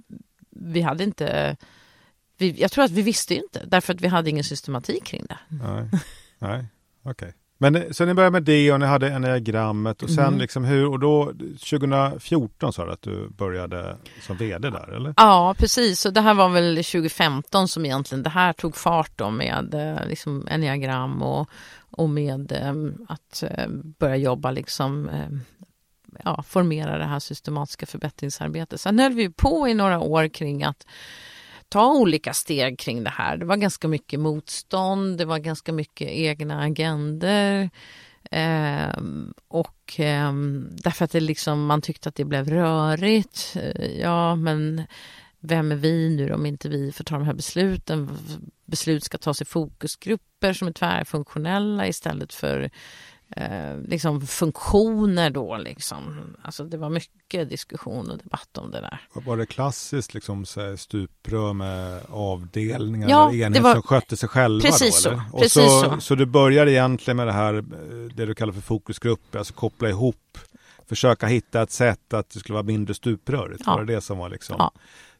vi 0.51 0.81
hade 0.81 1.05
inte, 1.05 1.57
vi, 2.39 2.61
jag 2.61 2.73
tror 2.73 2.85
att 2.85 2.91
vi 2.91 3.03
visste 3.03 3.35
inte 3.35 3.67
därför 3.67 3.95
att 3.95 4.01
vi 4.01 4.09
hade 4.09 4.31
ingen 4.31 4.45
systematik 4.45 5.05
kring 5.05 5.27
det. 5.29 5.39
Nej, 5.49 5.91
nej, 6.39 6.67
okej. 7.03 7.35
Men 7.63 7.77
eh, 7.77 7.83
så 7.91 8.05
ni 8.05 8.15
började 8.15 8.33
med 8.33 8.43
det 8.43 8.73
och 8.73 8.81
ni 8.81 8.87
hade 8.87 9.13
enneagrammet 9.13 10.03
och 10.03 10.11
sen 10.11 10.27
Mm. 10.27 10.39
liksom 10.41 10.65
hur, 10.65 10.87
och 10.87 10.99
då 10.99 11.33
2014 11.71 12.73
sa 12.73 12.87
du 12.87 12.93
att 12.93 13.03
du 13.03 13.29
började 13.29 13.97
som 14.23 14.37
vd 14.37 14.71
där 14.71 14.97
eller? 14.97 15.15
Ja, 15.17 15.55
precis. 15.59 16.07
Och 16.07 16.13
det 16.13 16.21
här 16.21 16.35
var 16.35 16.49
väl 16.49 16.77
2015 16.77 17.69
som 17.69 17.85
egentligen 17.85 18.23
det 18.23 18.31
här 18.31 18.53
tog 18.53 18.77
fart 18.77 19.13
då 19.17 19.31
med 19.31 19.75
eh, 19.75 20.09
liksom 20.09 20.47
enneagram 20.51 21.23
och, 21.23 21.49
och 21.91 22.11
med 22.11 22.53
eh, 22.53 22.75
att 23.09 23.43
börja 23.99 24.17
jobba 24.17 24.51
liksom 24.51 25.11
ja, 26.25 26.43
formera 26.43 26.99
det 26.99 27.05
här 27.05 27.19
systematiska 27.19 27.87
förbättringsarbetet. 27.87 28.81
Sen 28.81 28.99
höll 28.99 29.13
vi 29.13 29.31
på 29.31 29.69
i 29.69 29.75
några 29.75 30.01
år 30.01 30.29
kring 30.29 30.65
att 30.65 30.87
ta 31.73 31.93
olika 31.93 32.33
steg 32.33 32.79
kring 32.79 33.05
det 33.05 33.11
här. 33.11 33.37
Det 33.37 33.45
var 33.45 33.57
ganska 33.57 33.89
mycket 33.89 34.21
motstånd, 34.21 35.19
det 35.19 35.25
var 35.25 35.39
ganska 35.39 35.73
mycket 35.73 36.09
egna 36.09 36.63
agender. 36.63 37.71
Eh, 38.31 39.03
och 39.49 40.01
eh, 40.01 40.33
därför 40.71 41.05
att 41.05 41.11
det 41.11 41.21
liksom, 41.21 41.67
man 41.67 41.83
tyckte 41.83 42.09
att 42.09 42.15
det 42.15 42.25
blev 42.25 42.49
rörigt. 42.49 43.57
Eh, 43.57 44.01
ja, 44.01 44.37
men 44.37 44.83
vem 45.41 45.73
är 45.73 45.77
vi 45.77 46.17
nu 46.17 46.33
om 46.33 46.47
inte 46.47 46.69
vi 46.69 46.93
får 46.93 47.05
ta 47.05 47.15
de 47.15 47.25
här 47.25 47.35
besluten? 47.35 48.11
Beslut 48.67 49.05
ska 49.05 49.19
tas 49.19 49.43
i 49.43 49.45
fokusgrupper 49.45 50.53
som 50.53 50.69
är 50.69 50.73
tvärfunktionella 50.73 51.87
istället 51.87 52.33
för 52.33 52.71
eh, 53.37 53.79
liksom 53.89 54.21
funktioner 54.21 55.31
då 55.31 55.57
liksom. 55.57 56.35
Alltså 56.43 56.65
det 56.65 56.77
var 56.77 56.91
mycket 56.91 57.49
diskussion 57.49 58.11
och 58.11 58.19
debatt 58.19 58.59
om 58.59 58.71
det 58.71 58.81
där. 58.81 59.01
Var 59.13 59.37
det 59.37 59.47
klassiskt 59.47 60.15
liksom 60.15 60.45
så 60.47 60.77
stuprör 60.77 61.53
med 61.53 62.01
avdelningar 62.11 63.09
Ja, 63.09 63.29
eller 63.31 63.45
enheter 63.47 63.63
var- 63.65 63.73
som 63.75 63.83
skötte 63.83 64.17
sig 64.17 64.29
själva 64.29 64.61
Precis 64.69 64.95
då? 64.97 65.01
så, 65.03 65.09
Eller? 65.11 65.23
Och 65.33 65.41
precis 65.41 65.53
så, 65.63 65.81
så. 65.83 66.01
så 66.01 66.15
du 66.15 66.27
började 66.27 66.71
egentligen 66.73 67.17
med 67.17 67.27
det 67.27 67.33
här, 67.33 67.55
eh, 67.55 67.63
det 68.15 68.27
du 68.27 68.35
kallar 68.35 68.53
för 68.53 68.61
fokusgrupper, 68.61 69.39
alltså 69.39 69.55
koppla 69.55 69.89
ihop, 69.89 70.39
försöka 70.89 71.27
hitta 71.27 71.63
ett 71.63 71.71
sätt 71.71 72.15
att 72.15 72.31
det 72.31 72.39
skulle 72.41 72.55
vara 72.55 72.63
mindre 72.67 72.95
stuprörigt. 72.95 73.63
Ja. 73.67 73.73
Var 73.77 73.85
det 73.85 73.95
det 73.95 74.01
som 74.01 74.19
var 74.19 74.29
liksom 74.29 74.57
Ja. 74.59 74.73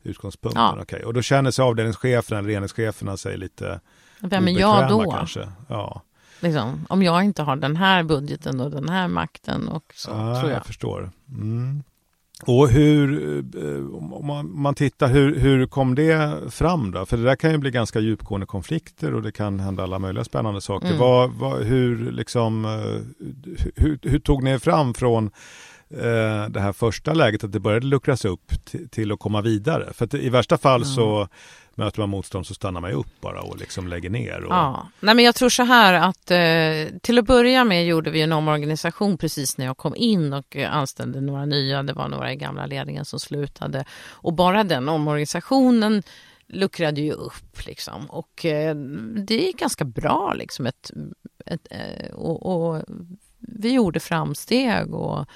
utgångspunkten? 0.03 0.63
Ja. 0.63 0.79
Okej. 0.83 1.05
Och 1.05 1.15
då 1.15 1.23
känner 1.23 1.51
sig 1.51 1.63
avdelningscheferna, 1.63 2.39
eller 2.39 2.51
enhetscheferna 2.51 3.17
sig 3.17 3.39
lite 3.39 3.81
Vem 4.21 4.49
är 4.49 4.61
jag 4.61 4.89
då? 4.89 5.11
Kanske. 5.11 5.49
Ja, 5.69 6.03
Liksom, 6.43 6.87
om 6.89 7.03
jag 7.03 7.25
inte 7.25 7.43
har 7.43 7.57
den 7.57 7.77
här 7.77 8.03
budgeten 8.03 8.61
och 8.61 8.71
den 8.71 8.89
här 8.89 9.09
makten 9.09 9.69
och 9.69 9.93
så 9.95 10.11
ja 10.11 10.41
tror 10.41 10.51
jag. 10.51 10.59
jag. 10.59 10.67
förstår. 10.67 11.11
Mm. 11.29 11.83
Och 12.47 12.69
hur, 12.69 13.39
eh, 13.57 13.95
om 13.95 14.51
man, 14.55 14.75
tittar, 14.75 15.09
hur, 15.09 15.39
hur 15.39 15.67
kom 15.67 15.95
det 15.95 16.41
fram 16.51 16.91
då? 16.91 17.07
För 17.07 17.17
det 17.17 17.23
där 17.23 17.37
kan 17.37 17.51
ju 17.51 17.59
bli 17.59 17.71
ganska 17.71 18.01
djupgående 18.01 18.47
konflikter 18.47 19.15
och 19.15 19.23
det 19.23 19.33
kan 19.33 19.61
hända 19.61 19.83
alla 19.83 19.99
möjliga 19.99 20.25
spännande 20.25 20.61
saker. 20.61 20.87
Mm. 20.87 20.99
Vad, 20.99 21.31
vad, 21.31 21.63
hur, 21.63 22.13
liksom, 22.13 22.65
eh, 22.65 23.27
hur, 23.77 23.99
hur 24.03 24.19
tog 24.19 24.43
ni 24.43 24.51
er 24.51 24.59
fram 24.59 24.95
från 24.95 25.31
eh, 25.91 26.49
det 26.49 26.61
här 26.61 26.73
första 26.73 27.13
läget 27.15 27.45
att 27.45 27.53
det 27.53 27.61
började 27.61 27.87
luckras 27.87 28.25
upp 28.25 28.53
till, 28.91 29.13
att 29.13 29.19
komma 29.19 29.41
vidare? 29.41 29.93
För 29.93 30.17
i 30.17 30.29
värsta 30.29 30.59
fall 30.59 30.85
så 30.85 31.29
möter 31.75 32.01
man 32.01 32.09
motstånd 32.09 32.47
så 32.47 32.55
stannar 32.55 32.81
man 32.81 32.91
ju 32.91 32.97
upp 32.97 33.21
bara 33.21 33.41
och 33.41 33.59
liksom 33.59 33.89
lägger 33.89 34.11
ner. 34.11 34.45
Och, 34.45 34.53
Ja. 34.53 34.89
Nej, 35.01 35.15
men 35.15 35.25
jag 35.25 35.35
tror 35.35 35.49
så 35.49 35.63
här 35.63 35.95
att 35.95 36.31
eh, 36.31 36.99
till 37.01 37.19
att 37.19 37.27
börja 37.27 37.65
med 37.65 37.87
gjorde 37.87 38.11
vi 38.11 38.21
en 38.21 38.33
omorganisation 38.33 39.19
precis 39.19 39.59
när 39.59 39.67
jag 39.67 39.77
kom 39.77 39.97
in 39.97 40.33
och 40.33 40.57
anställde 40.57 41.21
några 41.21 41.45
nya. 41.45 41.83
Det 41.83 41.93
var 41.93 42.09
några 42.09 42.33
i 42.33 42.37
gamla 42.37 42.67
ledningen 42.67 43.05
som 43.05 43.21
slutade 43.21 43.85
och 44.11 44.33
bara 44.33 44.65
den 44.65 44.89
omorganisationen 44.89 46.03
luckrade 46.47 47.01
ju 47.01 47.13
upp 47.13 47.67
liksom 47.67 48.07
och 48.11 48.45
eh, 48.45 48.75
det 49.27 49.35
gick 49.35 49.59
ganska 49.59 49.85
bra 49.85 50.35
liksom 50.35 50.67
ett, 50.67 50.91
ett, 51.47 51.67
eh, 51.71 52.15
och, 52.15 52.47
och 52.47 52.83
vi 53.39 53.73
gjorde 53.73 54.01
framsteg. 54.01 54.95
Och, 54.95 55.27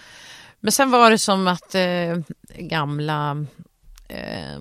men 0.61 0.73
sen 0.73 0.91
var 0.91 1.11
det 1.11 1.19
som 1.19 1.49
att 1.49 1.75
eh, 1.75 2.19
gamla 2.59 3.47
eh, 4.09 4.61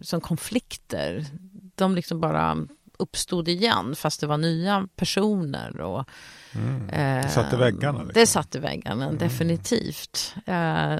som 0.00 0.20
konflikter, 0.20 1.26
de 1.74 1.94
liksom 1.94 2.20
bara 2.20 2.66
uppstod 2.98 3.48
igen 3.48 3.96
fast 3.96 4.20
det 4.20 4.26
var 4.26 4.38
nya 4.38 4.88
personer. 4.96 5.80
Och, 5.80 6.08
mm. 6.52 6.86
Det 7.22 7.28
satte 7.28 7.56
väggarna? 7.56 7.98
Liksom. 7.98 8.20
Det 8.20 8.26
satte 8.26 8.60
väggarna, 8.60 9.04
mm. 9.04 9.18
definitivt. 9.18 10.34
Eh, 10.46 10.98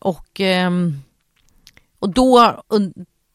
och, 0.00 0.40
eh, 0.40 0.70
och 1.98 2.10
då, 2.10 2.62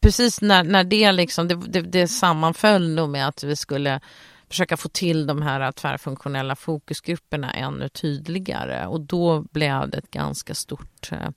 precis 0.00 0.40
när, 0.40 0.64
när 0.64 0.84
det 0.84 1.12
liksom, 1.12 1.48
det, 1.48 1.54
det, 1.54 1.80
det 1.80 2.08
sammanföll 2.08 2.94
nog 2.94 3.08
med 3.08 3.28
att 3.28 3.44
vi 3.44 3.56
skulle 3.56 4.00
försöka 4.48 4.76
få 4.76 4.88
till 4.88 5.26
de 5.26 5.42
här 5.42 5.72
tvärfunktionella 5.72 6.56
fokusgrupperna 6.56 7.52
ännu 7.52 7.88
tydligare 7.88 8.86
och 8.86 9.00
då 9.00 9.40
blev 9.40 9.90
det 9.90 9.98
ett 9.98 10.10
ganska 10.10 10.54
stort 10.54 11.12
eh, 11.12 11.30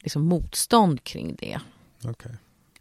liksom, 0.00 0.22
motstånd 0.22 1.04
kring 1.04 1.36
det. 1.38 1.60
Okay. 2.04 2.32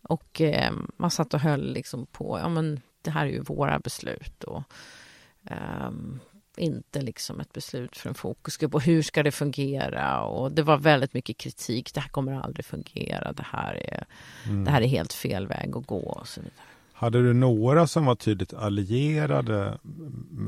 Och 0.02 0.42
eh, 0.42 0.74
man 0.98 1.12
satt 1.12 1.34
och 1.34 1.40
höll 1.40 1.74
liksom 1.74 2.06
på, 2.06 2.40
ja 2.40 2.50
men 2.50 2.82
det 3.02 3.12
här 3.12 3.26
är 3.26 3.30
ju 3.30 3.42
våra 3.42 3.80
beslut 3.80 4.44
och 4.44 4.64
eh, 5.50 5.92
inte 6.58 7.02
liksom 7.02 7.40
ett 7.40 7.54
beslut 7.54 7.98
för 7.98 8.10
en 8.10 8.16
fokusgrupp 8.16 8.76
och 8.76 8.82
hur 8.82 9.02
ska 9.02 9.24
det 9.24 9.32
fungera 9.32 10.22
och 10.22 10.52
det 10.52 10.64
var 10.64 10.78
väldigt 10.78 11.14
mycket 11.14 11.38
kritik, 11.38 11.94
det 11.94 12.00
här 12.00 12.10
kommer 12.10 12.34
aldrig 12.34 12.66
fungera, 12.66 13.34
det 13.34 13.46
här 13.46 13.74
är, 13.74 14.06
mm. 14.46 14.66
det 14.66 14.72
här 14.72 14.82
är 14.82 14.88
helt 14.88 15.14
fel 15.14 15.48
väg 15.48 15.78
att 15.78 15.88
gå 15.88 16.00
och 16.00 16.28
så 16.28 16.42
vidare. 16.42 16.77
Hade 17.00 17.24
du 17.24 17.34
några 17.34 17.88
som 17.88 18.06
var 18.06 18.16
tydligt 18.16 18.54
allierade 18.54 19.78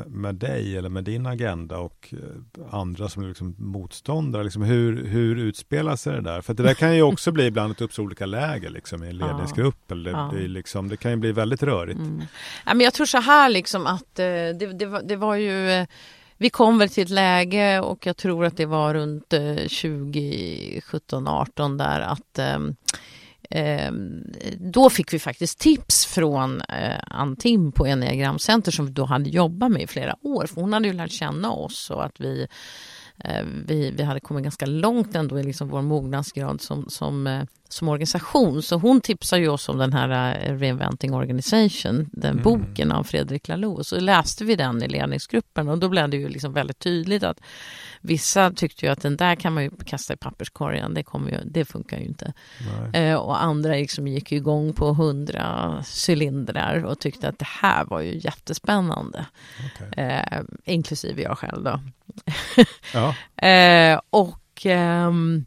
med 0.07 0.35
dig 0.35 0.77
eller 0.77 0.89
med 0.89 1.03
din 1.03 1.25
agenda 1.25 1.77
och 1.77 2.13
eh, 2.13 2.63
andra 2.71 3.09
som 3.09 3.23
är 3.23 3.27
liksom 3.27 3.55
motståndare? 3.57 4.43
Liksom 4.43 4.61
hur, 4.61 5.05
hur 5.05 5.35
utspelar 5.35 5.95
sig 5.95 6.13
det 6.13 6.21
där? 6.21 6.41
För 6.41 6.53
det 6.53 6.63
där 6.63 6.73
kan 6.73 6.95
ju 6.95 7.01
också 7.01 7.31
bli 7.31 7.45
ibland 7.45 7.71
att 7.71 7.81
uppstå 7.81 8.03
olika 8.03 8.25
läger 8.25 8.69
liksom, 8.69 9.03
i 9.03 9.09
en 9.09 9.17
ledningsgrupp. 9.17 9.77
Ja. 9.87 9.95
Eller 9.95 10.11
det, 10.11 10.41
ja. 10.41 10.47
liksom, 10.47 10.89
det 10.89 10.97
kan 10.97 11.11
ju 11.11 11.17
bli 11.17 11.31
väldigt 11.31 11.63
rörigt. 11.63 11.99
Mm. 11.99 12.23
Ja, 12.65 12.73
men 12.73 12.83
jag 12.83 12.93
tror 12.93 13.05
så 13.05 13.19
här 13.19 13.49
liksom 13.49 13.87
att 13.87 14.19
eh, 14.19 14.25
det, 14.25 14.73
det, 14.79 14.85
var, 14.85 15.01
det 15.01 15.15
var 15.15 15.35
ju 15.35 15.71
eh, 15.71 15.87
vi 16.37 16.49
kom 16.49 16.77
väl 16.77 16.89
till 16.89 17.03
ett 17.03 17.09
läge 17.09 17.79
och 17.79 18.05
jag 18.05 18.17
tror 18.17 18.45
att 18.45 18.57
det 18.57 18.65
var 18.65 18.93
runt 18.93 19.29
2017, 19.29 21.27
18 21.27 21.77
där 21.77 21.99
att 21.99 22.39
Ehm, 23.49 24.23
då 24.59 24.89
fick 24.89 25.13
vi 25.13 25.19
faktiskt 25.19 25.59
tips 25.59 26.05
från 26.05 26.61
eh, 26.61 26.99
Antim 27.07 27.71
på 27.71 27.85
Enneagramcenter 27.85 28.71
som 28.71 28.85
vi 28.85 28.91
då 28.91 29.05
hade 29.05 29.29
jobbat 29.29 29.71
med 29.71 29.81
i 29.81 29.87
flera 29.87 30.15
år. 30.21 30.45
För 30.45 30.61
hon 30.61 30.73
hade 30.73 30.87
ju 30.87 30.93
lärt 30.93 31.11
känna 31.11 31.51
oss 31.51 31.89
och 31.89 32.05
att 32.05 32.19
vi, 32.19 32.47
eh, 33.23 33.43
vi, 33.65 33.91
vi 33.91 34.03
hade 34.03 34.19
kommit 34.19 34.43
ganska 34.43 34.65
långt 34.65 35.15
ändå 35.15 35.39
i 35.39 35.43
liksom 35.43 35.69
vår 35.69 35.81
mognadsgrad 35.81 36.61
som, 36.61 36.89
som, 36.89 37.27
eh, 37.27 37.43
som 37.69 37.87
organisation. 37.87 38.61
Så 38.61 38.75
hon 38.75 39.01
tipsade 39.01 39.41
ju 39.41 39.47
oss 39.47 39.69
om 39.69 39.77
den 39.77 39.93
här 39.93 40.09
uh, 40.51 40.59
Reinventing 40.59 41.13
Organization, 41.13 42.09
den 42.11 42.31
mm. 42.31 42.43
boken 42.43 42.91
av 42.91 43.03
Fredrik 43.03 43.47
Laloux. 43.47 43.87
Så 43.87 43.99
läste 43.99 44.45
vi 44.45 44.55
den 44.55 44.83
i 44.83 44.87
ledningsgruppen 44.87 45.69
och 45.69 45.77
då 45.77 45.89
blev 45.89 46.09
det 46.09 46.17
ju 46.17 46.29
liksom 46.29 46.53
väldigt 46.53 46.79
tydligt 46.79 47.23
att 47.23 47.39
Vissa 48.01 48.51
tyckte 48.51 48.85
ju 48.85 48.91
att 48.91 49.01
den 49.01 49.17
där 49.17 49.35
kan 49.35 49.53
man 49.53 49.63
ju 49.63 49.71
kasta 49.85 50.13
i 50.13 50.17
papperskorgen, 50.17 50.93
det, 50.93 51.03
kommer 51.03 51.31
ju, 51.31 51.37
det 51.45 51.65
funkar 51.65 51.97
ju 51.97 52.05
inte. 52.05 52.33
Eh, 52.93 53.15
och 53.15 53.43
andra 53.43 53.71
liksom 53.71 54.07
gick 54.07 54.31
igång 54.31 54.73
på 54.73 54.93
hundra 54.93 55.75
cylindrar 56.07 56.83
och 56.83 56.99
tyckte 56.99 57.29
att 57.29 57.39
det 57.39 57.47
här 57.47 57.85
var 57.85 58.01
ju 58.01 58.17
jättespännande. 58.17 59.25
Okay. 59.65 60.05
Eh, 60.05 60.41
inklusive 60.63 61.21
jag 61.21 61.37
själv 61.37 61.63
då. 61.63 61.79
ja. 62.93 63.15
eh, 63.47 63.99
och, 64.09 64.65
ehm, 64.65 65.45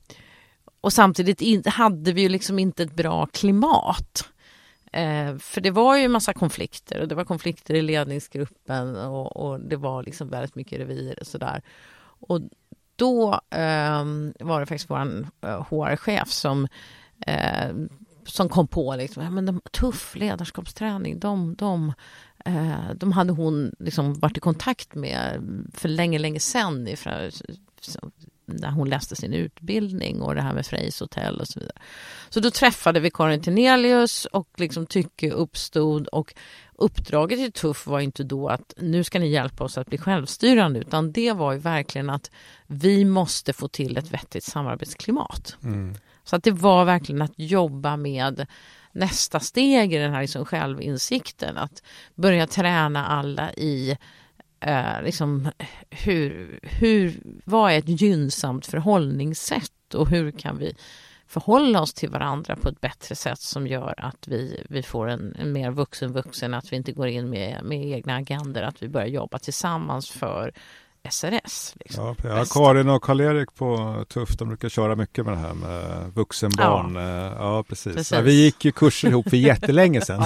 och 0.83 0.93
samtidigt 0.93 1.67
hade 1.67 2.13
vi 2.13 2.23
ju 2.23 2.29
liksom 2.29 2.59
inte 2.59 2.83
ett 2.83 2.95
bra 2.95 3.27
klimat. 3.27 4.29
Eh, 4.93 5.37
för 5.39 5.61
det 5.61 5.71
var 5.71 5.97
ju 5.97 6.05
en 6.05 6.13
massa 6.13 6.33
konflikter 6.33 7.01
och 7.01 7.09
det 7.09 7.15
var 7.15 7.25
konflikter 7.25 7.75
i 7.75 7.83
ledningsgruppen 7.83 8.97
och, 8.97 9.37
och 9.37 9.61
det 9.61 9.77
var 9.77 10.03
liksom 10.03 10.29
väldigt 10.29 10.55
mycket 10.55 10.79
revir 10.79 11.19
och 11.21 11.27
sådär. 11.27 11.63
Och 12.03 12.41
då 12.97 13.41
eh, 13.51 14.05
var 14.41 14.61
det 14.61 14.67
faktiskt 14.67 14.91
vår 14.91 15.27
eh, 15.41 15.67
HR-chef 15.71 16.31
som, 16.31 16.69
eh, 17.27 17.71
som 18.27 18.49
kom 18.49 18.69
på 18.69 18.97
liksom, 18.97 19.23
ja, 19.23 19.31
men 19.31 19.47
de, 19.47 19.61
tuff 19.71 20.15
ledarskapsträning, 20.17 21.19
de, 21.19 21.55
de, 21.55 21.93
eh, 22.45 22.95
de 22.95 23.13
hade 23.13 23.33
hon 23.33 23.75
liksom 23.79 24.15
varit 24.15 24.37
i 24.37 24.41
kontakt 24.41 24.95
med 24.95 25.43
för 25.75 25.89
länge, 25.89 26.19
länge 26.19 26.41
sedan 26.41 26.89
ifrån, 26.89 27.31
när 28.61 28.71
hon 28.71 28.89
läste 28.89 29.17
sin 29.17 29.33
utbildning 29.33 30.23
och 30.23 30.35
det 30.35 30.43
här 30.43 30.55
med 30.55 30.67
Freys 30.67 31.01
hotell 31.01 31.41
och 31.41 31.49
så 31.49 31.61
vidare. 31.61 31.79
Så 32.31 32.41
då 32.41 32.51
träffade 32.51 33.01
vi 33.01 33.11
Karin 33.11 33.43
Tenelius 33.43 34.25
och 34.25 34.49
liksom 34.57 34.87
tycke 34.87 35.31
uppstod 35.31 36.07
och 36.07 36.35
uppdraget 36.75 37.39
i 37.39 37.51
Tuff 37.51 37.87
var 37.87 38.01
inte 38.01 38.25
då 38.25 38.49
att 38.49 38.75
nu 38.77 39.05
ska 39.05 39.19
ni 39.19 39.29
hjälpa 39.29 39.65
oss 39.65 39.79
att 39.79 39.87
bli 39.87 39.99
självstyrande 39.99 40.81
utan 40.81 41.13
det 41.13 41.33
var 41.33 41.53
ju 41.53 41.59
verkligen 41.59 42.11
att 42.11 42.31
vi 42.67 43.05
måste 43.05 43.53
få 43.53 43.69
till 43.69 43.97
ett 43.97 44.11
vettigt 44.11 44.45
samarbetsklimat. 44.45 45.57
Mm. 45.65 45.95
Så 46.25 46.37
att 46.37 46.43
det 46.43 46.51
var 46.51 46.85
verkligen 46.85 47.23
att 47.23 47.33
jobba 47.37 47.97
med 47.97 48.47
nästa 48.93 49.41
steg 49.41 49.95
i 49.95 49.99
den 49.99 50.13
här 50.13 50.21
liksom 50.21 50.45
självinsikten. 50.45 51.59
Att 51.59 51.83
börja 52.15 52.47
träna 52.47 53.07
alla 53.07 53.53
i 53.53 53.97
eh, 54.63 55.03
liksom, 55.03 55.51
hur, 55.91 56.59
hur, 56.63 57.23
vad 57.45 57.73
är 57.73 57.79
ett 57.79 58.01
gynnsamt 58.01 58.67
förhållningssätt? 58.67 59.95
Och 59.95 60.09
hur 60.09 60.31
kan 60.31 60.59
vi 60.59 60.75
förhålla 61.27 61.81
oss 61.81 61.95
till 61.95 62.11
varandra 62.11 62.57
på 62.57 62.69
ett 62.69 62.81
bättre 62.81 63.15
sätt 63.15 63.41
som 63.41 63.67
gör 63.67 63.95
att 63.97 64.29
vi, 64.29 64.67
vi 64.69 64.83
får 64.83 65.09
en, 65.09 65.37
en 65.39 65.53
mer 65.53 65.71
vuxen 65.71 66.13
vuxen, 66.13 66.55
att 66.55 66.73
vi 66.73 66.77
inte 66.77 66.93
går 66.93 67.09
in 67.09 67.31
med, 67.31 67.65
med 67.65 67.87
egna 67.87 68.17
agender, 68.17 68.63
att 68.63 68.83
vi 68.83 68.89
börjar 68.89 69.07
jobba 69.07 69.39
tillsammans 69.39 70.11
för 70.11 70.53
SRS. 71.11 71.75
Liksom. 71.81 72.17
Ja, 72.23 72.29
ja, 72.29 72.45
Karin 72.51 72.89
och 72.89 73.03
Karl-Erik 73.03 73.55
på 73.55 73.97
Tuff, 74.09 74.37
de 74.37 74.49
brukar 74.49 74.69
köra 74.69 74.97
mycket 74.97 75.25
med 75.27 75.35
det 75.35 75.41
här 75.41 75.55
med 75.55 76.13
vuxenbarn. 76.15 76.95
Ja, 76.95 77.01
eh, 77.01 77.33
ja 77.39 77.65
precis. 77.69 77.95
precis. 77.95 78.13
Ja, 78.13 78.21
vi 78.21 78.33
gick 78.33 78.65
ju 78.65 78.73
kurser 78.73 79.09
ihop 79.09 79.31
för 79.31 79.37
jättelänge 79.37 80.01
sedan. 80.01 80.25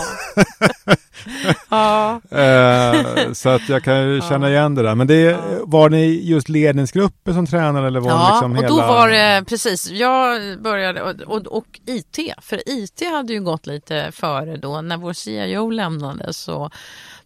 ja. 1.69 2.21
Eh, 2.31 3.33
så 3.33 3.49
att 3.49 3.69
jag 3.69 3.83
kan 3.83 4.09
ju 4.09 4.21
känna 4.21 4.51
igen 4.51 4.75
det 4.75 4.83
där. 4.83 4.95
Men 4.95 5.07
det, 5.07 5.39
var 5.63 5.91
ni 5.91 6.07
just 6.07 6.49
ledningsgrupper 6.49 7.33
som 7.33 7.47
tränade 7.47 7.87
eller 7.87 8.01
var 8.01 8.11
ja, 8.11 8.31
liksom 8.33 8.57
hela... 8.57 8.69
och 8.69 8.81
då 8.81 8.87
var 8.87 9.09
det 9.09 9.45
precis. 9.49 9.91
Jag 9.91 10.63
började 10.63 11.03
och, 11.03 11.21
och, 11.21 11.47
och, 11.47 11.81
IT, 11.87 12.19
för 12.43 12.63
IT 12.67 13.03
hade 13.11 13.33
ju 13.33 13.41
gått 13.41 13.67
lite 13.67 14.11
före 14.13 14.57
då 14.57 14.81
när 14.81 14.97
vår 14.97 15.13
CIO 15.13 15.71
lämnade 15.71 16.33
så 16.33 16.71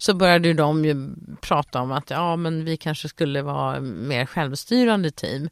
så 0.01 0.15
började 0.15 0.53
de 0.53 0.85
ju 0.85 1.15
prata 1.41 1.81
om 1.81 1.93
att 1.93 2.11
ja, 2.11 2.37
men 2.37 2.65
vi 2.65 2.77
kanske 2.77 3.09
skulle 3.09 3.43
vara 3.43 3.81
mer 3.81 4.27
självstyrande 4.27 5.11
team. 5.11 5.49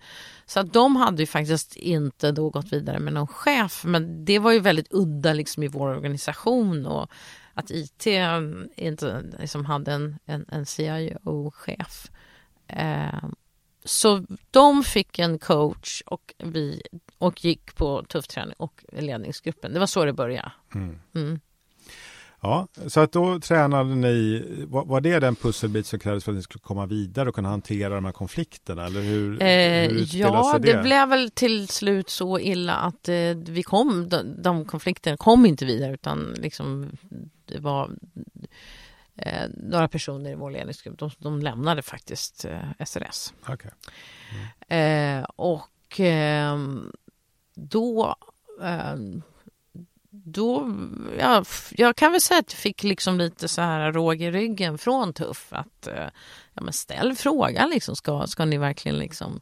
Så 0.47 0.61
att 0.61 0.73
de 0.73 0.97
hade 0.97 1.23
ju 1.23 1.27
faktiskt 1.27 1.77
inte 1.77 2.33
då 2.33 2.51
gått 2.51 2.73
vidare 2.73 2.99
med 2.99 3.13
någon 3.13 3.27
chef, 3.27 3.85
men 3.85 4.25
det 4.25 4.39
var 4.39 4.53
ju 4.53 4.61
väldigt 4.61 4.87
udda 4.91 5.33
liksom 5.33 5.63
i 5.63 5.69
vår 5.69 5.89
organisation 5.89 6.87
och 6.87 7.11
att 7.55 7.71
IT 7.71 8.07
inte 8.77 9.23
liksom 9.41 9.65
hade 9.65 9.93
en, 9.93 10.19
en, 10.25 10.45
en 10.49 10.67
CIO-chef. 10.67 12.11
Eh, 12.67 13.29
så 13.85 14.25
de 14.51 14.85
fick 14.85 15.19
en 15.19 15.39
coach 15.39 16.03
och 16.07 16.35
vi 16.39 16.83
och 17.19 17.45
gick 17.45 17.77
på 17.77 18.05
tuffträning 18.09 18.55
och 18.59 18.85
ledningsgruppen. 18.93 19.73
Det 19.73 19.79
var 19.79 19.87
så 19.87 20.05
det 20.05 20.13
började. 20.13 20.53
Mm. 20.75 21.01
Mm. 21.15 21.41
Ja, 22.41 22.69
så 22.87 23.01
att 23.01 23.13
då 23.13 23.41
tränade 23.41 23.95
ni, 23.95 24.45
var, 24.69 24.85
var 24.85 25.01
det 25.01 25.19
den 25.19 25.37
pusselbit 25.37 25.87
som 25.87 25.99
krävdes 25.99 26.25
för 26.25 26.33
att 26.33 26.37
ni 26.37 26.43
skulle 26.43 26.63
komma 26.63 26.87
vidare 26.87 27.29
och 27.29 27.35
kunna 27.35 27.49
hantera 27.49 27.95
de 27.95 28.05
här 28.05 28.13
konflikterna? 28.13 28.87
Eller 28.87 29.01
hur, 29.01 29.43
eh, 29.43 29.91
hur 29.91 30.17
ja, 30.17 30.59
det? 30.59 30.73
det? 30.73 30.83
blev 30.83 31.09
väl 31.09 31.31
till 31.31 31.69
slut 31.69 32.11
så 32.11 32.39
illa 32.39 32.75
att 32.75 33.09
eh, 33.09 33.15
vi 33.37 33.63
kom, 33.63 34.09
de, 34.09 34.43
de 34.43 34.65
konflikterna 34.65 35.17
kom 35.17 35.47
inte 35.47 35.65
vidare 35.65 35.93
utan 35.93 36.35
liksom 36.39 36.91
det 37.45 37.59
var 37.59 37.91
eh, 39.17 39.49
några 39.57 39.89
personer 39.89 40.31
i 40.31 40.35
vår 40.35 40.51
ledningsgrupp, 40.51 40.99
de, 40.99 41.11
de 41.19 41.43
lämnade 41.43 41.83
faktiskt 41.83 42.45
eh, 42.45 42.85
SRS. 42.87 43.33
Okay. 43.49 43.71
Mm. 44.69 45.25
och 45.37 46.01
ehm, 46.01 46.93
då 47.55 48.17
ehm, 48.63 49.23
då, 50.29 50.75
ja, 51.19 51.45
jag 51.71 51.97
kan 51.97 52.13
väl 52.13 52.21
säga 52.21 52.41
att 52.41 52.53
jag 52.53 52.59
fick 52.59 52.83
liksom 52.83 53.19
lite 53.19 53.49
så 53.49 53.61
här 53.61 53.93
råg 53.93 54.23
i 54.23 54.31
ryggen 54.31 54.79
från 54.79 55.13
Tuff 55.13 55.47
att 55.51 55.87
eh, 55.87 56.09
ja, 56.55 56.63
men 56.63 56.73
ställ 56.73 57.15
frågan 57.15 57.71
liksom, 57.71 57.97
ska, 57.97 58.27
ska 58.27 58.45
ni 58.45 58.59
verkligen 58.59 58.99
liksom 58.99 59.41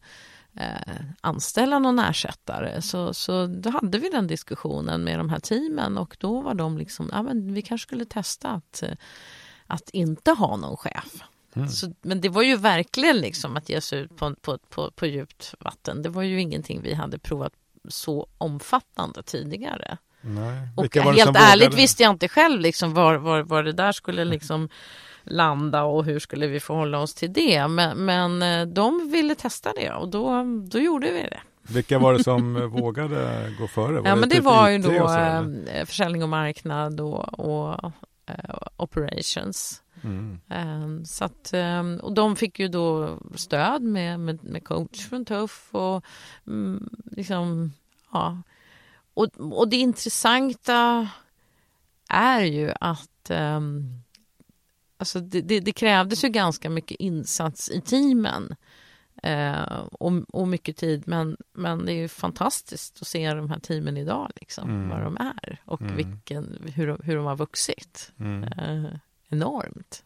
eh, 0.57 0.97
anställa 1.21 1.79
någon 1.79 1.99
ersättare? 1.99 2.83
Så, 2.83 3.15
så 3.15 3.47
då 3.47 3.71
hade 3.71 3.99
vi 3.99 4.09
den 4.09 4.27
diskussionen 4.27 5.05
med 5.05 5.19
de 5.19 5.31
här 5.31 5.41
teamen 5.41 5.99
och 5.99 6.17
då 6.21 6.41
var 6.41 6.55
de 6.55 6.79
liksom, 6.79 7.11
ja 7.13 7.23
men 7.23 7.55
vi 7.55 7.63
kanske 7.63 7.87
skulle 7.89 8.05
testa 8.05 8.51
att, 8.51 8.83
att 9.67 9.91
inte 9.91 10.31
ha 10.31 10.57
någon 10.57 10.77
chef. 10.77 11.23
Mm. 11.55 11.69
Så, 11.69 11.93
men 12.03 12.21
det 12.21 12.29
var 12.29 12.43
ju 12.43 12.57
verkligen 12.57 13.17
liksom 13.17 13.57
att 13.57 13.69
ge 13.69 13.81
sig 13.81 13.99
ut 14.01 14.17
på, 14.17 14.35
på, 14.35 14.59
på, 14.59 14.91
på 14.91 15.07
djupt 15.07 15.55
vatten. 15.61 16.03
Det 16.03 16.09
var 16.09 16.23
ju 16.23 16.41
ingenting 16.41 16.83
vi 16.83 16.95
hade 16.95 17.19
provat 17.19 17.53
så 17.89 18.29
omfattande 18.39 19.23
tidigare. 19.23 19.99
Nej. 20.27 20.69
Och 20.75 20.97
helt 20.97 21.37
ärligt 21.37 21.75
visste 21.75 22.03
jag 22.03 22.11
inte 22.11 22.29
själv 22.29 22.61
liksom 22.61 22.95
var, 22.95 23.15
var, 23.15 23.43
var 23.43 23.63
det 23.63 23.73
där 23.73 23.93
skulle 23.93 24.25
liksom 24.25 24.69
landa 25.25 25.83
och 25.83 26.05
hur 26.05 26.19
skulle 26.19 26.47
vi 26.47 26.61
förhålla 26.61 26.99
oss 26.99 27.15
till 27.15 27.33
det. 27.33 27.69
Men, 27.69 28.05
men 28.05 28.43
eh, 28.43 28.67
de 28.67 29.11
ville 29.11 29.35
testa 29.35 29.73
det 29.73 29.93
och 29.93 30.09
då, 30.09 30.45
då 30.71 30.79
gjorde 30.79 31.13
vi 31.13 31.23
det. 31.23 31.41
Vilka 31.63 31.99
var 31.99 32.15
det 32.15 32.25
som 32.25 32.71
vågade 32.71 33.53
gå 33.59 33.69
före? 33.69 34.01
Var 34.01 34.09
ja, 34.09 34.15
det 34.15 34.21
men 34.21 34.29
det 34.29 34.35
typ 34.35 34.45
var 34.45 34.69
ju 34.69 34.79
då 34.79 35.09
så, 35.09 35.19
eh, 35.19 35.85
försäljning 35.85 36.23
och 36.23 36.29
marknad 36.29 37.01
och, 37.01 37.39
och 37.39 37.85
uh, 38.31 38.57
operations. 38.77 39.83
Mm. 40.05 40.41
Um, 40.85 41.05
så 41.05 41.25
att, 41.25 41.51
um, 41.55 41.97
och 41.97 42.13
de 42.13 42.37
fick 42.37 42.59
ju 42.59 42.69
då 42.69 43.19
stöd 43.35 43.83
med, 43.83 44.21
med, 44.21 44.45
med 44.45 44.65
coach 44.65 45.09
från 45.09 45.25
Tuff 45.25 45.69
och 45.71 46.05
um, 46.45 46.89
liksom, 47.11 47.73
ja. 48.13 48.43
Och, 49.17 49.29
och 49.39 49.69
det 49.69 49.77
intressanta 49.77 51.09
är 52.09 52.41
ju 52.41 52.73
att 52.81 53.31
um, 53.31 54.03
alltså 54.97 55.21
det, 55.21 55.41
det, 55.41 55.61
det, 55.61 55.73
krävdes 55.73 56.25
ju 56.25 56.29
ganska 56.29 56.71
mycket 56.71 57.01
insats 57.01 57.71
i 57.71 57.81
teamen 57.81 58.55
eh, 59.23 59.79
och, 59.93 60.13
och 60.33 60.49
mycket 60.49 60.77
tid. 60.77 61.03
Men, 61.07 61.37
men 61.53 61.87
det 61.87 61.93
är 61.93 61.97
ju 61.97 62.09
fantastiskt 62.09 62.99
att 63.01 63.07
se 63.07 63.35
de 63.35 63.51
här 63.51 63.59
teamen 63.59 63.97
idag, 63.97 64.31
liksom, 64.37 64.71
mm. 64.71 64.89
vad 64.89 65.03
de 65.03 65.17
är 65.17 65.61
och 65.65 65.83
mm. 65.83 65.97
vilken, 65.97 66.59
hur, 66.75 66.99
hur 67.03 67.17
de 67.17 67.25
har 67.25 67.37
vuxit. 67.37 68.13
Mm. 68.19 68.43
Eh, 68.45 68.91
enormt. 69.29 70.05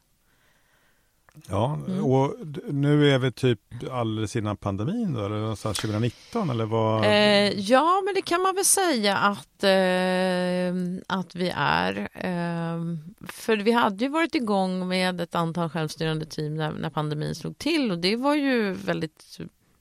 Ja, 1.49 1.79
mm. 1.87 2.05
och 2.05 2.35
nu 2.69 3.11
är 3.15 3.19
vi 3.19 3.33
typ 3.33 3.61
alldeles 3.91 4.37
innan 4.37 4.57
pandemin 4.57 5.13
då, 5.13 5.25
eller 5.25 5.37
någonstans 5.37 5.79
2019 5.79 6.51
eller 6.51 6.65
vad? 6.65 7.05
Eh, 7.05 7.61
ja, 7.61 8.03
men 8.05 8.15
det 8.15 8.23
kan 8.23 8.43
man 8.43 8.55
väl 8.55 8.65
säga 8.65 9.17
att, 9.17 9.65
eh, 9.65 11.17
att 11.19 11.35
vi 11.35 11.53
är. 11.57 12.09
Eh, 12.15 12.97
för 13.29 13.57
vi 13.57 13.73
hade 13.73 14.05
ju 14.05 14.11
varit 14.11 14.35
igång 14.35 14.89
med 14.89 15.21
ett 15.21 15.35
antal 15.35 15.69
självstyrande 15.69 16.27
team 16.27 16.55
när, 16.55 16.73
när 16.73 16.91
pandemin 16.91 17.35
slog 17.35 17.59
till 17.59 17.91
och 17.91 17.99
det 17.99 18.17
var 18.17 18.35
ju 18.35 18.73
väldigt 18.73 19.39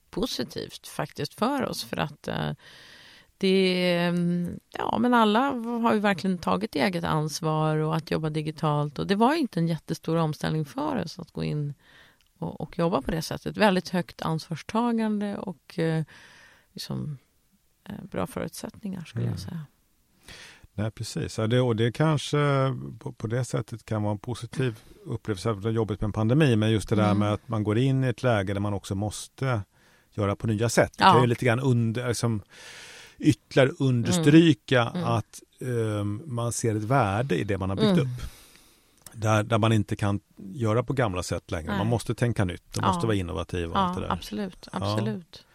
positivt 0.10 0.88
faktiskt 0.88 1.34
för 1.34 1.66
oss 1.66 1.84
för 1.84 1.98
att 1.98 2.28
eh, 2.28 2.52
det, 3.40 4.14
ja, 4.78 4.98
men 5.00 5.14
alla 5.14 5.40
har 5.82 5.94
ju 5.94 6.00
verkligen 6.00 6.38
tagit 6.38 6.76
eget 6.76 7.04
ansvar 7.04 7.78
och 7.78 7.96
att 7.96 8.12
jobba 8.12 8.30
digitalt. 8.30 9.00
Och 9.00 9.08
det 9.08 9.16
var 9.16 9.34
inte 9.34 9.60
en 9.60 9.68
jättestor 9.68 10.16
omställning 10.16 10.66
för 10.66 11.04
oss 11.04 11.20
att 11.20 11.32
gå 11.32 11.44
in 11.44 11.74
och, 12.38 12.62
och 12.62 12.80
jobba 12.80 13.02
på 13.02 13.12
det 13.12 13.22
sättet. 13.22 13.58
Väldigt 13.58 13.90
högt 13.90 14.22
ansvarstagande 14.22 15.38
och 15.38 15.80
eh, 15.80 16.04
liksom, 16.74 17.18
eh, 17.84 18.06
bra 18.12 18.28
förutsättningar 18.28 19.02
skulle 19.02 19.26
mm. 19.26 19.34
jag 19.34 19.40
säga. 19.40 19.66
Nej, 20.74 20.92
precis. 20.92 21.38
Ja, 21.38 21.48
det, 21.48 21.62
och 21.62 21.76
det 21.76 21.92
kanske 21.92 22.38
på, 23.00 23.12
på, 23.12 23.28
det 23.28 23.46
sättet 23.46 23.86
kan 23.86 24.04
vara 24.04 24.12
en 24.12 24.20
positiv 24.20 24.80
upplevelse. 25.06 25.54
Det 25.54 25.70
är 25.70 25.74
jobbigt 25.74 26.02
med 26.02 26.08
en 26.08 26.14
pandemi, 26.14 26.56
men 26.56 26.72
just 26.72 26.90
det 26.90 26.96
där 26.96 27.06
mm. 27.06 27.20
med 27.20 27.34
att 27.34 27.48
man 27.48 27.64
går 27.64 27.78
in 27.78 28.04
i 28.04 28.08
ett 28.08 28.24
läge 28.24 28.54
där 28.54 28.62
man 28.62 28.74
också 28.74 28.96
måste 28.96 29.62
göra 30.12 30.36
på 30.36 30.48
nya 30.48 30.70
sätt. 30.70 30.96
Ja. 30.98 31.06
Det 31.06 31.12
kan 31.12 31.22
ju 31.22 31.28
lite 31.28 31.46
grann 31.46 31.60
under, 31.60 32.08
liksom, 32.08 32.42
ytterligare 33.20 33.72
understryka 33.80 34.82
mm. 34.82 34.96
Mm. 34.96 35.08
att 35.08 35.42
um, 35.60 36.22
man 36.26 36.52
ser 36.52 36.76
ett 36.76 36.84
värde 36.84 37.36
i 37.36 37.44
det 37.44 37.58
man 37.58 37.70
har 37.70 37.78
byggt 37.78 37.88
mm. 37.88 38.02
upp. 38.02 38.22
Där, 39.14 39.44
där 39.44 39.58
man 39.58 39.72
inte 39.72 39.96
kan 39.96 40.20
göra 40.38 40.84
på 40.84 40.94
gamla 40.94 41.24
sätt 41.24 41.52
längre. 41.52 41.68
Nej. 41.68 41.78
Man 41.78 41.88
måste 41.88 42.16
tänka 42.16 42.46
nytt, 42.46 42.76
man 42.76 42.86
ja. 42.86 42.94
måste 42.94 43.08
vara 43.08 43.18
innovativ. 43.18 43.70
Och 43.70 43.78
ja, 43.78 43.80
allt 43.80 43.96
det 43.96 44.02
där. 44.02 44.14
Absolut, 44.14 44.68
absolut. 44.72 45.28
Ja. 45.32 45.46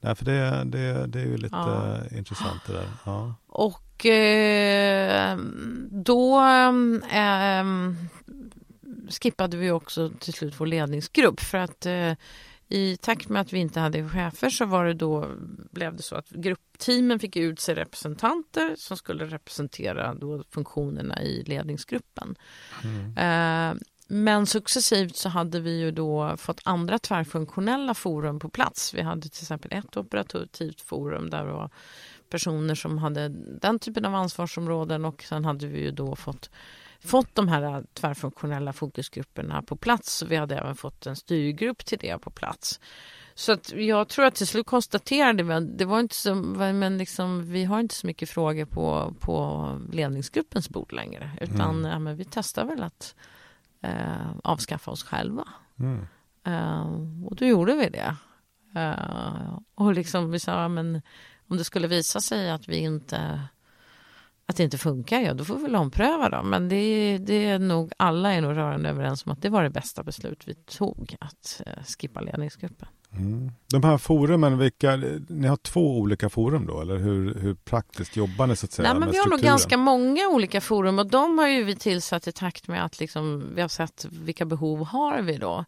Nej, 0.00 0.14
för 0.14 0.24
det, 0.24 0.64
det, 0.64 1.06
det 1.06 1.20
är 1.20 1.24
ju 1.26 1.36
lite 1.36 1.56
ja. 1.56 1.98
intressant 2.16 2.60
det 2.66 2.72
där. 2.72 2.88
Ja. 3.04 3.34
Och 3.46 4.06
eh, 4.06 5.38
då 5.90 6.40
eh, 7.10 7.64
skippade 9.08 9.56
vi 9.56 9.70
också 9.70 10.10
till 10.20 10.32
slut 10.32 10.54
vår 10.58 10.66
ledningsgrupp 10.66 11.40
för 11.40 11.58
att 11.58 11.86
eh, 11.86 12.12
i 12.72 12.96
takt 12.96 13.28
med 13.28 13.40
att 13.42 13.52
vi 13.52 13.58
inte 13.58 13.80
hade 13.80 14.08
chefer 14.08 14.50
så 14.50 14.64
var 14.64 14.84
det 14.84 14.94
då, 14.94 15.28
blev 15.70 15.96
det 15.96 16.02
så 16.02 16.16
att 16.16 16.28
gruppteamen 16.28 17.18
fick 17.18 17.36
utse 17.36 17.74
representanter 17.74 18.74
som 18.76 18.96
skulle 18.96 19.26
representera 19.26 20.14
då 20.14 20.44
funktionerna 20.50 21.22
i 21.22 21.42
ledningsgruppen. 21.42 22.34
Mm. 22.84 23.16
Eh, 23.18 23.82
men 24.08 24.46
successivt 24.46 25.16
så 25.16 25.28
hade 25.28 25.60
vi 25.60 25.80
ju 25.80 25.90
då 25.90 26.36
fått 26.36 26.60
andra 26.64 26.98
tvärfunktionella 26.98 27.94
forum 27.94 28.38
på 28.38 28.48
plats. 28.48 28.94
Vi 28.94 29.02
hade 29.02 29.22
till 29.22 29.42
exempel 29.42 29.72
ett 29.72 29.96
operativt 29.96 30.80
forum 30.80 31.30
där 31.30 31.46
det 31.46 31.52
var 31.52 31.70
personer 32.30 32.74
som 32.74 32.98
hade 32.98 33.28
den 33.60 33.78
typen 33.78 34.04
av 34.04 34.14
ansvarsområden 34.14 35.04
och 35.04 35.22
sen 35.22 35.44
hade 35.44 35.66
vi 35.66 35.80
ju 35.80 35.90
då 35.90 36.16
fått 36.16 36.50
fått 37.04 37.34
de 37.34 37.48
här 37.48 37.84
tvärfunktionella 37.94 38.72
fokusgrupperna 38.72 39.62
på 39.62 39.76
plats. 39.76 40.16
Så 40.16 40.26
vi 40.26 40.36
hade 40.36 40.56
även 40.56 40.76
fått 40.76 41.06
en 41.06 41.16
styrgrupp 41.16 41.84
till 41.84 41.98
det 41.98 42.18
på 42.18 42.30
plats. 42.30 42.80
Så 43.34 43.52
att 43.52 43.72
jag 43.72 44.08
tror 44.08 44.24
att 44.24 44.34
till 44.34 44.46
slut 44.46 44.66
konstaterade 44.66 45.42
vi 45.42 45.52
att 45.52 45.78
det 45.78 45.84
var 45.84 46.00
inte 46.00 46.14
så, 46.14 46.34
men 46.34 46.98
liksom, 46.98 47.52
vi 47.52 47.64
har 47.64 47.80
inte 47.80 47.94
så 47.94 48.06
mycket 48.06 48.30
frågor 48.30 48.64
på, 48.64 49.14
på 49.20 49.66
ledningsgruppens 49.92 50.68
bord 50.70 50.92
längre. 50.92 51.30
Utan 51.40 51.78
mm. 51.78 51.90
ja, 51.90 51.98
men 51.98 52.16
vi 52.16 52.24
testar 52.24 52.64
väl 52.64 52.82
att 52.82 53.14
eh, 53.80 54.30
avskaffa 54.44 54.90
oss 54.90 55.04
själva. 55.04 55.48
Mm. 55.78 56.06
Eh, 56.44 57.26
och 57.26 57.36
då 57.36 57.44
gjorde 57.44 57.74
vi 57.74 57.88
det. 57.88 58.16
Eh, 58.80 59.58
och 59.74 59.94
liksom 59.94 60.30
vi 60.30 60.40
sa, 60.40 60.68
men 60.68 61.02
om 61.48 61.56
det 61.56 61.64
skulle 61.64 61.86
visa 61.86 62.20
sig 62.20 62.50
att 62.50 62.68
vi 62.68 62.76
inte 62.76 63.40
att 64.52 64.56
det 64.56 64.64
inte 64.64 64.78
funkar, 64.78 65.20
ja 65.20 65.34
då 65.34 65.44
får 65.44 65.56
vi 65.56 65.62
väl 65.62 65.76
ompröva 65.76 66.28
då. 66.28 66.42
Men 66.42 66.68
det, 66.68 67.18
det 67.18 67.46
är 67.46 67.58
nog, 67.58 67.92
alla 67.96 68.32
är 68.32 68.40
nog 68.40 68.56
rörande 68.56 68.88
överens 68.88 69.26
om 69.26 69.32
att 69.32 69.42
det 69.42 69.48
var 69.48 69.62
det 69.62 69.70
bästa 69.70 70.02
beslut 70.02 70.42
vi 70.44 70.54
tog, 70.54 71.16
att 71.20 71.62
eh, 71.66 71.84
skippa 71.98 72.20
ledningsgruppen. 72.20 72.88
Mm. 73.16 73.52
De 73.66 73.84
här 73.84 73.98
forumen, 73.98 74.58
vilka, 74.58 74.96
ni 75.28 75.48
har 75.48 75.56
två 75.56 75.98
olika 75.98 76.28
forum 76.28 76.66
då, 76.66 76.80
eller 76.80 76.96
hur, 76.96 77.34
hur 77.34 77.54
praktiskt 77.54 78.16
jobbar 78.16 78.46
ni 78.46 78.56
så 78.56 78.66
att 78.66 78.72
säga? 78.72 78.88
Nej, 78.88 79.00
men 79.00 79.10
vi 79.10 79.18
har 79.18 79.28
nog 79.28 79.40
ganska 79.40 79.76
många 79.76 80.28
olika 80.28 80.60
forum 80.60 80.98
och 80.98 81.06
de 81.06 81.38
har 81.38 81.48
ju 81.48 81.64
vi 81.64 81.76
tillsatt 81.76 82.26
i 82.26 82.32
takt 82.32 82.68
med 82.68 82.84
att 82.84 83.00
liksom, 83.00 83.44
vi 83.54 83.60
har 83.60 83.68
sett 83.68 84.06
vilka 84.10 84.44
behov 84.44 84.86
har 84.86 85.22
vi 85.22 85.36
då. 85.36 85.64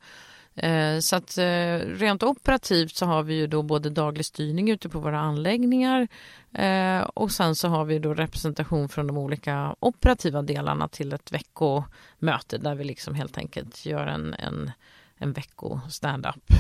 Eh, 0.57 0.99
så 0.99 1.17
att 1.17 1.39
eh, 1.39 1.79
rent 1.79 2.23
operativt 2.23 2.95
så 2.95 3.07
har 3.07 3.23
vi 3.23 3.35
ju 3.35 3.47
då 3.47 3.63
både 3.63 3.91
daglig 3.91 4.27
styrning 4.27 4.71
ute 4.71 4.89
på 4.89 4.99
våra 4.99 5.19
anläggningar 5.19 6.09
eh, 6.53 7.01
och 7.01 7.31
sen 7.31 7.55
så 7.55 7.69
har 7.69 7.85
vi 7.85 7.99
då 7.99 8.15
representation 8.15 8.89
från 8.89 9.07
de 9.07 9.19
olika 9.19 9.77
operativa 9.81 10.43
delarna 10.43 10.89
till 10.89 11.13
ett 11.13 11.33
veckomöte 11.33 12.59
där 12.59 12.75
vi 12.75 12.85
liksom 12.85 13.15
helt 13.15 13.39
enkelt 13.39 13.87
gör 13.87 14.07
en, 14.07 14.35
en, 14.35 14.71
en 15.17 15.33
vecko 15.33 15.81
stand-up. 15.91 16.53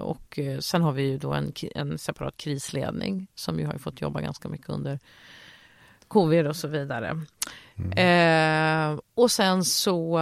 Och 0.00 0.38
sen 0.60 0.82
har 0.82 0.92
vi 0.92 1.02
ju 1.02 1.18
då 1.18 1.32
en, 1.32 1.52
en 1.74 1.98
separat 1.98 2.36
krisledning 2.36 3.26
som 3.34 3.58
ju 3.58 3.66
har 3.66 3.78
fått 3.78 4.00
jobba 4.00 4.20
ganska 4.20 4.48
mycket 4.48 4.68
under 4.68 4.98
covid 6.08 6.46
och 6.46 6.56
så 6.56 6.68
vidare. 6.68 7.20
Mm. 7.76 8.92
Eh, 8.92 9.00
och 9.14 9.30
sen 9.30 9.64
så 9.64 10.20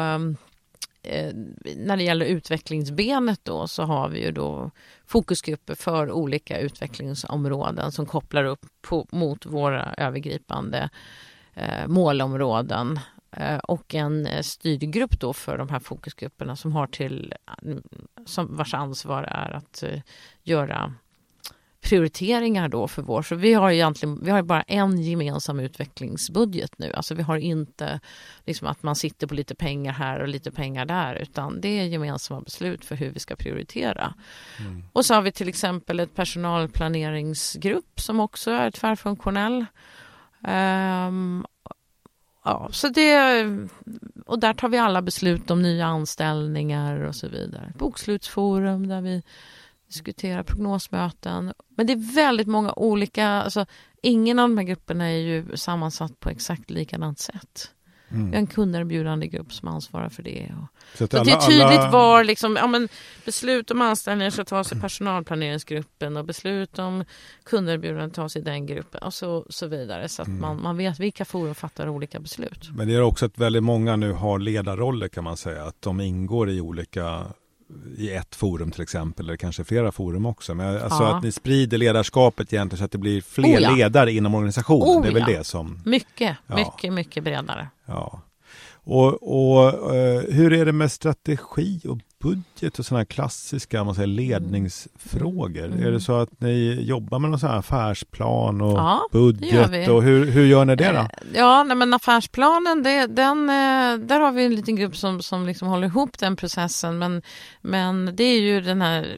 Eh, 1.07 1.33
när 1.77 1.97
det 1.97 2.03
gäller 2.03 2.27
utvecklingsbenet 2.27 3.41
då 3.43 3.67
så 3.67 3.83
har 3.83 4.09
vi 4.09 4.25
ju 4.25 4.33
då 4.33 4.71
fokusgrupper 5.07 5.75
för 5.75 6.11
olika 6.11 6.59
utvecklingsområden 6.59 7.93
som 7.93 8.07
kopplar 8.07 8.45
upp 8.45 8.67
på, 8.83 9.07
mot 9.13 9.47
våra 9.47 9.95
övergripande 9.99 10.91
eh, 11.55 11.87
målområden. 11.87 13.01
Eh, 13.31 13.59
och 13.59 13.95
en 13.95 14.27
eh, 14.27 14.43
styrgrupp 14.43 15.21
då 15.21 15.33
för 15.33 15.59
de 15.59 15.69
här 15.69 15.79
fokusgrupperna 15.79 16.57
som 16.57 16.73
har 16.73 16.87
till 16.87 17.35
eh, 17.63 17.77
som 18.27 18.57
vars 18.57 18.75
ansvar 18.75 19.23
är 19.23 19.51
att 19.51 19.83
eh, 19.83 20.01
göra 20.43 20.95
prioriteringar 21.87 22.69
då 22.69 22.89
för 22.89 23.03
vår. 23.03 23.23
Så 23.23 23.35
vi 23.35 23.55
har 23.55 23.71
egentligen 23.71 24.21
vi 24.23 24.31
har 24.31 24.43
bara 24.43 24.63
en 24.63 25.03
gemensam 25.03 25.61
utvecklingsbudget 25.61 26.79
nu. 26.79 26.93
Alltså 26.93 27.15
vi 27.15 27.23
har 27.23 27.37
inte 27.37 28.01
liksom 28.45 28.69
att 28.69 28.83
man 28.83 28.97
sitter 28.97 29.27
på 29.27 29.35
lite 29.35 29.55
pengar 29.55 29.93
här 29.93 30.21
och 30.21 30.29
lite 30.29 30.51
pengar 30.51 30.85
där 30.85 31.15
utan 31.15 31.61
det 31.61 31.69
är 31.69 31.85
gemensamma 31.85 32.41
beslut 32.41 32.85
för 32.85 32.95
hur 32.95 33.11
vi 33.11 33.21
ska 33.21 33.37
prioritera. 33.37 34.15
Mm. 34.61 34.83
Och 34.93 35.07
så 35.07 35.15
har 35.15 35.23
vi 35.23 35.33
till 35.33 35.49
exempel 35.49 36.01
ett 36.01 36.15
personalplaneringsgrupp 36.15 38.01
som 38.01 38.21
också 38.21 38.51
är 38.51 38.71
tvärfunktionell. 38.71 39.67
Um, 40.49 41.47
ja, 42.45 42.69
så 42.73 42.89
det, 42.89 43.45
och 44.27 44.39
där 44.39 44.55
tar 44.55 44.69
vi 44.69 44.79
alla 44.79 45.03
beslut 45.03 45.51
om 45.51 45.63
nya 45.63 45.87
anställningar 45.87 47.01
och 47.01 47.15
så 47.15 47.29
vidare. 47.29 47.73
Bokslutsforum 47.79 48.89
där 48.89 49.01
vi 49.01 49.23
diskutera 49.97 50.45
prognosmöten. 50.45 51.53
Men 51.77 51.87
det 51.87 51.93
är 51.93 52.15
väldigt 52.15 52.47
många 52.47 52.73
olika, 52.73 53.27
alltså 53.27 53.67
ingen 54.03 54.39
av 54.39 54.49
de 54.49 54.59
här 54.59 54.65
grupperna 54.65 55.05
är 55.05 55.19
ju 55.19 55.57
sammansatt 55.57 56.21
på 56.21 56.31
exakt 56.31 56.71
likadant 56.71 57.19
sätt. 57.19 57.71
Mm. 58.09 58.27
Vi 58.27 58.37
har 58.37 58.41
en 58.41 58.47
kunderbjudande 58.47 59.27
grupp 59.27 59.53
som 59.53 59.69
ansvarar 59.69 60.09
för 60.09 60.23
det. 60.23 60.53
Och, 60.63 60.99
så, 60.99 61.07
så 61.07 61.17
alla, 61.17 61.25
det 61.25 61.31
är 61.31 61.41
tydligt 61.41 61.81
alla... 61.81 61.91
var 61.91 62.25
liksom, 62.25 62.57
ja, 62.57 62.67
men 62.67 62.89
beslut 63.25 63.71
om 63.71 63.83
anställningar 63.83 64.31
ska 64.31 64.45
tas 64.45 64.73
i 64.73 64.81
personalplaneringsgruppen 64.81 66.17
och 66.17 66.25
beslut 66.25 66.79
om 66.79 67.05
kunderbjudande 67.45 68.15
tas 68.15 68.37
i 68.37 68.41
den 68.41 68.67
gruppen 68.67 69.03
och 69.03 69.15
så, 69.15 69.47
så 69.51 69.67
vidare. 69.67 70.09
Så 70.09 70.23
att 70.23 70.29
mm. 70.29 70.41
man, 70.41 70.63
man 70.63 70.77
vet 70.77 71.01
vilka 71.01 71.25
forum 71.25 71.55
fattar 71.55 71.89
olika 71.89 72.21
beslut. 72.21 72.71
Men 72.75 72.89
det 72.89 72.95
är 72.95 73.03
också 73.03 73.27
att 73.27 73.39
väldigt 73.39 73.65
många 73.65 73.97
nu 73.97 74.13
har 74.13 74.39
ledarroller 74.39 75.09
kan 75.09 75.25
man 75.25 75.37
säga. 75.37 75.65
Att 75.65 75.83
de 75.83 76.01
ingår 76.01 76.51
i 76.51 76.61
olika 76.61 77.27
i 77.97 78.11
ett 78.11 78.35
forum 78.35 78.71
till 78.71 78.83
exempel, 78.83 79.27
eller 79.27 79.37
kanske 79.37 79.65
flera 79.65 79.93
forum 79.93 80.27
också. 80.27 80.55
Men 80.55 80.83
alltså 80.83 81.03
ja. 81.03 81.17
att 81.17 81.23
ni 81.23 81.33
sprider 81.33 81.79
ledarskapet 81.79 82.53
egentligen 82.53 82.79
så 82.79 82.85
att 82.85 82.93
det 82.93 82.99
blir 82.99 83.21
fler 83.21 83.59
oh 83.59 83.63
ja. 83.63 83.71
ledare 83.71 84.13
inom 84.13 84.35
organisationen. 84.35 84.89
Oh 84.89 85.03
det 85.03 85.09
är 85.09 85.13
väl 85.13 85.25
ja. 85.29 85.39
det 85.39 85.45
som... 85.45 85.83
Mycket, 85.85 86.37
mycket, 86.47 86.93
mycket 86.93 87.25
bredare. 87.25 87.69
Ja. 87.87 88.21
Och, 88.69 89.23
och 89.23 89.95
uh, 89.95 90.21
hur 90.31 90.53
är 90.53 90.65
det 90.65 90.73
med 90.73 90.93
strategi 90.93 91.81
och 91.89 91.99
budget 92.27 92.79
och 92.79 92.87
sådana 92.87 93.01
här 93.01 93.05
klassiska 93.05 93.85
man 93.85 93.95
säger, 93.95 94.07
ledningsfrågor? 94.07 95.65
Mm. 95.65 95.87
Är 95.87 95.91
det 95.91 96.01
så 96.01 96.21
att 96.21 96.41
ni 96.41 96.83
jobbar 96.83 97.19
med 97.19 97.31
någon 97.31 97.41
sån 97.41 97.51
här 97.51 97.59
affärsplan 97.59 98.61
och 98.61 98.79
ja, 98.79 99.09
budget? 99.13 99.89
Och 99.89 100.03
hur, 100.03 100.27
hur 100.27 100.47
gör 100.47 100.65
ni 100.65 100.77
det 100.77 100.93
då? 100.93 100.99
Eh, 100.99 101.09
ja, 101.35 101.65
nej, 101.65 101.77
men 101.77 101.95
affärsplanen, 101.95 102.83
det, 102.83 103.07
den, 103.07 103.51
eh, 103.51 104.07
där 104.07 104.21
har 104.21 104.33
vi 104.33 104.45
en 104.45 104.55
liten 104.55 104.77
grupp 104.77 104.97
som, 104.97 105.23
som 105.23 105.47
liksom 105.47 105.69
håller 105.69 105.87
ihop 105.87 106.19
den 106.19 106.37
processen. 106.37 106.99
Men, 106.99 107.23
men 107.61 108.17
det 108.17 108.25
är 108.25 108.41
ju 108.41 108.61
den 108.61 108.83
här 108.83 109.17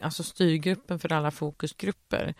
alltså 0.00 0.22
styrgruppen 0.22 0.98
för 0.98 1.12
alla 1.12 1.30
fokusgrupper 1.30 2.34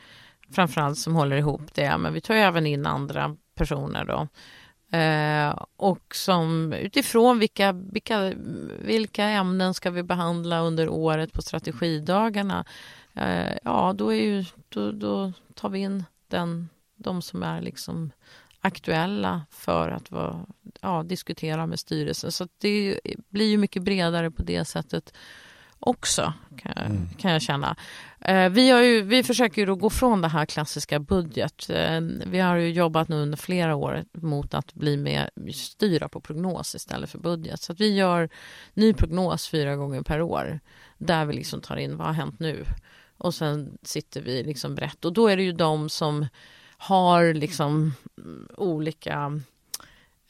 framförallt 0.52 0.98
som 0.98 1.14
håller 1.14 1.36
ihop 1.36 1.74
det. 1.74 1.98
Men 1.98 2.12
vi 2.12 2.20
tar 2.20 2.34
ju 2.34 2.40
även 2.40 2.66
in 2.66 2.86
andra 2.86 3.36
personer 3.54 4.04
då. 4.04 4.28
Eh, 4.90 5.64
och 5.76 6.14
som 6.14 6.72
utifrån 6.72 7.38
vilka, 7.38 7.72
vilka, 7.72 8.32
vilka 8.78 9.24
ämnen 9.24 9.74
ska 9.74 9.90
vi 9.90 10.02
behandla 10.02 10.60
under 10.60 10.88
året 10.88 11.32
på 11.32 11.42
strategidagarna. 11.42 12.64
Eh, 13.14 13.56
ja, 13.64 13.94
då, 13.96 14.12
är 14.12 14.22
ju, 14.22 14.44
då, 14.68 14.92
då 14.92 15.32
tar 15.54 15.68
vi 15.68 15.78
in 15.78 16.04
den, 16.28 16.68
de 16.96 17.22
som 17.22 17.42
är 17.42 17.60
liksom 17.60 18.10
aktuella 18.60 19.42
för 19.50 19.90
att 19.90 20.10
vara, 20.10 20.46
ja, 20.80 21.02
diskutera 21.02 21.66
med 21.66 21.80
styrelsen. 21.80 22.32
Så 22.32 22.48
det 22.58 23.00
blir 23.28 23.48
ju 23.48 23.56
mycket 23.56 23.82
bredare 23.82 24.30
på 24.30 24.42
det 24.42 24.64
sättet 24.64 25.14
också, 25.80 26.32
kan 26.56 26.72
jag, 26.76 26.86
mm. 26.86 27.08
kan 27.18 27.32
jag 27.32 27.42
känna. 27.42 27.76
Eh, 28.20 28.48
vi, 28.48 28.70
har 28.70 28.80
ju, 28.80 29.02
vi 29.02 29.22
försöker 29.22 29.66
ju 29.66 29.74
gå 29.74 29.90
från 29.90 30.22
det 30.22 30.28
här 30.28 30.46
klassiska 30.46 30.98
budget. 30.98 31.70
Eh, 31.70 32.00
vi 32.26 32.38
har 32.38 32.56
ju 32.56 32.70
jobbat 32.70 33.08
nu 33.08 33.16
under 33.16 33.38
flera 33.38 33.74
år 33.74 34.04
mot 34.12 34.54
att 34.54 34.74
bli 34.74 34.96
mer 34.96 35.30
styra 35.54 36.08
på 36.08 36.20
prognos 36.20 36.74
istället 36.74 37.10
för 37.10 37.18
budget. 37.18 37.62
Så 37.62 37.72
att 37.72 37.80
vi 37.80 37.94
gör 37.94 38.28
ny 38.74 38.94
prognos 38.94 39.48
fyra 39.48 39.76
gånger 39.76 40.02
per 40.02 40.22
år 40.22 40.60
där 40.98 41.24
vi 41.24 41.34
liksom 41.34 41.60
tar 41.60 41.76
in 41.76 41.96
vad 41.96 42.06
har 42.06 42.14
hänt 42.14 42.40
nu? 42.40 42.64
Och 43.18 43.34
sen 43.34 43.78
sitter 43.82 44.20
vi 44.20 44.42
liksom 44.42 44.74
brett 44.74 45.04
och 45.04 45.12
då 45.12 45.28
är 45.28 45.36
det 45.36 45.42
ju 45.42 45.52
de 45.52 45.88
som 45.88 46.26
har 46.78 47.34
liksom 47.34 47.94
olika 48.56 49.40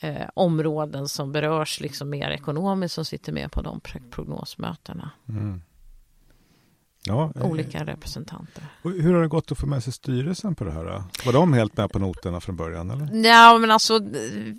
eh, 0.01 0.29
områden 0.35 1.09
som 1.09 1.33
berörs 1.33 1.81
liksom 1.81 2.11
mer 2.11 2.31
ekonomiskt 2.31 2.95
som 2.95 3.05
sitter 3.05 3.33
med 3.33 3.53
på 3.53 3.63
de 3.63 3.81
prognosmötena. 4.11 5.11
Mm. 5.29 5.63
Ja, 7.05 7.33
eh, 7.37 7.45
Olika 7.47 7.85
representanter. 7.85 8.65
hur 8.83 9.15
har 9.15 9.23
det 9.23 9.29
gått 9.29 9.53
att 9.53 9.59
få 9.59 9.67
med 9.67 9.83
sig 9.85 9.93
styrelsen 9.93 10.55
på 10.55 10.65
det 10.65 10.73
här? 10.73 10.85
Då? 10.85 11.05
Var 11.27 11.33
de 11.33 11.53
helt 11.53 11.77
med 11.77 11.91
på 11.91 11.99
noterna 11.99 12.41
från 12.41 12.57
början? 12.57 12.91
Eller? 12.91 13.29
Ja, 13.29 13.59
men 13.59 13.71
alltså 13.71 14.01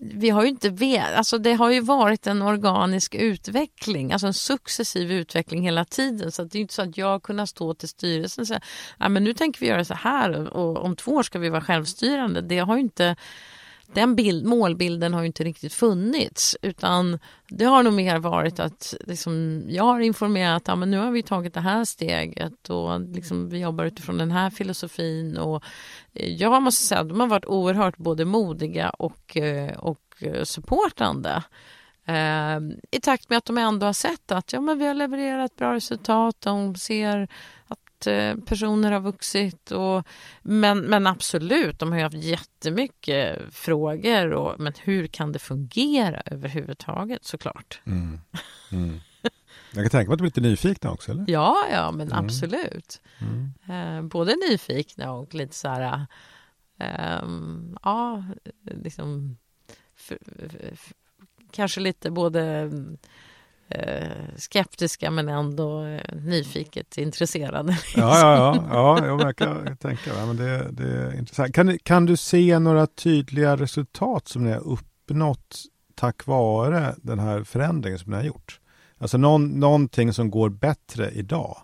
vi 0.01 0.29
har 0.29 0.43
ju 0.43 0.49
inte 0.49 0.69
vet, 0.69 1.15
alltså 1.15 1.37
det 1.37 1.53
har 1.53 1.71
ju 1.71 1.79
varit 1.81 2.27
en 2.27 2.41
organisk 2.41 3.15
utveckling, 3.15 4.11
alltså 4.11 4.27
en 4.27 4.33
successiv 4.33 5.11
utveckling 5.11 5.63
hela 5.63 5.85
tiden. 5.85 6.31
Så 6.31 6.43
det 6.43 6.57
är 6.57 6.61
inte 6.61 6.73
så 6.73 6.81
att 6.81 6.97
jag 6.97 7.23
kunnat 7.23 7.49
stå 7.49 7.73
till 7.73 7.89
styrelsen 7.89 8.41
och 8.41 8.47
säga, 8.47 8.61
ja 8.97 9.09
men 9.09 9.23
nu 9.23 9.33
tänker 9.33 9.59
vi 9.59 9.67
göra 9.67 9.85
så 9.85 9.93
här 9.93 10.53
och 10.53 10.85
om 10.85 10.95
två 10.95 11.11
år 11.11 11.23
ska 11.23 11.39
vi 11.39 11.49
vara 11.49 11.61
självstyrande. 11.61 12.41
Det 12.41 12.59
har 12.59 12.75
ju 12.75 12.81
inte 12.81 13.15
den 13.93 14.15
bild, 14.15 14.45
målbilden 14.45 15.13
har 15.13 15.21
ju 15.21 15.27
inte 15.27 15.43
riktigt 15.43 15.73
funnits 15.73 16.57
utan 16.61 17.19
det 17.49 17.65
har 17.65 17.83
nog 17.83 17.93
mer 17.93 18.19
varit 18.19 18.59
att 18.59 18.95
liksom, 19.07 19.63
jag 19.67 19.83
har 19.83 19.99
informerat 19.99 20.69
att 20.69 20.79
ja, 20.79 20.85
nu 20.85 20.97
har 20.97 21.11
vi 21.11 21.23
tagit 21.23 21.53
det 21.53 21.59
här 21.59 21.85
steget 21.85 22.69
och 22.69 23.01
liksom, 23.01 23.49
vi 23.49 23.59
jobbar 23.59 23.85
utifrån 23.85 24.17
den 24.17 24.31
här 24.31 24.49
filosofin 24.49 25.37
och 25.37 25.63
eh, 26.13 26.33
jag 26.33 26.63
måste 26.63 26.85
säga 26.85 27.01
att 27.01 27.09
de 27.09 27.19
har 27.19 27.27
varit 27.27 27.45
oerhört 27.45 27.97
både 27.97 28.25
modiga 28.25 28.89
och, 28.89 29.37
eh, 29.37 29.77
och 29.77 30.23
supportande. 30.43 31.43
Eh, 32.05 32.59
I 32.91 32.99
takt 33.01 33.29
med 33.29 33.37
att 33.37 33.45
de 33.45 33.57
ändå 33.57 33.85
har 33.85 33.93
sett 33.93 34.31
att 34.31 34.53
ja, 34.53 34.61
men 34.61 34.79
vi 34.79 34.85
har 34.85 34.93
levererat 34.93 35.55
bra 35.55 35.73
resultat, 35.73 36.35
de 36.39 36.75
ser 36.75 37.27
att 37.67 37.80
Eh, 38.07 38.35
personer 38.35 38.91
har 38.91 38.99
vuxit. 38.99 39.71
Och, 39.71 40.07
men, 40.41 40.79
men 40.79 41.07
absolut, 41.07 41.79
de 41.79 41.91
har 41.91 41.97
ju 41.97 42.03
haft 42.03 42.15
jättemycket 42.15 43.39
frågor. 43.51 44.31
Och, 44.31 44.59
men 44.59 44.73
hur 44.79 45.07
kan 45.07 45.31
det 45.31 45.39
fungera 45.39 46.21
överhuvudtaget 46.25 47.25
såklart? 47.25 47.81
Mm. 47.85 48.19
Mm. 48.71 48.99
Jag 49.73 49.83
kan 49.83 49.89
tänka 49.89 50.09
mig 50.09 50.13
att 50.13 50.19
du 50.19 50.21
blir 50.21 50.29
lite 50.29 50.41
nyfikna 50.41 50.91
också? 50.91 51.11
Eller? 51.11 51.25
Ja, 51.27 51.57
ja 51.71 51.91
men 51.91 52.07
mm. 52.07 52.25
absolut. 52.25 53.01
Mm. 53.19 53.53
Eh, 53.69 54.01
både 54.09 54.35
nyfikna 54.49 55.11
och 55.11 55.33
lite 55.33 55.55
så 55.55 55.67
här... 55.67 56.05
Eh, 56.79 57.27
ja, 57.83 58.23
liksom... 58.63 59.37
För, 59.95 60.17
för, 60.75 60.95
kanske 61.51 61.79
lite 61.81 62.11
både 62.11 62.71
skeptiska 64.37 65.11
men 65.11 65.29
ändå 65.29 65.83
eh, 65.83 66.15
nyfiket 66.15 66.97
intresserade. 66.97 67.71
Liksom. 67.71 68.01
Ja, 68.01 68.19
ja, 68.19 68.55
ja, 68.69 68.97
ja 69.07 69.25
jag 69.25 69.35
kan 69.35 69.77
tänka 69.77 70.13
det. 70.13 70.25
Men 70.25 70.37
det, 70.37 70.71
det 70.71 70.83
är 70.83 71.17
intressant. 71.17 71.53
Kan, 71.53 71.77
kan 71.83 72.05
du 72.05 72.17
se 72.17 72.59
några 72.59 72.87
tydliga 72.87 73.55
resultat 73.55 74.27
som 74.27 74.43
ni 74.43 74.51
har 74.51 74.67
uppnått 74.67 75.63
tack 75.95 76.27
vare 76.27 76.95
den 76.97 77.19
här 77.19 77.43
förändringen 77.43 77.99
som 77.99 78.11
ni 78.11 78.17
har 78.17 78.23
gjort? 78.23 78.59
Alltså 78.97 79.17
någon, 79.17 79.59
någonting 79.59 80.13
som 80.13 80.31
går 80.31 80.49
bättre 80.49 81.11
idag? 81.11 81.57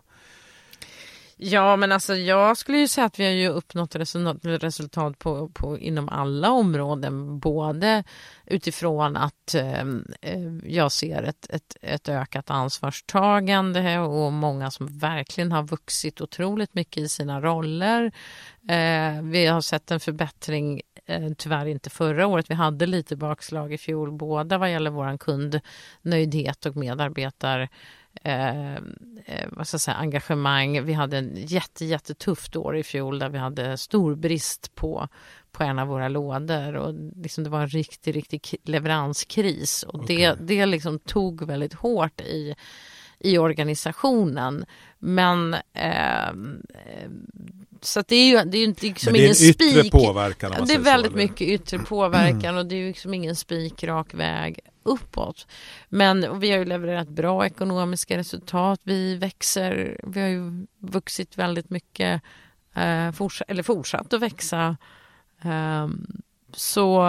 Ja, 1.39 1.75
men 1.75 1.91
alltså 1.91 2.15
jag 2.15 2.57
skulle 2.57 2.77
ju 2.77 2.87
säga 2.87 3.05
att 3.05 3.19
vi 3.19 3.25
har 3.25 3.31
ju 3.31 3.47
uppnått 3.47 3.95
resultat 4.43 5.19
på, 5.19 5.49
på, 5.49 5.77
inom 5.77 6.09
alla 6.09 6.51
områden. 6.51 7.39
Både 7.39 8.03
utifrån 8.45 9.17
att 9.17 9.55
ehm, 9.55 10.05
eh, 10.21 10.71
jag 10.73 10.91
ser 10.91 11.23
ett, 11.23 11.47
ett, 11.49 11.77
ett, 11.81 12.09
ökat 12.09 12.49
ansvarstagande 12.49 13.99
och 13.99 14.33
många 14.33 14.71
som 14.71 14.87
verkligen 14.87 15.51
har 15.51 15.63
vuxit 15.63 16.21
otroligt 16.21 16.73
mycket 16.73 17.03
i 17.03 17.07
sina 17.07 17.41
roller. 17.41 18.11
Eh, 18.69 19.21
vi 19.21 19.45
har 19.45 19.61
sett 19.61 19.91
en 19.91 19.99
förbättring 19.99 20.81
eh, 21.05 21.31
tyvärr 21.37 21.65
inte 21.65 21.89
förra 21.89 22.27
året. 22.27 22.49
Vi 22.49 22.55
hade 22.55 22.85
lite 22.85 23.15
bakslag 23.15 23.73
i 23.73 23.77
fjol, 23.77 24.11
båda 24.11 24.57
vad 24.57 24.71
gäller 24.71 24.91
vår 24.91 25.17
kundnöjdhet 25.17 26.65
och 26.65 26.75
medarbetar 26.75 27.69
eh, 28.23 28.75
eh, 28.75 29.47
vad 29.51 29.67
ska 29.67 29.75
jag 29.75 29.81
säga, 29.81 29.95
engagemang. 29.95 30.83
Vi 30.85 30.93
hade 30.93 31.17
en 31.17 31.31
jätte, 31.35 31.85
jättetufft 31.85 32.55
år 32.55 32.77
i 32.77 32.83
fjol 32.83 33.19
där 33.19 33.29
vi 33.29 33.37
hade 33.37 33.77
stor 33.77 34.15
brist 34.15 34.75
på, 34.75 35.07
på 35.51 35.63
en 35.63 35.79
av 35.79 35.87
våra 35.87 36.07
lådor. 36.07 36.75
Och 36.75 36.93
liksom 37.15 37.43
det 37.43 37.49
var 37.49 37.61
en 37.61 37.67
riktig, 37.67 38.15
riktig 38.15 38.55
leveranskris. 38.63 39.83
Och 39.83 39.95
okay. 39.95 40.17
det, 40.17 40.35
det 40.39 40.65
liksom 40.65 40.99
tog 40.99 41.47
väldigt 41.47 41.73
hårt 41.73 42.21
i, 42.21 42.55
i 43.19 43.37
organisationen. 43.37 44.65
Men 44.99 45.53
eh, 45.73 46.31
så 47.81 48.03
det 48.07 48.15
är 48.15 48.29
ju, 48.29 48.49
det 48.49 48.57
är 48.57 48.67
ju 48.67 48.75
liksom 48.79 49.13
det 49.13 49.19
är 49.19 49.23
ingen 49.23 49.31
yttre 49.31 49.79
spik. 49.79 49.91
påverkan. 49.91 50.65
Det 50.67 50.73
är 50.73 50.79
väldigt 50.79 51.11
så, 51.11 51.17
mycket 51.17 51.41
yttre 51.41 51.79
påverkan 51.79 52.57
och 52.57 52.65
det 52.65 52.75
är 52.75 52.79
ju 52.79 52.87
liksom 52.87 53.13
ingen 53.13 53.35
spikrak 53.35 54.13
väg 54.13 54.59
uppåt. 54.83 55.47
Men 55.89 56.39
vi 56.39 56.51
har 56.51 56.57
ju 56.57 56.65
levererat 56.65 57.09
bra 57.09 57.45
ekonomiska 57.45 58.17
resultat. 58.17 58.79
Vi 58.83 59.15
växer, 59.15 59.99
vi 60.03 60.21
har 60.21 60.27
ju 60.27 60.65
vuxit 60.79 61.37
väldigt 61.37 61.69
mycket, 61.69 62.21
eh, 62.75 63.11
fortsatt, 63.11 63.49
eller 63.49 63.63
fortsatt 63.63 64.13
att 64.13 64.21
växa. 64.21 64.77
Eh, 65.41 65.87
så 66.53 67.05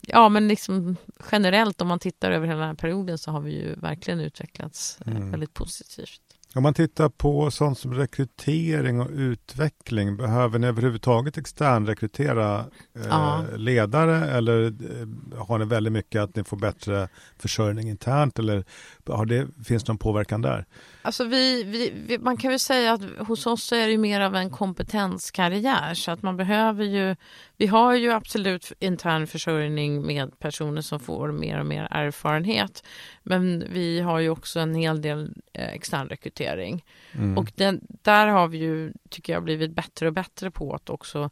ja, 0.00 0.28
men 0.28 0.48
liksom 0.48 0.96
generellt 1.32 1.80
om 1.80 1.88
man 1.88 1.98
tittar 1.98 2.30
över 2.30 2.46
hela 2.46 2.58
den 2.58 2.68
här 2.68 2.74
perioden 2.74 3.18
så 3.18 3.30
har 3.30 3.40
vi 3.40 3.52
ju 3.52 3.74
verkligen 3.74 4.20
utvecklats 4.20 4.98
eh, 5.06 5.16
mm. 5.16 5.30
väldigt 5.30 5.54
positivt. 5.54 6.25
Om 6.56 6.62
man 6.62 6.74
tittar 6.74 7.08
på 7.08 7.50
sånt 7.50 7.78
som 7.78 7.94
rekrytering 7.94 9.00
och 9.00 9.10
utveckling, 9.10 10.16
behöver 10.16 10.58
ni 10.58 10.66
överhuvudtaget 10.66 11.38
externrekrytera 11.38 12.58
eh, 12.94 13.06
ja. 13.08 13.44
ledare 13.56 14.30
eller 14.30 14.66
eh, 14.66 15.44
har 15.46 15.58
ni 15.58 15.64
väldigt 15.64 15.92
mycket 15.92 16.22
att 16.22 16.36
ni 16.36 16.44
får 16.44 16.56
bättre 16.56 17.08
försörjning 17.38 17.88
internt 17.88 18.38
eller 18.38 18.64
har 19.06 19.26
det, 19.26 19.46
finns 19.64 19.84
det 19.84 19.92
någon 19.92 19.98
påverkan 19.98 20.42
där? 20.42 20.66
Alltså 21.06 21.24
vi, 21.24 21.64
vi, 21.64 21.92
vi, 22.06 22.18
man 22.18 22.36
kan 22.36 22.50
väl 22.50 22.60
säga 22.60 22.92
att 22.92 23.02
hos 23.18 23.46
oss 23.46 23.72
är 23.72 23.88
det 23.88 23.98
mer 23.98 24.20
av 24.20 24.36
en 24.36 24.50
kompetenskarriär 24.50 25.94
så 25.94 26.10
att 26.10 26.22
man 26.22 26.36
behöver 26.36 26.84
ju 26.84 27.16
vi 27.56 27.66
har 27.66 27.94
ju 27.94 28.12
absolut 28.12 28.72
intern 28.78 29.26
försörjning 29.26 30.06
med 30.06 30.38
personer 30.38 30.82
som 30.82 31.00
får 31.00 31.32
mer 31.32 31.60
och 31.60 31.66
mer 31.66 31.88
erfarenhet. 31.90 32.84
Men 33.22 33.64
vi 33.70 34.00
har 34.00 34.18
ju 34.18 34.30
också 34.30 34.60
en 34.60 34.74
hel 34.74 35.02
del 35.02 35.34
eh, 35.52 35.68
extern 35.68 36.08
rekrytering. 36.08 36.84
Mm. 37.12 37.38
Och 37.38 37.52
den, 37.54 37.80
där 38.02 38.26
har 38.26 38.48
vi 38.48 38.58
ju, 38.58 38.92
tycker 39.10 39.32
jag, 39.32 39.44
blivit 39.44 39.70
bättre 39.70 40.06
och 40.06 40.12
bättre 40.12 40.50
på 40.50 40.74
att 40.74 40.90
också 40.90 41.30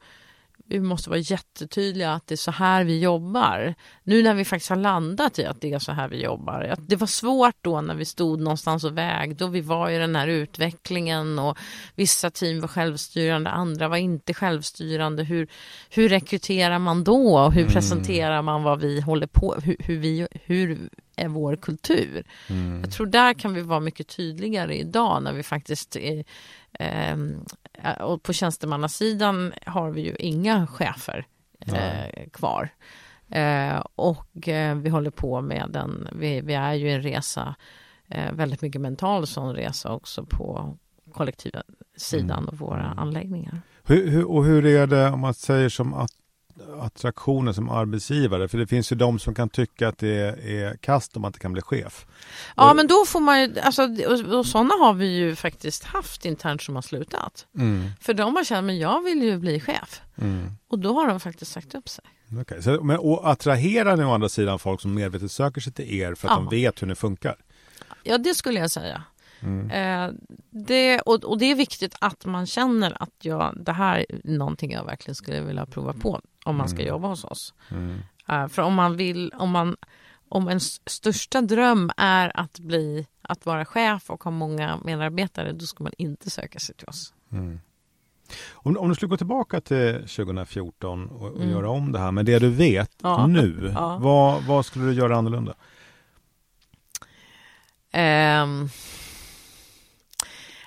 vi 0.66 0.80
måste 0.80 1.10
vara 1.10 1.20
jättetydliga 1.20 2.12
att 2.12 2.26
det 2.26 2.34
är 2.34 2.36
så 2.36 2.50
här 2.50 2.84
vi 2.84 3.00
jobbar. 3.00 3.74
Nu 4.02 4.22
när 4.22 4.34
vi 4.34 4.44
faktiskt 4.44 4.70
har 4.70 4.76
landat 4.76 5.38
i 5.38 5.44
att 5.44 5.60
det 5.60 5.72
är 5.72 5.78
så 5.78 5.92
här 5.92 6.08
vi 6.08 6.22
jobbar. 6.22 6.76
det 6.78 6.96
var 6.96 7.06
svårt 7.06 7.56
då 7.60 7.80
när 7.80 7.94
vi 7.94 8.04
stod 8.04 8.40
någonstans 8.40 8.84
och 8.84 8.98
vägde 8.98 9.44
och 9.44 9.54
vi 9.54 9.60
var 9.60 9.90
i 9.90 9.98
den 9.98 10.16
här 10.16 10.28
utvecklingen 10.28 11.38
och 11.38 11.58
vissa 11.94 12.30
team 12.30 12.60
var 12.60 12.68
självstyrande, 12.68 13.50
andra 13.50 13.88
var 13.88 13.96
inte 13.96 14.34
självstyrande. 14.34 15.24
Hur, 15.24 15.48
hur 15.90 16.08
rekryterar 16.08 16.78
man 16.78 17.04
då? 17.04 17.50
Hur 17.50 17.62
mm. 17.62 17.72
presenterar 17.72 18.42
man 18.42 18.62
vad 18.62 18.80
vi 18.80 19.00
håller 19.00 19.26
på 19.26 19.54
hur, 19.64 19.76
hur 19.78 19.98
vi, 19.98 20.28
hur 20.44 20.88
är 21.16 21.28
vår 21.28 21.56
kultur? 21.56 22.24
Mm. 22.48 22.80
Jag 22.80 22.92
tror 22.92 23.06
där 23.06 23.34
kan 23.34 23.54
vi 23.54 23.60
vara 23.60 23.80
mycket 23.80 24.08
tydligare 24.08 24.76
idag 24.78 25.22
när 25.22 25.32
vi 25.32 25.42
faktiskt 25.42 25.96
är, 25.96 26.24
eh, 26.72 27.16
och 28.00 28.22
på 28.22 28.32
tjänstemannasidan 28.32 29.52
har 29.66 29.90
vi 29.90 30.00
ju 30.00 30.16
inga 30.18 30.66
chefer 30.66 31.26
eh, 31.66 32.28
kvar. 32.32 32.70
Eh, 33.28 33.82
och 33.94 34.48
eh, 34.48 34.76
vi 34.76 34.90
håller 34.90 35.10
på 35.10 35.40
med 35.40 35.70
den, 35.70 36.08
vi, 36.12 36.40
vi 36.40 36.54
är 36.54 36.74
ju 36.74 36.90
en 36.90 37.02
resa, 37.02 37.54
eh, 38.08 38.32
väldigt 38.32 38.62
mycket 38.62 38.80
mental 38.80 39.26
sån 39.26 39.54
resa 39.54 39.92
också 39.92 40.24
på 40.24 40.76
kollektiva 41.12 41.62
sidan 41.96 42.38
mm. 42.38 42.48
och 42.48 42.58
våra 42.58 42.84
mm. 42.84 42.98
anläggningar. 42.98 43.60
Hur, 43.84 44.10
hur, 44.10 44.30
och 44.30 44.44
hur 44.44 44.66
är 44.66 44.86
det 44.86 45.10
om 45.10 45.20
man 45.20 45.34
säger 45.34 45.68
som 45.68 45.94
att 45.94 46.12
attraktionen 46.80 47.54
som 47.54 47.70
arbetsgivare? 47.70 48.48
För 48.48 48.58
det 48.58 48.66
finns 48.66 48.92
ju 48.92 48.96
de 48.96 49.18
som 49.18 49.34
kan 49.34 49.48
tycka 49.48 49.88
att 49.88 49.98
det 49.98 50.38
är 50.44 50.76
kast 50.76 51.16
om 51.16 51.24
att 51.24 51.32
det 51.32 51.40
kan 51.40 51.52
bli 51.52 51.62
chef. 51.62 52.06
Ja, 52.56 52.70
och... 52.70 52.76
men 52.76 52.86
då 52.86 53.04
får 53.06 53.20
man 53.20 53.40
ju, 53.40 53.60
alltså, 53.60 53.82
och, 53.82 54.38
och 54.38 54.46
sådana 54.46 54.74
har 54.74 54.94
vi 54.94 55.16
ju 55.16 55.36
faktiskt 55.36 55.84
haft 55.84 56.24
internt 56.24 56.62
som 56.62 56.74
har 56.74 56.82
slutat. 56.82 57.46
Mm. 57.58 57.90
För 58.00 58.14
de 58.14 58.36
har 58.36 58.44
känt, 58.44 58.66
men 58.66 58.78
jag 58.78 59.02
vill 59.02 59.22
ju 59.22 59.38
bli 59.38 59.60
chef. 59.60 60.00
Mm. 60.16 60.50
Och 60.68 60.78
då 60.78 60.94
har 60.94 61.08
de 61.08 61.20
faktiskt 61.20 61.52
sagt 61.52 61.74
upp 61.74 61.88
sig. 61.88 62.04
Okay. 62.40 62.62
Så, 62.62 62.84
men, 62.84 62.98
och 62.98 63.30
attraherar 63.30 63.96
ni 63.96 64.04
å 64.04 64.12
andra 64.12 64.28
sidan 64.28 64.58
folk 64.58 64.80
som 64.80 64.94
medvetet 64.94 65.32
söker 65.32 65.60
sig 65.60 65.72
till 65.72 65.94
er 65.94 66.14
för 66.14 66.28
att 66.28 66.34
ja. 66.34 66.46
de 66.50 66.56
vet 66.56 66.82
hur 66.82 66.86
ni 66.86 66.94
funkar? 66.94 67.36
Ja, 68.02 68.18
det 68.18 68.34
skulle 68.34 68.60
jag 68.60 68.70
säga. 68.70 69.02
Mm. 69.44 69.70
Eh, 69.70 70.14
det, 70.50 71.00
och, 71.00 71.24
och, 71.24 71.38
det 71.38 71.50
är 71.50 71.54
viktigt 71.54 71.96
att 72.00 72.24
man 72.24 72.46
känner 72.46 73.02
att 73.02 73.14
jag, 73.22 73.56
det 73.60 73.72
här 73.72 74.06
är 74.08 74.20
någonting 74.24 74.72
jag 74.72 74.84
verkligen 74.84 75.14
skulle 75.14 75.40
vilja 75.40 75.66
prova 75.66 75.92
på 75.92 76.20
om 76.44 76.56
man 76.56 76.68
ska 76.68 76.78
mm. 76.78 76.88
jobba 76.88 77.08
hos 77.08 77.24
oss. 77.24 77.54
Uh, 78.30 78.48
för 78.48 78.62
om 78.62 78.74
man 78.74 78.96
vill, 78.96 79.32
om 79.36 79.50
man 79.50 79.76
om 80.28 80.48
ens 80.48 80.90
största 80.90 81.40
dröm 81.40 81.90
är 81.96 82.40
att 82.40 82.58
bli 82.58 83.06
att 83.22 83.46
vara 83.46 83.64
chef 83.64 84.10
och 84.10 84.24
ha 84.24 84.30
många 84.30 84.78
medarbetare, 84.84 85.52
då 85.52 85.66
ska 85.66 85.84
man 85.84 85.92
inte 85.98 86.30
söka 86.30 86.58
sig 86.58 86.74
till 86.74 86.88
oss. 86.88 87.14
Mm. 87.32 87.60
Om, 88.52 88.76
om, 88.76 88.88
du 88.88 88.94
skulle 88.94 89.10
gå 89.10 89.16
tillbaka 89.16 89.60
till 89.60 89.94
2014 89.94 91.08
och, 91.08 91.30
och 91.30 91.36
mm. 91.36 91.50
göra 91.50 91.70
om 91.70 91.92
det 91.92 91.98
här 91.98 92.12
med 92.12 92.26
det 92.26 92.38
du 92.38 92.50
vet 92.50 92.90
ja. 93.02 93.26
nu, 93.26 93.72
ja. 93.74 93.98
Vad, 93.98 94.44
vad, 94.44 94.66
skulle 94.66 94.84
du 94.84 94.92
göra 94.92 95.16
annorlunda? 95.16 95.54
Um, 98.42 98.70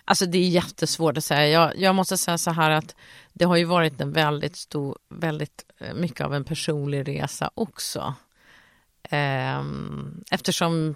alltså 0.05 0.25
det 0.25 0.37
är 0.37 0.49
jättesvårt 0.49 1.17
att 1.17 1.23
säga. 1.23 1.47
Jag, 1.47 1.77
jag 1.77 1.95
måste 1.95 2.17
säga 2.17 2.37
så 2.37 2.51
här 2.51 2.71
att 2.71 2.95
det 3.37 3.45
har 3.45 3.55
ju 3.55 3.63
varit 3.63 4.01
en 4.01 4.11
väldigt 4.11 4.55
stor, 4.55 4.97
väldigt 5.09 5.65
eh, 5.77 5.93
mycket 5.93 6.21
av 6.21 6.33
en 6.33 6.43
personlig 6.43 7.07
resa 7.07 7.51
också. 7.53 8.15
Ehm, 9.03 10.23
eftersom 10.31 10.95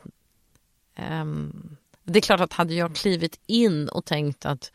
ehm, 0.95 1.77
det 2.03 2.19
är 2.19 2.21
klart 2.21 2.39
att 2.39 2.53
hade 2.53 2.73
jag 2.73 2.95
klivit 2.95 3.39
in 3.47 3.89
och 3.89 4.05
tänkt 4.05 4.45
att 4.45 4.71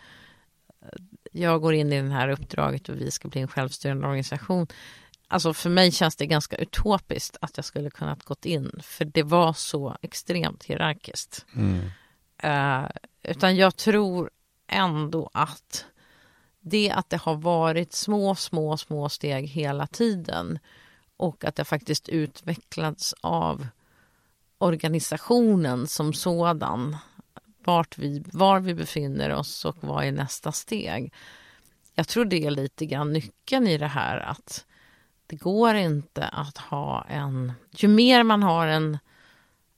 eh, 0.83 0.89
jag 1.33 1.61
går 1.61 1.75
in 1.75 1.93
i 1.93 2.03
det 2.03 2.11
här 2.11 2.29
uppdraget 2.29 2.89
och 2.89 2.97
vi 3.01 3.11
ska 3.11 3.29
bli 3.29 3.41
en 3.41 3.49
självstyrande 3.49 4.07
organisation. 4.07 4.67
Alltså 5.29 5.55
för 5.55 5.71
mig 5.71 5.93
känns 5.93 6.17
det 6.17 6.27
ganska 6.27 6.57
utopiskt 6.57 7.37
att 7.41 7.57
jag 7.57 7.64
skulle 7.64 7.91
kunnat 7.91 8.25
gått 8.25 8.45
in 8.45 8.81
för 8.83 9.05
det 9.05 9.23
var 9.23 9.53
så 9.53 9.97
extremt 10.03 10.64
hierarkiskt. 10.64 11.47
Mm. 11.55 11.91
Uh, 12.45 12.91
utan 13.23 13.57
jag 13.57 13.77
tror 13.77 14.31
ändå 14.67 15.31
att 15.33 15.87
det 16.69 16.91
att 16.91 17.11
det 17.11 17.17
har 17.17 17.37
varit 17.37 17.93
små, 17.93 18.35
små, 18.35 18.77
små 18.77 19.09
steg 19.09 19.47
hela 19.47 19.87
tiden 19.87 20.59
och 21.17 21.45
att 21.45 21.57
det 21.57 21.64
faktiskt 21.64 22.09
utvecklats 22.09 23.14
av 23.21 23.67
organisationen 24.59 25.87
som 25.87 26.12
sådan. 26.12 26.97
Vart 27.64 27.99
vi, 27.99 28.25
var 28.33 28.61
vi 28.61 28.75
befinner 28.75 29.31
oss 29.31 29.64
och 29.64 29.77
vad 29.81 30.05
är 30.05 30.12
nästa 30.12 30.53
steg. 30.53 31.14
Jag 31.95 32.09
tror 32.09 32.25
det 32.25 32.47
är 32.47 32.51
lite 32.51 32.87
grann 32.87 33.12
nyckeln 33.12 33.67
i 33.67 33.79
det 33.79 33.87
här 33.87 34.19
att 34.19 34.67
det 35.27 35.37
går 35.37 35.75
inte 35.75 36.25
att 36.25 36.59
ha 36.59 37.05
en... 37.09 37.53
Ju 37.71 37.89
mer 37.89 38.23
man 38.23 38.43
har 38.43 38.67
en, 38.67 38.99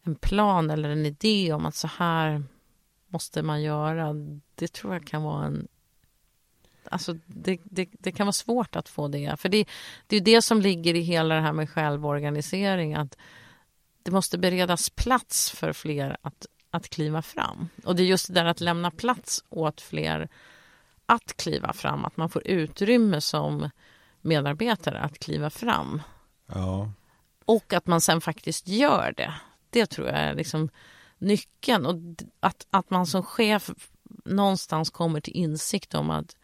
en 0.03 0.15
plan 0.15 0.71
eller 0.71 0.89
en 0.89 1.07
idé 1.07 1.53
om 1.53 1.67
att 1.67 1.75
så 1.75 1.89
här 1.97 2.43
måste 3.09 3.43
man 3.43 3.63
göra, 3.63 4.15
det 4.55 4.73
tror 4.73 4.93
jag 4.93 5.07
kan 5.07 5.23
vara 5.23 5.47
en 5.47 5.69
Alltså 6.91 7.15
det, 7.27 7.61
det, 7.65 7.89
det, 7.93 8.13
kan 8.13 8.27
vara 8.27 8.33
svårt 8.33 8.77
att 8.77 8.89
få 8.89 9.09
det. 9.09 9.41
För 9.41 9.49
det, 9.49 9.65
det 10.07 10.17
är 10.17 10.21
det 10.21 10.43
som 10.43 10.61
ligger 10.61 10.95
i 10.95 11.01
hela 11.01 11.35
det 11.35 11.41
här 11.41 11.53
med 11.53 11.71
självorganisering. 11.71 12.95
Att 12.95 13.17
det 14.03 14.11
måste 14.11 14.39
beredas 14.39 14.91
plats 14.91 15.51
för 15.51 15.73
fler 15.73 16.17
att, 16.23 16.47
att 16.71 16.89
kliva 16.89 17.23
fram. 17.23 17.69
Och 17.85 17.97
det 17.97 18.03
är 18.03 18.07
just 18.07 18.27
det 18.27 18.35
där 18.35 18.45
att 18.45 18.61
lämna 18.61 18.91
plats 18.91 19.45
åt 19.49 19.81
fler 19.81 20.29
att 21.07 21.37
kliva 21.37 21.73
fram. 21.73 22.05
Att 22.05 22.17
man 22.17 22.31
får 22.31 22.47
utrymme 22.47 23.21
som 23.21 23.71
medarbetare 24.21 25.01
att 25.01 25.19
kliva 25.19 25.51
fram. 25.51 26.03
Ja. 26.47 26.93
Och 27.45 27.73
att 27.73 27.87
man 27.87 28.01
sen 28.01 28.21
faktiskt 28.21 28.69
gör 28.69 29.15
det. 29.17 29.35
Det 29.71 29.87
tror 29.87 30.07
jag 30.07 30.17
är 30.17 30.35
liksom 30.35 30.69
nyckeln. 31.19 31.87
Och 31.87 31.97
att, 32.41 32.67
att 32.71 32.91
man 32.91 33.07
som 33.07 33.23
chef 33.23 33.71
någonstans 34.25 34.91
kommer 34.91 35.21
till 35.21 35.37
insikt 35.37 35.95
om 35.95 36.11
att 36.11 36.37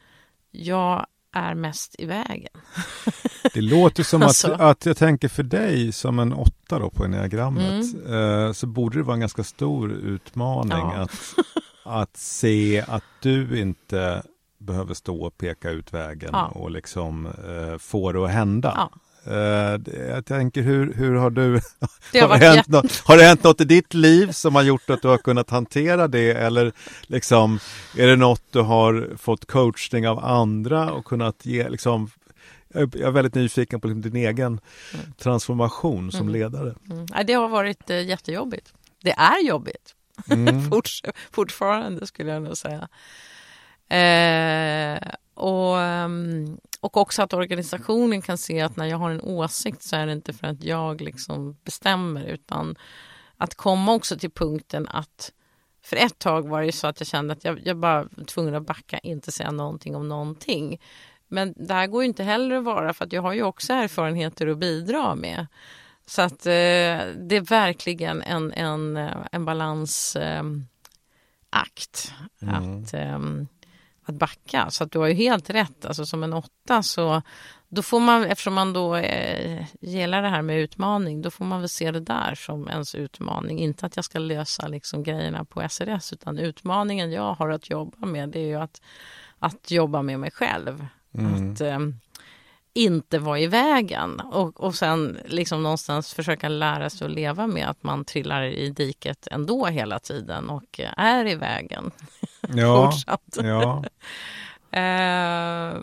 jag 0.54 1.06
är 1.32 1.54
mest 1.54 1.94
i 1.98 2.06
vägen. 2.06 2.52
Det 3.54 3.60
låter 3.60 4.02
som 4.02 4.22
alltså. 4.22 4.52
att, 4.52 4.60
att 4.60 4.86
jag 4.86 4.96
tänker 4.96 5.28
för 5.28 5.42
dig 5.42 5.92
som 5.92 6.18
en 6.18 6.32
åtta 6.32 6.78
då 6.78 6.90
på 6.90 7.04
enneagrammet 7.04 7.94
mm. 7.94 8.46
eh, 8.46 8.52
så 8.52 8.66
borde 8.66 8.98
det 8.98 9.02
vara 9.02 9.14
en 9.14 9.20
ganska 9.20 9.44
stor 9.44 9.92
utmaning 9.92 10.78
ja. 10.78 10.94
att, 10.94 11.34
att 11.84 12.16
se 12.16 12.84
att 12.88 13.04
du 13.20 13.60
inte 13.60 14.22
behöver 14.58 14.94
stå 14.94 15.24
och 15.24 15.38
peka 15.38 15.70
ut 15.70 15.92
vägen 15.92 16.30
ja. 16.32 16.46
och 16.46 16.70
liksom 16.70 17.26
eh, 17.26 17.78
få 17.78 18.12
det 18.12 18.24
att 18.24 18.30
hända. 18.30 18.72
Ja. 18.76 18.98
Uh, 19.26 19.80
jag 20.08 20.26
tänker, 20.26 20.62
hur, 20.62 20.94
hur 20.94 21.14
har 21.14 21.30
du... 21.30 21.60
Det 22.12 22.20
har, 22.20 22.28
har, 22.28 22.38
det 22.38 22.46
hänt 22.46 22.68
något, 22.68 23.00
har 23.04 23.16
det 23.16 23.24
hänt 23.24 23.42
något 23.42 23.60
i 23.60 23.64
ditt 23.64 23.94
liv 23.94 24.32
som 24.32 24.54
har 24.54 24.62
gjort 24.62 24.90
att 24.90 25.02
du 25.02 25.08
har 25.08 25.18
kunnat 25.18 25.50
hantera 25.50 26.08
det? 26.08 26.30
Eller 26.30 26.72
liksom, 27.02 27.58
är 27.96 28.06
det 28.06 28.16
något 28.16 28.42
du 28.50 28.60
har 28.60 29.16
fått 29.16 29.46
coachning 29.46 30.08
av 30.08 30.24
andra 30.24 30.92
och 30.92 31.04
kunnat 31.04 31.46
ge? 31.46 31.68
Liksom, 31.68 32.10
jag 32.74 32.94
är 32.94 33.10
väldigt 33.10 33.34
nyfiken 33.34 33.80
på 33.80 33.88
liksom 33.88 34.02
din 34.02 34.16
egen 34.16 34.60
mm. 34.94 35.12
transformation 35.18 36.12
som 36.12 36.20
mm. 36.20 36.32
ledare. 36.32 36.74
Mm. 36.90 37.06
Det 37.26 37.32
har 37.32 37.48
varit 37.48 37.90
eh, 37.90 38.06
jättejobbigt. 38.06 38.72
Det 39.02 39.12
är 39.12 39.46
jobbigt. 39.46 39.94
Mm. 40.30 40.62
Forts 40.70 41.02
fortfarande 41.32 42.06
skulle 42.06 42.32
jag 42.32 42.42
nog 42.42 42.56
säga. 42.56 42.88
Eh, 43.88 44.98
och, 45.34 45.80
ehm, 45.80 46.56
och 46.84 46.96
också 46.96 47.22
att 47.22 47.32
organisationen 47.32 48.22
kan 48.22 48.38
se 48.38 48.60
att 48.60 48.76
när 48.76 48.86
jag 48.86 48.98
har 48.98 49.10
en 49.10 49.20
åsikt 49.20 49.82
så 49.82 49.96
är 49.96 50.06
det 50.06 50.12
inte 50.12 50.32
för 50.32 50.46
att 50.46 50.64
jag 50.64 51.00
liksom 51.00 51.56
bestämmer 51.64 52.24
utan 52.24 52.76
att 53.36 53.54
komma 53.54 53.92
också 53.92 54.18
till 54.18 54.30
punkten 54.30 54.88
att 54.88 55.32
för 55.82 55.96
ett 55.96 56.18
tag 56.18 56.48
var 56.48 56.62
det 56.62 56.72
så 56.72 56.86
att 56.86 57.00
jag 57.00 57.06
kände 57.06 57.32
att 57.32 57.44
jag, 57.44 57.60
jag 57.66 57.76
bara 57.76 58.02
var 58.02 58.24
tvungen 58.24 58.54
att 58.54 58.66
backa, 58.66 58.98
inte 58.98 59.32
säga 59.32 59.50
någonting 59.50 59.96
om 59.96 60.08
någonting. 60.08 60.80
Men 61.28 61.54
det 61.56 61.74
här 61.74 61.86
går 61.86 62.02
ju 62.02 62.08
inte 62.08 62.24
heller 62.24 62.56
att 62.56 62.64
vara 62.64 62.94
för 62.94 63.04
att 63.04 63.12
jag 63.12 63.22
har 63.22 63.32
ju 63.32 63.42
också 63.42 63.72
erfarenheter 63.72 64.46
att 64.46 64.58
bidra 64.58 65.14
med. 65.14 65.46
Så 66.06 66.22
att 66.22 66.46
eh, 66.46 66.52
det 67.16 67.36
är 67.36 67.48
verkligen 67.48 68.22
en, 68.22 68.52
en, 68.52 68.96
en 69.32 69.44
balansakt. 69.44 70.68
Eh, 72.42 72.48
mm. 72.48 72.82
Att 72.82 72.94
eh, 72.94 73.18
att 74.04 74.14
backa. 74.14 74.70
Så 74.70 74.84
att 74.84 74.90
du 74.90 74.98
har 74.98 75.06
ju 75.06 75.14
helt 75.14 75.50
rätt, 75.50 75.84
alltså 75.84 76.06
som 76.06 76.22
en 76.22 76.32
åtta 76.32 76.82
så 76.82 77.22
då 77.74 77.82
får 77.82 78.00
man, 78.00 78.24
eftersom 78.24 78.54
man 78.54 78.72
då 78.72 78.96
eh, 78.96 79.64
gillar 79.80 80.22
det 80.22 80.28
här 80.28 80.42
med 80.42 80.60
utmaning, 80.60 81.22
då 81.22 81.30
får 81.30 81.44
man 81.44 81.60
väl 81.60 81.68
se 81.68 81.90
det 81.90 82.00
där 82.00 82.34
som 82.34 82.68
ens 82.68 82.94
utmaning. 82.94 83.58
Inte 83.58 83.86
att 83.86 83.96
jag 83.96 84.04
ska 84.04 84.18
lösa 84.18 84.68
liksom 84.68 85.02
grejerna 85.02 85.44
på 85.44 85.68
SRS, 85.68 86.12
utan 86.12 86.38
utmaningen 86.38 87.12
jag 87.12 87.34
har 87.34 87.48
att 87.48 87.70
jobba 87.70 88.06
med, 88.06 88.28
det 88.28 88.38
är 88.38 88.46
ju 88.46 88.54
att, 88.54 88.82
att 89.38 89.70
jobba 89.70 90.02
med 90.02 90.20
mig 90.20 90.30
själv. 90.30 90.86
Mm. 91.14 91.52
Att, 91.52 91.60
eh, 91.60 91.78
inte 92.74 93.18
vara 93.18 93.38
i 93.38 93.46
vägen 93.46 94.20
och, 94.20 94.60
och 94.60 94.74
sen 94.74 95.18
liksom 95.26 95.62
någonstans 95.62 96.14
försöka 96.14 96.48
lära 96.48 96.90
sig 96.90 97.04
att 97.04 97.10
leva 97.10 97.46
med 97.46 97.68
att 97.68 97.82
man 97.82 98.04
trillar 98.04 98.42
i 98.42 98.70
diket 98.70 99.28
ändå 99.30 99.66
hela 99.66 99.98
tiden 99.98 100.50
och 100.50 100.80
är 100.96 101.26
i 101.26 101.34
vägen. 101.34 101.90
Ja, 102.48 102.92
ja. 103.36 103.84
eh, 104.78 105.80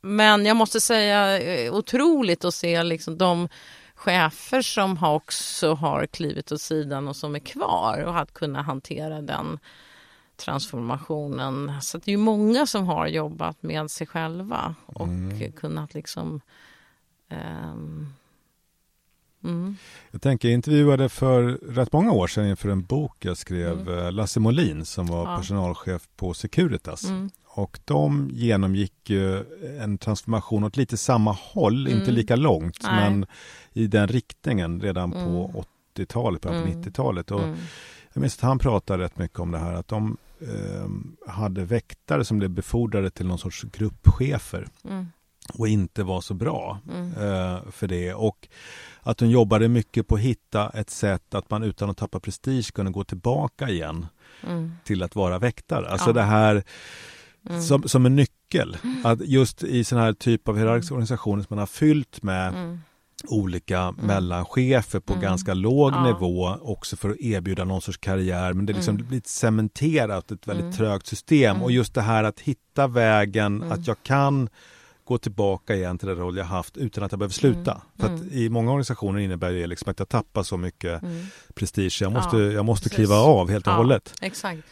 men 0.00 0.46
jag 0.46 0.56
måste 0.56 0.80
säga 0.80 1.40
eh, 1.40 1.74
otroligt 1.74 2.44
att 2.44 2.54
se 2.54 2.82
liksom 2.82 3.18
de 3.18 3.48
chefer 3.94 4.62
som 4.62 5.04
också 5.04 5.74
har 5.74 6.06
klivit 6.06 6.52
åt 6.52 6.60
sidan 6.60 7.08
och 7.08 7.16
som 7.16 7.34
är 7.34 7.38
kvar 7.38 8.04
och 8.04 8.18
att 8.18 8.34
kunna 8.34 8.62
hantera 8.62 9.22
den 9.22 9.58
transformationen. 10.44 11.72
Så 11.82 11.98
det 11.98 12.12
är 12.12 12.16
många 12.16 12.66
som 12.66 12.86
har 12.86 13.06
jobbat 13.06 13.62
med 13.62 13.90
sig 13.90 14.06
själva 14.06 14.74
och 14.86 15.06
mm. 15.06 15.52
kunnat 15.52 15.94
liksom 15.94 16.40
um, 17.30 18.12
Mm. 19.44 19.76
Jag 20.10 20.22
tänker, 20.22 20.48
jag 20.48 20.54
intervjuade 20.54 21.08
för 21.08 21.42
rätt 21.52 21.92
många 21.92 22.12
år 22.12 22.26
sedan 22.26 22.46
inför 22.46 22.68
en 22.68 22.82
bok 22.82 23.24
jag 23.24 23.36
skrev 23.36 23.80
mm. 23.80 23.98
Eh, 23.98 24.12
Lasse 24.12 24.40
Molin 24.40 24.84
som 24.84 25.06
var 25.06 25.30
ja. 25.30 25.36
personalchef 25.36 26.08
på 26.16 26.34
Securitas. 26.34 27.04
Mm. 27.04 27.30
Och 27.44 27.80
de 27.84 28.30
genomgick 28.32 29.10
en 29.80 29.98
transformation 29.98 30.64
åt 30.64 30.76
lite 30.76 30.96
samma 30.96 31.32
håll, 31.32 31.88
inte 31.88 32.02
mm. 32.02 32.14
lika 32.14 32.36
långt, 32.36 32.78
Nej. 32.82 33.10
men 33.10 33.26
i 33.72 33.86
den 33.86 34.08
riktningen 34.08 34.80
redan 34.80 35.12
på 35.12 35.64
80-talet, 35.96 36.44
mm. 36.44 36.62
början 36.62 36.82
på 36.82 36.88
90-talet. 36.88 37.30
Och. 37.30 37.42
Jag 38.12 38.20
minns 38.20 38.36
att 38.36 38.42
han 38.42 38.58
pratade 38.58 39.04
rätt 39.04 39.18
mycket 39.18 39.38
om 39.38 39.50
det 39.50 39.58
här 39.58 39.72
att 39.72 39.88
de 39.88 40.16
hade 41.26 41.64
väktare 41.64 42.24
som 42.24 42.38
blev 42.38 42.50
befordrade 42.50 43.10
till 43.10 43.26
någon 43.26 43.38
sorts 43.38 43.62
gruppchefer 43.62 44.68
mm. 44.84 45.06
och 45.54 45.68
inte 45.68 46.02
var 46.02 46.20
så 46.20 46.34
bra 46.34 46.78
mm. 46.90 47.06
eh, 47.12 47.70
för 47.70 47.88
det. 47.88 48.14
Och 48.14 48.48
att 49.00 49.20
hon 49.20 49.30
jobbade 49.30 49.68
mycket 49.68 50.08
på 50.08 50.14
att 50.14 50.20
hitta 50.20 50.70
ett 50.70 50.90
sätt 50.90 51.34
att 51.34 51.50
man 51.50 51.62
utan 51.62 51.90
att 51.90 51.96
tappa 51.96 52.20
prestige 52.20 52.72
kunde 52.74 52.92
gå 52.92 53.04
tillbaka 53.04 53.68
igen 53.68 54.06
mm. 54.46 54.72
till 54.84 55.02
att 55.02 55.14
vara 55.14 55.38
väktare. 55.38 55.88
Alltså 55.88 56.08
ja. 56.08 56.12
det 56.12 56.22
här 56.22 56.64
mm. 57.48 57.62
som, 57.62 57.88
som 57.88 58.06
en 58.06 58.16
nyckel. 58.16 58.76
Att 59.04 59.20
just 59.20 59.62
i 59.62 59.84
sån 59.84 59.98
här 59.98 60.12
typ 60.12 60.48
av 60.48 60.56
hierarkiska 60.56 60.94
organisationer 60.94 61.42
som 61.42 61.46
man 61.50 61.58
har 61.58 61.66
fyllt 61.66 62.22
med 62.22 62.48
mm 62.48 62.78
olika 63.26 63.78
mm. 63.78 63.94
mellanchefer 64.06 65.00
på 65.00 65.12
mm. 65.12 65.22
ganska 65.22 65.54
låg 65.54 65.92
ja. 65.92 66.04
nivå 66.04 66.56
också 66.62 66.96
för 66.96 67.10
att 67.10 67.20
erbjuda 67.20 67.64
någon 67.64 67.82
sorts 67.82 67.98
karriär. 67.98 68.52
Men 68.52 68.66
det, 68.66 68.72
liksom, 68.72 68.94
mm. 68.94 69.08
blir 69.08 69.22
cementerat, 69.24 70.30
ett 70.30 70.48
väldigt 70.48 70.64
mm. 70.64 70.76
trögt 70.76 71.06
system. 71.06 71.56
Och 71.56 71.70
mm. 71.70 71.76
just 71.76 71.94
det 71.94 72.02
här 72.02 72.24
att 72.24 72.40
hitta 72.40 72.86
vägen, 72.86 73.56
mm. 73.56 73.72
att 73.72 73.86
jag 73.86 73.96
kan 74.02 74.48
gå 75.04 75.18
tillbaka 75.18 75.74
igen 75.74 75.98
till 75.98 76.08
den 76.08 76.16
roll 76.16 76.36
jag 76.36 76.44
haft 76.44 76.76
utan 76.76 77.04
att 77.04 77.12
jag 77.12 77.18
behöver 77.18 77.32
sluta. 77.32 77.82
För 77.98 78.14
att 78.14 78.22
i 78.32 78.48
många 78.48 78.70
organisationer 78.70 79.20
innebär 79.20 79.52
det 79.52 79.66
liksom 79.66 79.90
att 79.90 79.98
jag 79.98 80.08
tappar 80.08 80.42
så 80.42 80.56
mycket 80.56 81.02
prestige. 81.54 81.98
Jag 82.00 82.12
måste, 82.12 82.36
ja, 82.36 82.52
jag 82.52 82.64
måste 82.64 82.88
kliva 82.88 83.16
av 83.16 83.50
helt 83.50 83.66
och 83.66 83.72
ja, 83.72 83.76
hållet. 83.76 84.14
Exakt. 84.20 84.62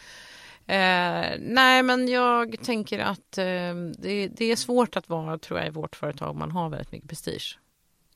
Eh, 0.70 1.36
nej, 1.38 1.82
men 1.82 2.09
jag 2.09 2.62
tänker 2.62 2.98
att 2.98 3.38
eh, 3.38 3.44
det, 3.98 4.28
det, 4.28 4.44
är 4.44 4.57
svårt 4.57 4.96
att 4.96 5.09
vara, 5.09 5.38
tror 5.38 5.59
jag, 5.59 5.68
i 5.68 5.70
vårt 5.70 5.96
företag. 5.96 6.36
Man 6.36 6.51
har 6.51 6.68
väldigt 6.68 6.92
mycket 6.92 7.09
prestige. 7.09 7.59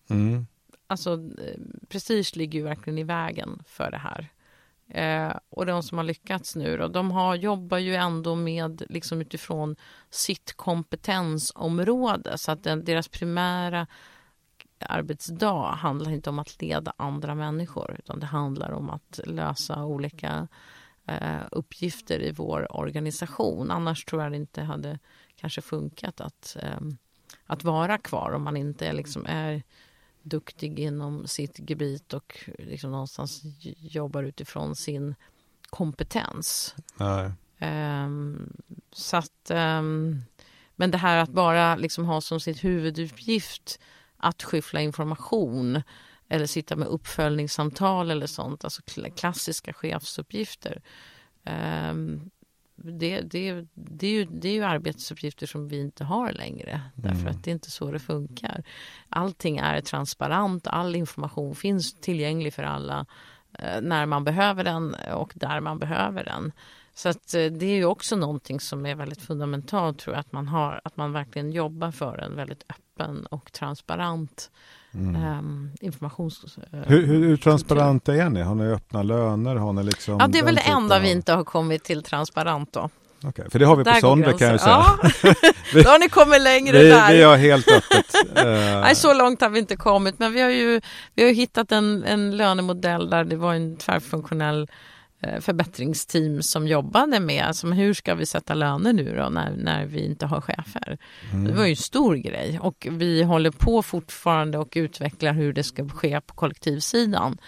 Mm. 0.08 0.46
Alltså, 0.86 1.12
eh, 1.12 1.60
prestige 1.88 2.36
ligger 2.36 2.58
ju 2.58 2.64
verkligen 2.64 2.98
i 2.98 3.04
vägen 3.04 3.62
för 3.66 3.90
det 3.90 3.98
här. 3.98 4.30
Eh, 4.88 5.36
och 5.48 5.66
de 5.66 5.82
som 5.82 5.98
har 5.98 6.04
lyckats 6.04 6.56
nu 6.56 6.76
då, 6.76 6.88
de 6.88 7.10
har, 7.10 7.34
jobbar 7.34 7.78
ju 7.78 7.94
ändå 7.94 8.34
med 8.34 8.82
liksom 8.88 9.20
utifrån 9.20 9.76
sitt 10.10 10.52
kompetensområde 10.52 12.38
så 12.38 12.52
att 12.52 12.62
den, 12.62 12.84
deras 12.84 13.08
primära 13.08 13.86
arbetsdag 14.78 15.70
handlar 15.70 16.10
inte 16.10 16.30
om 16.30 16.38
att 16.38 16.62
leda 16.62 16.92
andra 16.96 17.34
människor 17.34 17.96
utan 17.98 18.20
det 18.20 18.26
handlar 18.26 18.70
om 18.70 18.90
att 18.90 19.20
lösa 19.24 19.84
olika 19.84 20.48
eh, 21.06 21.42
uppgifter 21.50 22.22
i 22.22 22.32
vår 22.32 22.76
organisation. 22.76 23.70
Annars 23.70 24.04
tror 24.04 24.22
jag 24.22 24.32
det 24.32 24.36
inte 24.36 24.62
hade 24.62 24.98
kanske 25.36 25.60
funkat 25.60 26.20
att, 26.20 26.56
eh, 26.60 26.80
att 27.46 27.64
vara 27.64 27.98
kvar 27.98 28.32
om 28.32 28.42
man 28.42 28.56
inte 28.56 28.92
liksom 28.92 29.26
är 29.28 29.62
duktig 30.24 30.80
inom 30.80 31.26
sitt 31.26 31.58
gebit 31.70 32.12
och 32.12 32.38
liksom 32.58 32.90
någonstans 32.90 33.42
jobbar 33.80 34.22
utifrån 34.22 34.76
sin 34.76 35.14
kompetens. 35.70 36.74
Um, 37.60 38.52
så 38.92 39.16
att, 39.16 39.50
um, 39.50 40.24
men 40.76 40.90
det 40.90 40.98
här 40.98 41.16
att 41.18 41.30
bara 41.30 41.76
liksom 41.76 42.04
ha 42.04 42.20
som 42.20 42.40
sitt 42.40 42.64
huvuduppgift 42.64 43.80
att 44.16 44.42
skyffla 44.42 44.80
information 44.80 45.82
eller 46.28 46.46
sitta 46.46 46.76
med 46.76 46.88
uppföljningssamtal 46.88 48.10
eller 48.10 48.26
sånt, 48.26 48.64
alltså 48.64 48.82
klassiska 49.16 49.72
chefsuppgifter. 49.72 50.82
Um, 51.90 52.30
det, 52.76 53.20
det, 53.20 53.66
det, 53.74 54.06
är 54.06 54.10
ju, 54.10 54.24
det 54.24 54.48
är 54.48 54.52
ju 54.52 54.64
arbetsuppgifter 54.64 55.46
som 55.46 55.68
vi 55.68 55.80
inte 55.80 56.04
har 56.04 56.32
längre. 56.32 56.80
Därför 56.94 57.20
mm. 57.20 57.30
att 57.30 57.44
det 57.44 57.50
är 57.50 57.52
inte 57.52 57.70
så 57.70 57.90
det 57.90 57.98
funkar. 57.98 58.62
Allting 59.08 59.56
är 59.58 59.80
transparent, 59.80 60.66
all 60.66 60.96
information 60.96 61.54
finns 61.54 61.94
tillgänglig 61.94 62.54
för 62.54 62.62
alla 62.62 63.06
eh, 63.58 63.80
när 63.80 64.06
man 64.06 64.24
behöver 64.24 64.64
den 64.64 64.94
och 64.94 65.32
där 65.34 65.60
man 65.60 65.78
behöver 65.78 66.24
den. 66.24 66.52
Så 66.94 67.08
att, 67.08 67.34
eh, 67.34 67.46
det 67.46 67.66
är 67.66 67.76
ju 67.76 67.84
också 67.84 68.16
någonting 68.16 68.60
som 68.60 68.86
är 68.86 68.94
väldigt 68.94 69.22
fundamentalt 69.22 69.98
tror 69.98 70.14
jag, 70.14 70.20
att 70.20 70.32
man, 70.32 70.48
har, 70.48 70.80
att 70.84 70.96
man 70.96 71.12
verkligen 71.12 71.52
jobbar 71.52 71.90
för 71.90 72.18
en 72.18 72.36
väldigt 72.36 72.64
öppen 72.68 73.26
och 73.26 73.52
transparent 73.52 74.50
Mm. 74.94 75.38
Um, 75.38 75.70
informations... 75.80 76.58
Uh, 76.58 76.80
hur, 76.86 77.06
hur, 77.06 77.24
hur 77.24 77.36
transparenta 77.36 78.14
är 78.14 78.30
ni? 78.30 78.42
Har 78.42 78.54
ni 78.54 78.64
öppna 78.64 79.02
löner? 79.02 79.56
Har 79.56 79.72
ni 79.72 79.82
liksom 79.82 80.16
ja, 80.20 80.26
det 80.26 80.38
är 80.38 80.44
väl 80.44 80.54
det 80.54 80.60
enda 80.60 80.98
vi 80.98 81.10
inte 81.10 81.32
har 81.32 81.44
kommit 81.44 81.84
till 81.84 82.02
transparent 82.02 82.72
då. 82.72 82.88
Okay, 83.28 83.50
för 83.50 83.58
det 83.58 83.66
har 83.66 83.76
vi 83.76 83.84
på 83.84 83.94
Sonde 84.00 84.32
kan 84.32 84.48
jag 84.48 84.60
säga. 84.60 84.84
Ja, 84.84 84.98
då 85.82 85.88
har 85.88 85.98
ni 85.98 86.08
kommit 86.08 86.40
längre 86.40 86.78
vi, 86.78 86.88
där. 86.88 87.12
Vi 87.12 87.22
har 87.22 87.36
helt 87.36 87.68
öppet. 87.68 88.06
Nej, 88.82 88.94
så 88.94 89.14
långt 89.14 89.40
har 89.40 89.48
vi 89.48 89.58
inte 89.58 89.76
kommit, 89.76 90.18
men 90.18 90.32
vi 90.32 90.40
har 90.40 90.50
ju 90.50 90.80
vi 91.14 91.24
har 91.24 91.30
hittat 91.30 91.72
en, 91.72 92.04
en 92.04 92.36
lönemodell 92.36 93.10
där 93.10 93.24
det 93.24 93.36
var 93.36 93.54
en 93.54 93.76
tvärfunktionell 93.76 94.62
Eh, 94.62 94.70
förbättringsteam 95.40 96.42
som 96.42 96.68
jobbade 96.68 97.20
med 97.20 97.44
alltså, 97.44 97.66
hur 97.66 97.94
ska 97.94 98.14
vi 98.14 98.26
sätta 98.26 98.54
löner 98.54 98.92
nu 98.92 99.16
då 99.16 99.28
när, 99.28 99.50
när 99.56 99.86
vi 99.86 100.04
inte 100.04 100.26
har 100.26 100.40
chefer. 100.40 100.98
Mm. 101.32 101.44
Det 101.44 101.52
var 101.52 101.64
ju 101.64 101.70
en 101.70 101.76
stor 101.76 102.14
grej 102.14 102.58
och 102.62 102.86
vi 102.90 103.22
håller 103.22 103.50
på 103.50 103.82
fortfarande 103.82 104.58
och 104.58 104.72
utvecklar 104.76 105.32
hur 105.32 105.52
det 105.52 105.62
ska 105.62 105.88
ske 105.88 106.20
på 106.20 106.34
kollektivsidan. 106.34 107.38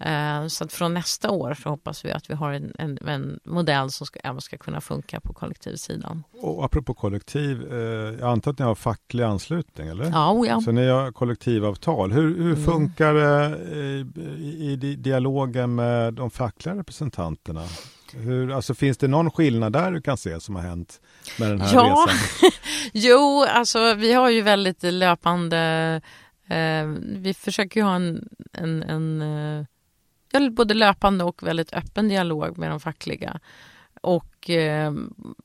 Eh, 0.00 0.46
så 0.46 0.64
att 0.64 0.72
från 0.72 0.94
nästa 0.94 1.30
år 1.30 1.54
så 1.62 1.68
hoppas 1.68 2.04
vi 2.04 2.12
att 2.12 2.30
vi 2.30 2.34
har 2.34 2.52
en, 2.52 2.72
en, 2.78 2.98
en 3.08 3.40
modell 3.44 3.90
som 3.90 4.06
ska, 4.06 4.18
även 4.18 4.40
ska 4.40 4.58
kunna 4.58 4.80
funka 4.80 5.20
på 5.20 5.32
kollektivsidan. 5.32 6.22
Och 6.40 6.64
apropå 6.64 6.94
kollektiv, 6.94 7.72
eh, 7.72 7.78
jag 8.20 8.28
antar 8.28 8.50
att 8.50 8.58
ni 8.58 8.64
har 8.64 8.74
facklig 8.74 9.24
anslutning? 9.24 9.88
eller? 9.88 10.04
Ja, 10.04 10.32
oh 10.32 10.48
ja. 10.48 10.60
Så 10.60 10.72
ni 10.72 10.88
har 10.88 11.12
kollektivavtal. 11.12 12.12
Hur, 12.12 12.36
hur 12.36 12.52
mm. 12.52 12.64
funkar 12.64 13.14
det 13.14 13.58
i, 14.38 14.72
i 14.72 14.96
dialogen 14.96 15.74
med 15.74 16.14
de 16.14 16.30
fackliga 16.30 16.76
representanterna? 16.76 17.62
Hur, 18.12 18.52
alltså, 18.52 18.74
finns 18.74 18.98
det 18.98 19.08
någon 19.08 19.30
skillnad 19.30 19.72
där 19.72 19.92
du 19.92 20.00
kan 20.00 20.16
se 20.16 20.40
som 20.40 20.56
har 20.56 20.62
hänt 20.62 21.00
med 21.38 21.50
den 21.50 21.60
här 21.60 21.74
ja. 21.74 22.06
resan? 22.06 22.50
jo, 22.92 23.44
alltså 23.48 23.94
vi 23.94 24.12
har 24.12 24.30
ju 24.30 24.42
väldigt 24.42 24.82
löpande 24.82 26.00
eh, 26.48 26.86
vi 27.02 27.34
försöker 27.34 27.80
ju 27.80 27.84
ha 27.84 27.94
en, 27.94 28.28
en, 28.52 28.82
en 28.82 29.22
eh, 29.22 29.66
både 30.40 30.74
löpande 30.74 31.24
och 31.24 31.42
väldigt 31.42 31.72
öppen 31.72 32.08
dialog 32.08 32.58
med 32.58 32.70
de 32.70 32.80
fackliga. 32.80 33.40
Och 34.00 34.50
eh, 34.50 34.92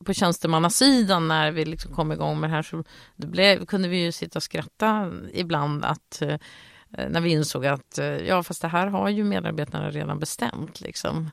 på 0.05 0.13
tjänstemannasidan 0.13 1.27
när 1.27 1.51
vi 1.51 1.65
liksom 1.65 1.93
kom 1.93 2.11
igång 2.11 2.39
med 2.39 2.49
det 2.49 2.55
här 2.55 2.63
så 2.63 2.83
det 3.15 3.27
blev, 3.27 3.65
kunde 3.65 3.87
vi 3.87 4.03
ju 4.03 4.11
sitta 4.11 4.39
och 4.39 4.43
skratta 4.43 5.11
ibland 5.33 5.85
att 5.85 6.21
eh, 6.21 6.37
när 7.09 7.21
vi 7.21 7.29
insåg 7.29 7.65
att 7.65 7.97
eh, 7.97 8.05
ja 8.05 8.43
fast 8.43 8.61
det 8.61 8.67
här 8.67 8.87
har 8.87 9.09
ju 9.09 9.23
medarbetarna 9.23 9.89
redan 9.89 10.19
bestämt 10.19 10.81
liksom. 10.81 11.31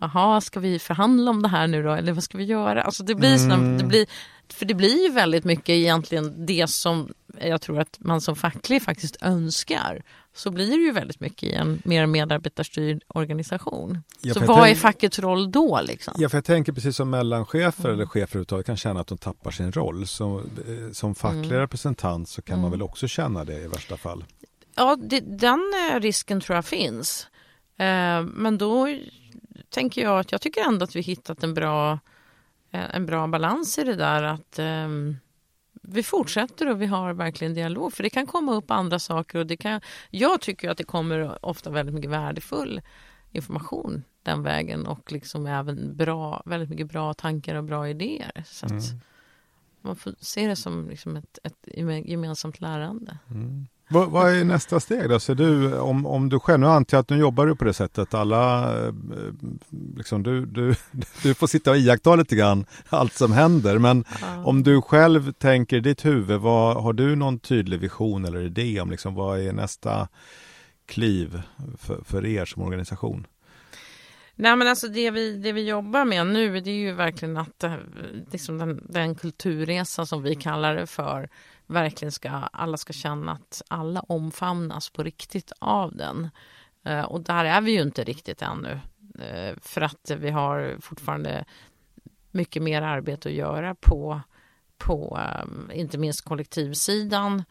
Jaha, 0.00 0.40
ska 0.40 0.60
vi 0.60 0.78
förhandla 0.78 1.30
om 1.30 1.42
det 1.42 1.48
här 1.48 1.66
nu 1.66 1.82
då 1.82 1.92
eller 1.92 2.12
vad 2.12 2.22
ska 2.22 2.38
vi 2.38 2.44
göra? 2.44 2.82
Alltså 2.82 3.02
det 3.04 3.14
blir, 3.14 3.36
mm. 3.36 3.50
såna, 3.50 3.78
det 3.78 3.84
blir 3.84 4.06
för 4.52 4.66
det 4.66 4.74
blir 4.74 5.06
ju 5.06 5.12
väldigt 5.12 5.44
mycket 5.44 5.68
egentligen 5.68 6.46
det 6.46 6.70
som 6.70 7.12
jag 7.40 7.60
tror 7.60 7.78
att 7.78 7.96
man 8.00 8.20
som 8.20 8.36
facklig 8.36 8.82
faktiskt 8.82 9.22
önskar 9.22 10.02
så 10.34 10.50
blir 10.50 10.70
det 10.70 10.82
ju 10.82 10.92
väldigt 10.92 11.20
mycket 11.20 11.42
i 11.42 11.52
en 11.52 11.82
mer 11.84 12.06
medarbetarstyrd 12.06 13.02
organisation. 13.08 13.98
Ja, 14.20 14.34
så 14.34 14.40
vad 14.40 14.68
är 14.68 14.74
fackets 14.74 15.18
roll 15.18 15.52
då? 15.52 15.80
Liksom? 15.82 16.14
Ja, 16.16 16.28
för 16.28 16.36
jag 16.36 16.44
tänker 16.44 16.72
precis 16.72 16.96
som 16.96 17.10
mellanchefer 17.10 17.84
mm. 17.84 17.94
eller 17.94 18.06
chefer 18.06 18.26
överhuvudtaget 18.26 18.66
kan 18.66 18.76
känna 18.76 19.00
att 19.00 19.06
de 19.06 19.18
tappar 19.18 19.50
sin 19.50 19.72
roll. 19.72 20.06
Som, 20.06 20.38
eh, 20.38 20.92
som 20.92 21.14
facklig 21.14 21.44
mm. 21.44 21.58
representant 21.58 22.28
så 22.28 22.42
kan 22.42 22.52
mm. 22.52 22.62
man 22.62 22.70
väl 22.70 22.82
också 22.82 23.08
känna 23.08 23.44
det 23.44 23.60
i 23.60 23.66
värsta 23.66 23.96
fall? 23.96 24.24
Ja, 24.74 24.96
det, 24.96 25.20
den 25.20 25.72
eh, 25.90 26.00
risken 26.00 26.40
tror 26.40 26.56
jag 26.56 26.64
finns. 26.64 27.26
Eh, 27.76 28.22
men 28.22 28.58
då 28.58 28.88
tänker 29.70 30.02
jag 30.02 30.20
att 30.20 30.32
jag 30.32 30.40
tycker 30.40 30.60
ändå 30.60 30.84
att 30.84 30.96
vi 30.96 31.00
hittat 31.00 31.42
en 31.42 31.54
bra, 31.54 31.98
en 32.70 33.06
bra 33.06 33.26
balans 33.26 33.78
i 33.78 33.84
det 33.84 33.94
där 33.94 34.22
att 34.22 34.58
um, 34.58 35.16
vi 35.92 36.02
fortsätter 36.02 36.70
och 36.70 36.82
vi 36.82 36.86
har 36.86 37.12
verkligen 37.12 37.54
dialog 37.54 37.92
för 37.92 38.02
det 38.02 38.10
kan 38.10 38.26
komma 38.26 38.54
upp 38.54 38.70
andra 38.70 38.98
saker 38.98 39.38
och 39.38 39.46
det 39.46 39.56
kan, 39.56 39.80
jag 40.10 40.40
tycker 40.40 40.70
att 40.70 40.78
det 40.78 40.84
kommer 40.84 41.44
ofta 41.46 41.70
väldigt 41.70 41.94
mycket 41.94 42.10
värdefull 42.10 42.80
information 43.32 44.04
den 44.22 44.42
vägen 44.42 44.86
och 44.86 45.12
liksom 45.12 45.46
även 45.46 45.96
bra, 45.96 46.42
väldigt 46.46 46.70
mycket 46.70 46.88
bra 46.88 47.14
tankar 47.14 47.54
och 47.54 47.64
bra 47.64 47.88
idéer. 47.88 48.44
Så 48.46 48.66
mm. 48.66 48.80
man 49.80 49.96
får 49.96 50.14
se 50.20 50.46
det 50.46 50.56
som 50.56 50.88
liksom 50.88 51.16
ett, 51.16 51.38
ett 51.42 51.68
gemensamt 52.04 52.60
lärande. 52.60 53.18
Mm. 53.30 53.66
Vad, 53.92 54.10
vad, 54.10 54.32
är 54.32 54.44
nästa 54.44 54.80
steg 54.80 55.08
då? 55.08 55.20
Ser 55.20 55.34
du, 55.34 55.78
om, 55.78 56.06
om 56.06 56.28
du 56.28 56.40
själv, 56.40 56.60
nu 56.60 56.66
antar 56.66 56.96
jag 56.96 57.02
att 57.02 57.10
nu 57.10 57.16
jobbar 57.16 57.46
du 57.46 57.56
på 57.56 57.64
det 57.64 57.72
sättet, 57.72 58.14
alla, 58.14 58.72
eh, 58.86 58.92
liksom, 59.96 60.22
du, 60.22 60.46
du, 60.46 60.74
du 61.22 61.34
får 61.34 61.46
sitta 61.46 61.70
och 61.70 61.76
iaktta 61.76 62.16
lite 62.16 62.36
grann 62.36 62.66
allt 62.88 63.12
som 63.12 63.32
händer, 63.32 63.78
men 63.78 64.04
ja. 64.20 64.44
om 64.44 64.62
du 64.62 64.82
själv 64.82 65.32
tänker 65.32 65.76
i 65.76 65.80
ditt 65.80 66.04
huvud, 66.04 66.40
vad, 66.40 66.82
har 66.82 66.92
du 66.92 67.16
någon 67.16 67.38
tydlig 67.38 67.80
vision 67.80 68.24
eller 68.24 68.40
idé 68.40 68.80
om 68.80 68.90
liksom, 68.90 69.14
vad 69.14 69.40
är 69.40 69.52
nästa 69.52 70.08
kliv 70.86 71.42
för, 71.78 72.00
för 72.04 72.26
er 72.26 72.44
som 72.44 72.62
organisation? 72.62 73.26
Nej 74.34 74.56
men 74.56 74.68
alltså 74.68 74.88
det 74.88 75.10
vi, 75.10 75.36
det 75.36 75.52
vi 75.52 75.68
jobbar 75.68 76.04
med 76.04 76.26
nu 76.26 76.60
det 76.60 76.70
är 76.70 76.74
ju 76.74 76.92
verkligen 76.92 77.36
att 77.36 77.64
eh, 77.64 77.74
liksom 78.32 78.58
den, 78.58 78.86
den 78.88 79.14
kulturresa 79.14 80.06
som 80.06 80.22
vi 80.22 80.34
kallar 80.34 80.74
det 80.74 80.86
för 80.86 81.28
verkligen 81.70 82.12
ska, 82.12 82.30
alla 82.30 82.76
ska 82.76 82.92
känna 82.92 83.32
att 83.32 83.62
alla 83.68 84.00
omfamnas 84.00 84.90
på 84.90 85.02
riktigt 85.02 85.52
av 85.58 85.96
den. 85.96 86.30
Eh, 86.84 87.02
och 87.02 87.20
där 87.20 87.44
är 87.44 87.60
vi 87.60 87.72
ju 87.72 87.82
inte 87.82 88.04
riktigt 88.04 88.42
ännu. 88.42 88.80
Eh, 89.18 89.54
för 89.60 89.80
att 89.80 90.10
vi 90.18 90.30
har 90.30 90.76
fortfarande 90.80 91.44
mycket 92.30 92.62
mer 92.62 92.82
arbete 92.82 93.28
att 93.28 93.34
göra 93.34 93.74
på, 93.74 94.20
på 94.78 95.18
eh, 95.20 95.78
inte 95.80 95.98
minst 95.98 96.24
kollektivsidan 96.24 97.44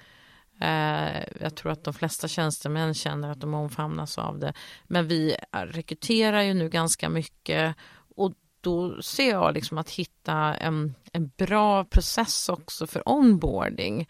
jag 1.39 1.55
tror 1.55 1.71
att 1.71 1.83
de 1.83 1.93
flesta 1.93 2.27
tjänstemän 2.27 2.93
känner 2.93 3.29
att 3.31 3.39
de 3.39 3.53
omfamnas 3.53 4.17
av 4.17 4.39
det. 4.39 4.53
Men 4.83 5.07
vi 5.07 5.35
rekryterar 5.51 6.41
ju 6.41 6.53
nu 6.53 6.69
ganska 6.69 7.09
mycket 7.09 7.75
och 8.15 8.33
då 8.61 9.01
ser 9.01 9.29
jag 9.29 9.53
liksom 9.53 9.77
att 9.77 9.89
hitta 9.89 10.33
en, 10.55 10.95
en 11.13 11.31
bra 11.37 11.83
process 11.83 12.49
också 12.49 12.87
för 12.87 13.09
onboarding 13.09 14.09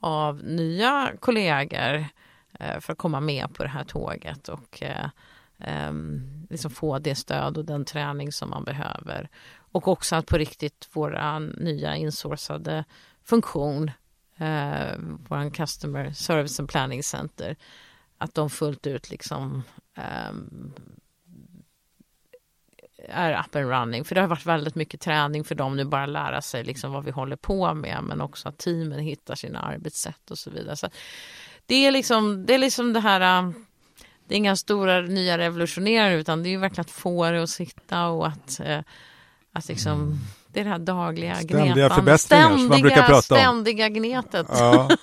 av 0.00 0.44
nya 0.44 1.12
kollegor 1.20 2.06
eh, 2.58 2.80
för 2.80 2.92
att 2.92 2.98
komma 2.98 3.20
med 3.20 3.54
på 3.54 3.62
det 3.62 3.68
här 3.68 3.84
tåget 3.84 4.48
och 4.48 4.82
eh, 4.82 5.08
liksom 6.50 6.70
få 6.70 6.98
det 6.98 7.14
stöd 7.14 7.58
och 7.58 7.64
den 7.64 7.84
träning 7.84 8.32
som 8.32 8.50
man 8.50 8.64
behöver. 8.64 9.28
Och 9.72 9.88
också 9.88 10.16
att 10.16 10.26
på 10.26 10.38
riktigt 10.38 10.88
våra 10.92 11.38
nya 11.38 11.96
insourcade 11.96 12.84
funktion 13.24 13.90
eh, 14.36 14.98
vår 15.28 15.50
Customer 15.50 16.12
Service 16.12 16.60
and 16.60 16.68
Planning 16.68 17.02
Center, 17.02 17.56
att 18.18 18.34
de 18.34 18.50
fullt 18.50 18.86
ut 18.86 19.10
liksom 19.10 19.62
eh, 19.94 20.32
är 23.08 23.40
up 23.40 23.56
and 23.56 23.70
running. 23.70 24.04
För 24.04 24.14
det 24.14 24.20
har 24.20 24.28
varit 24.28 24.46
väldigt 24.46 24.74
mycket 24.74 25.00
träning 25.00 25.44
för 25.44 25.54
dem 25.54 25.76
nu 25.76 25.84
bara 25.84 26.06
lära 26.06 26.42
sig 26.42 26.64
liksom 26.64 26.92
vad 26.92 27.04
vi 27.04 27.10
håller 27.10 27.36
på 27.36 27.74
med 27.74 27.98
men 28.02 28.20
också 28.20 28.48
att 28.48 28.58
teamen 28.58 28.98
hittar 28.98 29.34
sina 29.34 29.60
arbetssätt 29.60 30.30
och 30.30 30.38
så 30.38 30.50
vidare. 30.50 30.76
Så 30.76 30.88
det 31.66 31.86
är 31.86 31.90
liksom 31.90 32.46
det, 32.46 32.54
är 32.54 32.58
liksom 32.58 32.92
det 32.92 33.00
här 33.00 33.42
äh, 33.42 33.50
det 34.28 34.34
är 34.34 34.38
inga 34.38 34.56
stora 34.56 35.00
nya 35.00 35.38
revolutionerare 35.38 36.14
utan 36.14 36.42
det 36.42 36.54
är 36.54 36.58
verkligen 36.58 36.80
att 36.80 36.90
få 36.90 37.30
det 37.30 37.42
att 37.42 37.50
sitta 37.50 38.06
och 38.06 38.26
att, 38.26 38.60
äh, 38.60 38.80
att 39.52 39.68
liksom 39.68 39.92
mm 39.92 40.18
det 40.56 40.60
är 40.60 40.64
det 40.64 40.70
här 40.70 40.78
dagliga 40.78 41.34
Ständiga 41.34 41.74
gnetan. 41.74 41.96
förbättringar 41.96 42.16
ständiga, 42.16 42.58
som 42.58 42.68
man 42.68 42.80
brukar 42.80 43.02
prata 43.02 43.14
om. 43.16 43.22
Ständiga 43.22 43.88
gnetet. 43.88 44.46
Ja. 44.50 44.88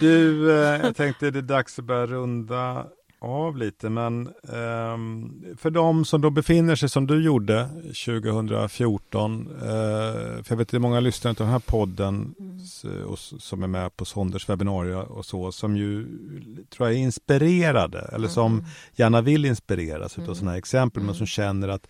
Du, 0.00 0.50
eh, 0.50 0.80
jag 0.86 0.96
tänkte 0.96 1.30
det 1.30 1.38
är 1.38 1.42
dags 1.42 1.78
att 1.78 1.84
börja 1.84 2.06
runda 2.06 2.86
av 3.20 3.56
lite, 3.56 3.90
men 3.90 4.26
eh, 4.26 5.56
för 5.56 5.70
de 5.70 6.04
som 6.04 6.20
då 6.20 6.30
befinner 6.30 6.76
sig 6.76 6.88
som 6.88 7.06
du 7.06 7.24
gjorde 7.24 7.68
2014, 8.06 9.48
eh, 9.52 9.68
för 10.42 10.44
jag 10.48 10.56
vet 10.56 10.74
att 10.74 10.80
många 10.80 11.00
lyssnare 11.00 11.34
till 11.34 11.44
den 11.44 11.52
här 11.52 11.58
podden 11.58 12.34
mm. 12.38 13.04
och, 13.06 13.18
som 13.18 13.62
är 13.62 13.66
med 13.66 13.96
på 13.96 14.04
Sonders 14.04 14.48
webbinarier 14.48 15.12
och 15.12 15.26
så, 15.26 15.52
som 15.52 15.76
ju 15.76 16.06
tror 16.70 16.88
jag 16.88 16.96
är 16.96 17.02
inspirerade, 17.02 18.00
eller 18.12 18.28
som 18.28 18.52
mm. 18.52 18.64
gärna 18.92 19.20
vill 19.20 19.44
inspireras 19.44 20.18
mm. 20.18 20.30
av 20.30 20.34
sådana 20.34 20.50
här 20.50 20.58
exempel, 20.58 21.02
men 21.02 21.14
som 21.14 21.22
mm. 21.22 21.26
känner 21.26 21.68
att 21.68 21.88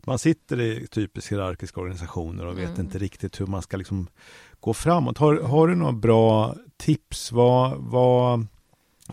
man 0.00 0.18
sitter 0.18 0.60
i 0.60 0.86
typiskt 0.86 1.32
hierarkiska 1.32 1.80
organisationer 1.80 2.46
och 2.46 2.58
vet 2.58 2.68
mm. 2.68 2.80
inte 2.80 2.98
riktigt 2.98 3.40
hur 3.40 3.46
man 3.46 3.62
ska 3.62 3.76
liksom 3.76 4.06
gå 4.60 4.74
framåt. 4.74 5.18
Har, 5.18 5.40
har 5.40 5.68
du 5.68 5.74
några 5.74 5.92
bra 5.92 6.54
tips? 6.76 7.32
Vad, 7.32 7.76
vad 7.78 8.46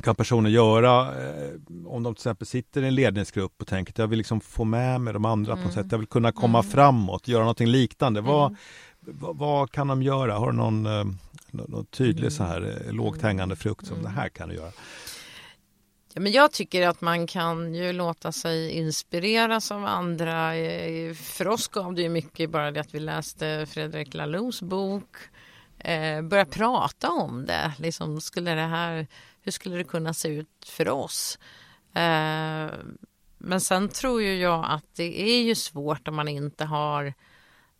kan 0.01 0.15
personer 0.15 0.49
göra 0.49 1.01
eh, 1.01 1.51
om 1.85 2.03
de 2.03 2.15
till 2.15 2.19
exempel 2.19 2.47
sitter 2.47 2.83
i 2.83 2.87
en 2.87 2.95
ledningsgrupp 2.95 3.61
och 3.61 3.67
tänker 3.67 3.93
att 3.93 3.97
jag 3.97 4.07
vill 4.07 4.17
liksom 4.17 4.41
få 4.41 4.63
med 4.63 5.01
mig 5.01 5.13
de 5.13 5.25
andra 5.25 5.51
mm. 5.51 5.63
på 5.63 5.67
något 5.67 5.75
mm. 5.75 5.83
sätt. 5.83 5.91
Jag 5.91 5.99
vill 5.99 6.07
kunna 6.07 6.31
komma 6.31 6.59
mm. 6.59 6.71
framåt, 6.71 7.27
göra 7.27 7.41
någonting 7.41 7.67
liknande. 7.67 8.21
Vad, 8.21 8.47
mm. 8.47 8.57
vad, 8.99 9.37
vad, 9.37 9.71
kan 9.71 9.87
de 9.87 10.03
göra? 10.03 10.33
Har 10.33 10.51
du 10.51 10.57
någon, 10.57 10.85
eh, 10.85 11.05
någon 11.51 11.85
tydlig 11.85 12.31
så 12.31 12.43
här 12.43 12.83
eh, 12.85 12.93
lågt 12.93 13.21
hängande 13.21 13.55
frukt 13.55 13.87
som 13.87 14.03
det 14.03 14.09
här 14.09 14.29
kan 14.29 14.49
du 14.49 14.55
göra? 14.55 14.71
Ja, 16.13 16.21
men 16.21 16.31
jag 16.31 16.51
tycker 16.51 16.87
att 16.87 17.01
man 17.01 17.27
kan 17.27 17.75
ju 17.75 17.93
låta 17.93 18.31
sig 18.31 18.71
inspireras 18.71 19.71
av 19.71 19.85
andra. 19.85 20.51
För 21.15 21.47
oss 21.47 21.67
gav 21.67 21.93
det 21.93 22.01
ju 22.01 22.09
mycket 22.09 22.49
bara 22.49 22.71
det 22.71 22.79
att 22.79 22.93
vi 22.93 22.99
läste 22.99 23.65
Fredrik 23.69 24.13
Lalous 24.13 24.61
bok. 24.61 25.15
Eh, 25.83 26.21
börja 26.21 26.45
prata 26.45 27.09
om 27.09 27.45
det. 27.45 27.73
Liksom, 27.77 28.21
skulle 28.21 28.55
det 28.55 28.61
här, 28.61 29.07
hur 29.43 29.51
skulle 29.51 29.77
det 29.77 29.83
kunna 29.83 30.13
se 30.13 30.27
ut 30.27 30.65
för 30.65 30.89
oss? 30.89 31.39
Eh, 31.93 32.71
men 33.37 33.61
sen 33.61 33.89
tror 33.89 34.21
ju 34.21 34.35
jag 34.35 34.65
att 34.67 34.95
det 34.95 35.21
är 35.21 35.43
ju 35.43 35.55
svårt 35.55 36.07
om 36.07 36.15
man 36.15 36.27
inte 36.27 36.65
har 36.65 37.13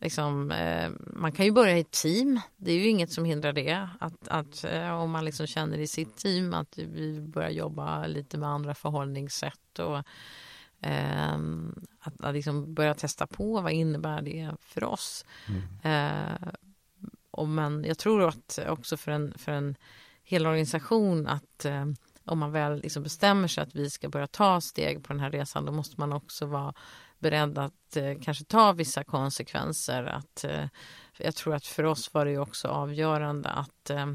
liksom, 0.04 0.52
eh, 0.52 0.92
man 1.00 1.32
kan 1.32 1.46
ju 1.46 1.52
börja 1.52 1.78
i 1.78 1.82
ett 1.82 1.92
team. 1.92 2.40
Det 2.58 2.72
är 2.72 2.76
ju 2.76 2.88
inget 2.88 3.12
som 3.12 3.26
hindrar 3.26 3.54
det. 3.54 3.90
Att, 4.00 4.28
att 4.28 4.64
eh, 4.64 5.02
om 5.02 5.12
man 5.12 5.26
liksom 5.26 5.48
känner 5.48 5.78
i 5.78 5.88
sitt 5.88 6.18
team 6.18 6.54
att 6.54 6.78
vi 6.78 7.22
börjar 7.22 7.50
jobba 7.50 8.08
lite 8.08 8.38
med 8.38 8.50
andra 8.50 8.76
förhållningssätt 8.76 9.80
och 9.80 9.98
eh, 10.88 11.34
att, 12.00 12.22
att 12.22 12.34
liksom 12.34 12.74
börja 12.74 12.94
testa 12.94 13.28
på 13.28 13.62
vad 13.62 13.72
innebär 13.72 14.22
det 14.22 14.52
för 14.60 14.84
oss. 14.84 15.26
Mm. 15.48 15.62
Eh, 15.84 16.48
och 17.32 17.48
men 17.48 17.84
jag 17.84 17.98
tror 17.98 18.28
att 18.28 18.60
också 18.68 18.98
för 18.98 19.12
en, 19.12 19.34
för 19.38 19.52
en 19.52 19.76
hel 20.24 20.46
organisation 20.46 21.28
att 21.28 21.66
eh, 21.66 21.86
om 22.26 22.40
man 22.40 22.52
väl 22.52 22.82
liksom 22.82 23.04
bestämmer 23.04 23.48
sig 23.48 23.64
att 23.64 23.76
vi 23.76 23.90
ska 23.90 24.10
börja 24.10 24.28
ta 24.28 24.62
steg 24.62 25.04
på 25.04 25.14
den 25.14 25.20
här 25.20 25.32
resan 25.32 25.66
då 25.66 25.72
måste 25.72 26.00
man 26.00 26.14
också 26.14 26.46
vara 26.46 26.74
beredd 27.24 27.58
att 27.58 27.96
eh, 27.96 28.14
kanske 28.22 28.44
ta 28.44 28.72
vissa 28.72 29.04
konsekvenser. 29.04 30.04
Att, 30.04 30.44
eh, 30.44 30.66
jag 31.18 31.36
tror 31.36 31.56
att 31.56 31.66
för 31.66 31.84
oss 31.84 32.14
var 32.14 32.26
det 32.26 32.38
också 32.38 32.68
avgörande 32.68 33.50
att 33.50 33.90
eh, 33.90 34.08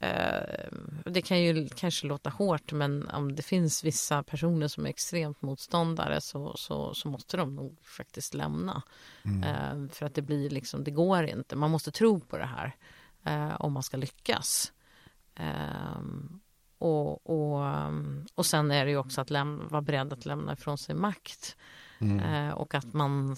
eh, 0.00 0.70
det 1.04 1.22
kan 1.22 1.42
ju 1.42 1.68
kanske 1.68 2.06
låta 2.06 2.30
hårt 2.30 2.72
men 2.72 3.08
om 3.08 3.34
det 3.34 3.42
finns 3.42 3.84
vissa 3.84 4.22
personer 4.22 4.68
som 4.68 4.86
är 4.86 4.90
extremt 4.90 5.42
motståndare 5.42 6.20
så, 6.20 6.56
så, 6.56 6.94
så 6.94 7.08
måste 7.08 7.36
de 7.36 7.54
nog 7.54 7.78
faktiskt 7.82 8.34
lämna. 8.34 8.82
Mm. 9.24 9.42
Eh, 9.42 9.92
för 9.92 10.06
att 10.06 10.14
det 10.14 10.22
blir 10.22 10.50
liksom, 10.50 10.84
det 10.84 10.90
går 10.90 11.24
inte. 11.24 11.56
Man 11.56 11.70
måste 11.70 11.90
tro 11.90 12.20
på 12.20 12.38
det 12.38 12.46
här 12.46 12.76
om 13.58 13.72
man 13.72 13.82
ska 13.82 13.96
lyckas. 13.96 14.72
Och, 16.78 17.30
och, 17.30 17.64
och 18.34 18.46
sen 18.46 18.70
är 18.70 18.84
det 18.84 18.90
ju 18.90 18.96
också 18.96 19.20
att 19.20 19.30
lämna, 19.30 19.64
vara 19.64 19.82
beredd 19.82 20.12
att 20.12 20.26
lämna 20.26 20.52
ifrån 20.52 20.78
sig 20.78 20.94
makt. 20.94 21.56
Mm. 21.98 22.18
Eh, 22.20 22.54
och 22.54 22.74
att 22.74 22.92
man 22.92 23.36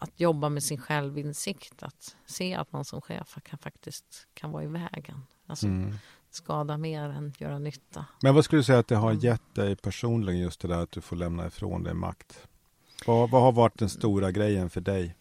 att 0.00 0.20
jobba 0.20 0.48
med 0.48 0.62
sin 0.62 0.78
självinsikt, 0.78 1.82
att 1.82 2.16
se 2.26 2.54
att 2.54 2.72
man 2.72 2.84
som 2.84 3.00
chef 3.00 3.38
kan 3.42 3.58
faktiskt 3.58 4.26
kan 4.34 4.50
vara 4.50 4.64
i 4.64 4.66
vägen. 4.66 5.22
Alltså 5.46 5.66
mm. 5.66 5.94
skada 6.30 6.78
mer 6.78 7.02
än 7.02 7.32
göra 7.38 7.58
nytta. 7.58 8.06
Men 8.22 8.34
vad 8.34 8.44
skulle 8.44 8.60
du 8.60 8.64
säga 8.64 8.78
att 8.78 8.88
det 8.88 8.96
har 8.96 9.10
mm. 9.10 9.22
gett 9.22 9.54
dig 9.54 9.76
personligen 9.76 10.40
just 10.40 10.60
det 10.60 10.68
där 10.68 10.82
att 10.82 10.90
du 10.90 11.00
får 11.00 11.16
lämna 11.16 11.46
ifrån 11.46 11.82
dig 11.82 11.94
makt? 11.94 12.48
Vad, 13.06 13.30
vad 13.30 13.42
har 13.42 13.52
varit 13.52 13.78
den 13.78 13.88
stora 13.88 14.30
grejen 14.30 14.70
för 14.70 14.80
dig? 14.80 15.14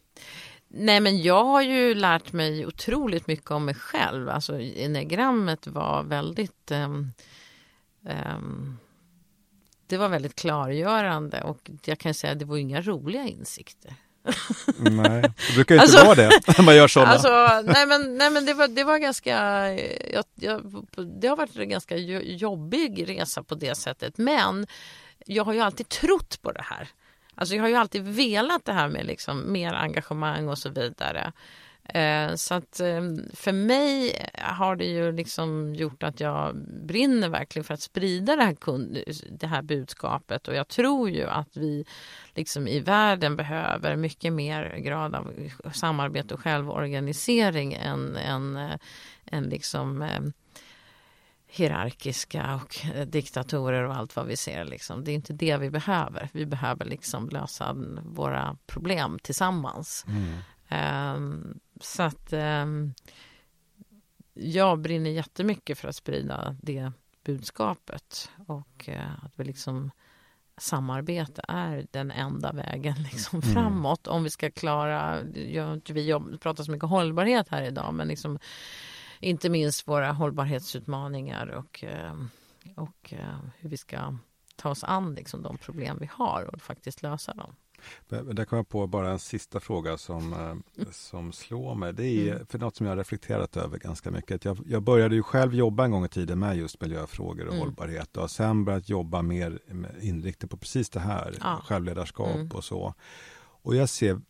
Nej 0.78 1.00
men 1.00 1.22
jag 1.22 1.46
har 1.46 1.62
ju 1.62 1.96
lärt 1.96 2.34
mig 2.34 2.66
otroligt 2.66 3.28
mycket 3.28 3.52
om 3.52 3.66
mig 3.66 3.76
själv. 3.76 4.30
Alltså 4.30 4.60
enegrammet 4.60 5.68
var 5.68 6.04
väldigt 6.04 6.72
um, 6.72 7.12
um, 8.36 8.78
det 9.88 9.98
var 9.98 10.10
väldigt 10.10 10.36
klargörande 10.36 11.42
och 11.42 11.72
jag 11.86 12.00
kan 12.00 12.14
säga 12.14 12.34
att 12.34 12.40
det 12.40 12.46
var 12.46 12.58
inga 12.58 12.82
roliga 12.82 13.24
insikter. 13.24 13.94
nej, 14.78 15.22
det 15.22 15.54
brukar 15.56 15.76
ju 15.76 15.82
inte 15.82 15.98
alltså, 15.98 16.06
vara 16.06 16.16
det 16.16 16.42
när 16.58 16.66
man 16.66 16.76
gör 16.76 16.88
sådana. 16.88 17.12
Alltså, 17.12 17.62
nej 17.72 17.86
men, 17.86 18.18
nej, 18.18 18.30
men 18.30 18.46
det, 18.46 18.54
var, 18.54 18.68
det 18.68 18.84
var 18.84 18.98
ganska, 18.98 19.32
jag, 20.14 20.24
jag, 20.36 20.84
det 21.22 21.28
har 21.28 21.36
varit 21.36 21.56
en 21.56 21.70
ganska 21.70 21.98
jobbig 21.98 23.10
resa 23.10 23.44
på 23.44 23.56
det 23.56 23.76
sättet. 23.76 24.18
Men 24.18 24.68
jag 25.26 25.44
har 25.44 25.54
ju 25.54 25.60
alltid 25.60 25.90
trott 25.90 26.42
på 26.42 26.52
det 26.52 26.64
här. 26.64 26.90
Alltså 27.36 27.56
jag 27.56 27.64
har 27.64 27.70
ju 27.70 27.76
alltid 27.76 28.04
velat 28.04 28.66
det 28.66 28.74
här 28.74 28.90
med 28.90 29.06
liksom 29.06 29.52
mer 29.52 29.74
engagemang 29.74 30.50
och 30.50 30.58
så 30.58 30.70
vidare. 30.70 31.32
Eh, 31.90 32.36
så 32.36 32.54
att 32.54 32.80
eh, 32.80 33.02
för 33.34 33.52
mig 33.52 34.26
har 34.34 34.76
det 34.76 34.86
ju 34.86 35.12
liksom 35.12 35.76
gjort 35.76 36.04
att 36.04 36.20
jag 36.20 36.56
brinner 36.86 37.30
verkligen 37.30 37.64
för 37.64 37.74
att 37.74 37.82
sprida 37.82 38.36
det 38.36 38.44
här, 38.44 38.54
kund, 38.54 38.98
det 39.30 39.48
här 39.48 39.62
budskapet 39.62 40.48
och 40.48 40.56
jag 40.56 40.68
tror 40.68 41.10
ju 41.10 41.26
att 41.26 41.58
vi 41.58 41.86
liksom 42.36 42.68
i 42.68 42.80
världen 42.80 43.36
behöver 43.36 43.96
mycket 43.96 44.34
mer 44.34 44.78
grad 44.78 45.16
av 45.16 45.34
samarbete 45.74 46.34
och 46.34 46.40
självorganisering 46.40 47.74
än, 47.74 48.16
än, 48.16 48.58
eh, 48.58 48.78
än 49.26 49.44
liksom 49.44 50.02
eh, 50.02 50.22
hierarkiska 51.56 52.62
och 52.64 52.86
diktatorer 53.08 53.84
och 53.84 53.96
allt 53.96 54.16
vad 54.16 54.26
vi 54.26 54.38
ser. 54.38 54.66
Liksom. 54.66 55.04
Det 55.04 55.12
är 55.12 55.16
inte 55.16 55.34
det 55.34 55.58
vi 55.58 55.70
behöver. 55.70 56.30
Vi 56.34 56.46
behöver 56.46 56.86
liksom 56.86 57.30
lösa 57.30 57.76
våra 58.06 58.58
problem 58.66 59.20
tillsammans. 59.24 60.06
Mm. 60.08 61.16
Um, 61.16 61.60
så 61.82 62.04
att 62.04 62.34
um, 62.34 62.94
jag 64.34 64.80
brinner 64.80 65.10
jättemycket 65.10 65.80
för 65.80 65.88
att 65.88 65.96
sprida 65.96 66.56
det 66.62 66.92
budskapet 67.26 68.30
och 68.48 68.90
uh, 68.90 69.26
att 69.26 69.32
vi 69.36 69.44
liksom 69.44 69.92
samarbete 70.58 71.42
är 71.48 71.88
den 71.92 72.12
enda 72.12 72.52
vägen 72.52 72.96
liksom 73.12 73.40
mm. 73.40 73.54
framåt 73.54 74.08
om 74.08 74.24
vi 74.24 74.30
ska 74.30 74.52
klara, 74.52 75.24
jag, 75.34 75.82
vi 75.90 76.14
pratar 76.42 76.64
så 76.64 76.72
mycket 76.72 76.90
hållbarhet 76.90 77.50
här 77.50 77.64
idag 77.64 77.94
men 77.94 78.08
liksom 78.08 78.40
inte 79.20 79.50
minst 79.50 79.88
våra 79.88 80.12
hållbarhetsutmaningar 80.12 81.48
och, 81.48 81.84
ehm, 81.84 82.30
och 82.76 83.14
uh, 83.14 83.40
hur 83.60 83.70
vi 83.70 83.78
ska 83.78 84.18
ta 84.56 84.70
oss 84.70 84.84
an 84.84 85.16
liksom, 85.16 85.42
de 85.42 85.58
problem 85.58 85.98
vi 86.02 86.10
har 86.12 86.50
och 86.54 86.62
faktiskt 86.62 87.02
lösa 87.02 87.34
dem. 87.34 87.56
Men 88.10 88.36
där 88.36 88.46
kom 88.46 88.58
jag 88.58 88.70
på 88.70 88.88
bara 88.88 89.12
en 89.12 89.20
sista 89.20 89.60
fråga 89.60 89.98
som, 89.98 90.34
eh, 90.34 90.86
som 90.92 91.32
slår 91.32 91.76
mig. 91.76 91.94
Det 91.94 92.06
är 92.06 92.34
mm. 92.34 92.46
för 92.46 92.60
något 92.60 92.76
som 92.76 92.86
jag 92.86 92.92
har 92.92 92.98
reflekterat 92.98 93.58
över 93.58 93.78
ganska 93.78 94.12
mycket. 94.12 94.46
Jag, 94.46 94.58
jag 94.66 94.84
började 94.84 95.16
ju 95.16 95.24
själv 95.24 95.56
jobba 95.56 95.86
en 95.86 95.92
gång 95.92 96.06
i 96.06 96.10
tiden 96.10 96.40
med 96.40 96.58
just 96.58 96.82
miljöfrågor 96.82 97.46
och 97.46 97.54
mm. 97.54 97.60
hållbarhet 97.60 98.18
och 98.18 98.24
har 98.24 98.28
sen 98.28 98.66
börjat 98.66 98.90
jobba 98.90 99.22
mer 99.22 99.60
inriktat 100.02 100.50
på 100.50 100.58
precis 100.58 100.90
det 100.90 101.00
här, 101.00 101.36
ja. 101.40 101.62
självledarskap 101.66 102.36
mm. 102.36 102.52
och 102.52 102.64
så. 102.64 102.94
Och 103.38 103.76
jag 103.76 103.90
ser, 103.90 104.22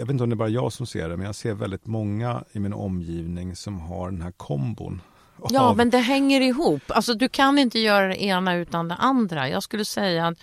jag 0.00 0.06
vet 0.06 0.12
inte 0.12 0.24
om 0.24 0.30
det 0.30 0.34
är 0.34 0.36
bara 0.36 0.48
jag 0.48 0.72
som 0.72 0.86
ser 0.86 1.08
det, 1.08 1.16
men 1.16 1.26
jag 1.26 1.34
ser 1.34 1.54
väldigt 1.54 1.86
många 1.86 2.44
i 2.52 2.60
min 2.60 2.72
omgivning 2.72 3.56
som 3.56 3.80
har 3.80 4.10
den 4.10 4.22
här 4.22 4.30
kombon 4.30 5.00
Ja, 5.50 5.74
men 5.74 5.90
det 5.90 5.98
hänger 5.98 6.40
ihop. 6.40 6.82
Alltså, 6.86 7.14
du 7.14 7.28
kan 7.28 7.58
inte 7.58 7.78
göra 7.78 8.08
det 8.08 8.22
ena 8.22 8.54
utan 8.54 8.88
det 8.88 8.94
andra. 8.94 9.48
Jag 9.48 9.62
skulle 9.62 9.84
säga 9.84 10.26
att 10.26 10.38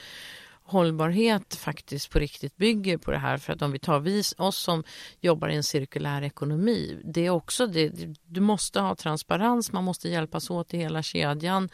hållbarhet 0.63 1.55
faktiskt 1.55 2.09
på 2.09 2.19
riktigt 2.19 2.57
bygger 2.57 2.97
på 2.97 3.11
det 3.11 3.17
här. 3.17 3.37
För 3.37 3.53
att 3.53 3.61
om 3.61 3.71
vi 3.71 3.79
tar 3.79 3.99
vi, 3.99 4.23
oss 4.37 4.57
som 4.57 4.83
jobbar 5.21 5.49
i 5.49 5.55
en 5.55 5.63
cirkulär 5.63 6.21
ekonomi, 6.21 7.01
det 7.03 7.25
är 7.25 7.29
också 7.29 7.67
det, 7.67 7.91
du 8.25 8.41
måste 8.41 8.79
ha 8.79 8.95
transparens, 8.95 9.71
man 9.71 9.83
måste 9.83 10.09
hjälpas 10.09 10.49
åt 10.49 10.73
i 10.73 10.77
hela 10.77 11.03
kedjan. 11.03 11.69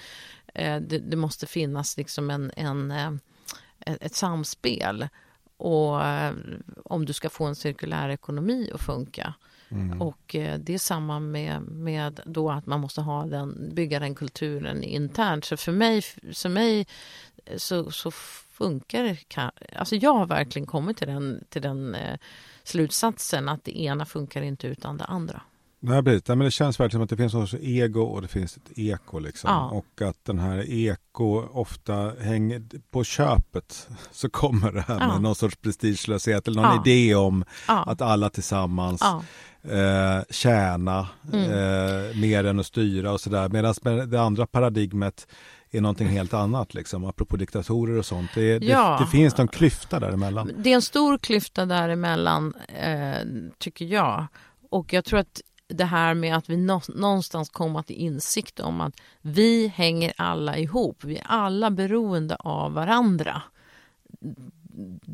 Eh, 0.54 0.82
det, 0.82 1.00
det 1.00 1.18
måste 1.18 1.48
finnas 1.48 1.98
liksom 1.98 2.30
en, 2.30 2.52
en, 2.56 2.92
eh, 2.92 3.12
ett 3.86 4.16
samspel. 4.16 5.08
Och 5.62 6.06
eh, 6.06 6.34
om 6.86 7.06
du 7.06 7.14
ska 7.14 7.30
få 7.30 7.46
en 7.46 7.56
cirkulär 7.56 8.10
ekonomi 8.10 8.72
att 8.74 8.82
funka. 8.82 9.34
Mm. 9.70 10.02
Och 10.02 10.36
det 10.60 10.70
är 10.70 10.78
samma 10.78 11.20
med, 11.20 11.62
med 11.62 12.20
då 12.26 12.52
att 12.52 12.66
man 12.66 12.80
måste 12.80 13.02
ha 13.02 13.26
den, 13.26 13.76
bygga 13.76 14.00
den 14.00 14.16
kulturen 14.16 14.84
internt. 14.84 15.46
Så 15.46 15.58
för 15.58 15.72
mig, 15.72 16.02
för 16.34 16.50
mig 16.50 16.88
så, 17.58 17.92
så 17.92 18.12
funkar 18.12 19.18
Alltså 19.76 19.96
jag 19.96 20.14
har 20.14 20.26
verkligen 20.26 20.66
kommit 20.66 20.98
till 20.98 21.08
den, 21.08 21.44
till 21.50 21.62
den 21.62 21.96
eh, 21.96 22.18
slutsatsen 22.64 23.50
att 23.50 23.64
det 23.64 23.80
ena 23.80 24.06
funkar 24.06 24.42
inte 24.42 24.68
utan 24.68 24.98
det 24.98 25.06
andra. 25.06 25.42
Nej, 25.84 26.04
precis. 26.04 26.28
men 26.28 26.40
det 26.40 26.52
känns 26.52 26.80
verkligen 26.80 26.92
som 26.92 27.04
att 27.04 27.10
det 27.10 27.18
finns 27.18 27.34
något 27.34 27.54
ego 27.62 28.02
och 28.02 28.22
det 28.22 28.28
finns 28.28 28.58
ett 28.58 28.78
eko. 28.78 29.20
Liksom. 29.20 29.50
Ja. 29.50 29.70
Och 29.70 30.02
att 30.02 30.26
den 30.26 30.40
här 30.40 30.66
eko 30.70 31.48
ofta 31.52 32.14
hänger 32.20 32.64
på 32.92 33.04
köpet. 33.04 33.88
Så 34.12 34.30
kommer 34.30 34.72
det 34.72 34.82
här 34.82 35.00
ja. 35.00 35.08
med 35.08 35.22
någon 35.22 35.36
sorts 35.36 35.56
prestigelöshet 35.56 36.48
eller 36.48 36.62
någon 36.62 36.76
ja. 36.76 36.84
idé 36.86 37.16
om 37.16 37.46
att 37.68 38.02
alla 38.02 38.30
tillsammans 38.30 39.02
eh, 39.64 40.22
tjäna 40.30 41.08
mm. 41.34 41.52
eh, 41.52 42.16
mer 42.16 42.44
än 42.44 42.60
att 42.60 42.66
styra 42.66 43.12
och 43.12 43.22
sådär. 43.22 43.50
Medan 43.50 43.74
det 44.10 44.22
andra 44.22 44.48
paradigmet 44.48 45.28
är 45.72 45.82
någonting 45.82 46.08
helt 46.08 46.34
annat, 46.34 46.74
liksom, 46.74 47.06
apropå 47.06 47.38
diktatorer 47.38 47.98
och 47.98 48.06
sånt. 48.06 48.32
Det, 48.36 48.64
ja. 48.64 48.98
det, 49.00 49.08
finns 49.08 49.38
någon 49.38 49.48
klyfta 49.48 50.00
däremellan. 50.00 50.52
Det 50.58 50.72
är 50.72 50.76
en 50.76 50.82
stor 50.82 51.18
klyfta 51.18 51.66
däremellan, 51.66 52.54
eh, 52.68 53.18
tycker 53.58 53.86
jag. 53.86 54.28
Och 54.70 54.94
jag 54.94 55.06
tror 55.06 55.20
att 55.20 55.42
det 55.74 55.86
här 55.86 56.14
med 56.14 56.38
att 56.38 56.50
vi 56.50 56.58
någonstans 56.88 57.50
kommer 57.50 57.82
till 57.82 57.96
insikt 57.96 58.60
om 58.60 58.82
att 58.82 58.94
vi 59.22 59.68
hänger 59.68 60.14
alla 60.18 60.58
ihop. 60.58 61.04
Vi 61.04 61.18
är 61.18 61.26
alla 61.28 61.72
beroende 61.72 62.36
av 62.36 62.74
varandra. 62.74 63.42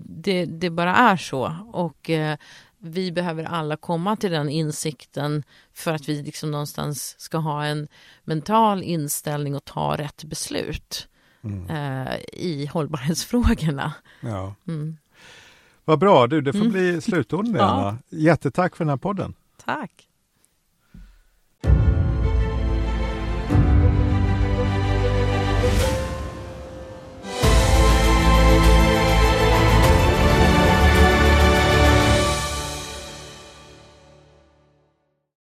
Det, 0.03 0.45
det 0.45 0.70
bara 0.70 0.95
är 0.95 1.18
så. 1.18 1.55
Och 1.72 2.10
eh, 2.10 2.38
vi 2.78 3.12
behöver 3.12 3.43
alla 3.43 3.78
komma 3.78 4.16
till 4.16 4.32
den 4.32 4.49
insikten 4.49 5.43
för 5.74 5.93
att 5.93 6.10
vi 6.10 6.22
liksom 6.22 6.51
någonstans 6.51 7.16
ska 7.20 7.38
ha 7.38 7.66
en 7.66 7.88
mental 8.24 8.84
inställning 8.84 9.55
och 9.55 9.66
ta 9.66 9.97
rätt 9.97 10.24
beslut 10.24 11.08
mm. 11.41 11.70
eh, 11.70 12.16
i 12.34 12.66
hållbarhetsfrågorna. 12.74 13.93
Ja. 14.22 14.55
Mm. 14.68 14.97
Vad 15.86 15.99
bra, 15.99 16.28
du, 16.28 16.41
det 16.41 16.53
får 16.53 16.60
mm. 16.60 16.72
bli 16.72 17.01
slutorden. 17.01 17.55
Ja. 17.58 17.97
Jättetack 18.10 18.76
för 18.76 18.86
den 18.86 18.89
här 18.89 18.97
podden. 18.97 19.34
Tack. 19.66 20.07
you 21.64 21.97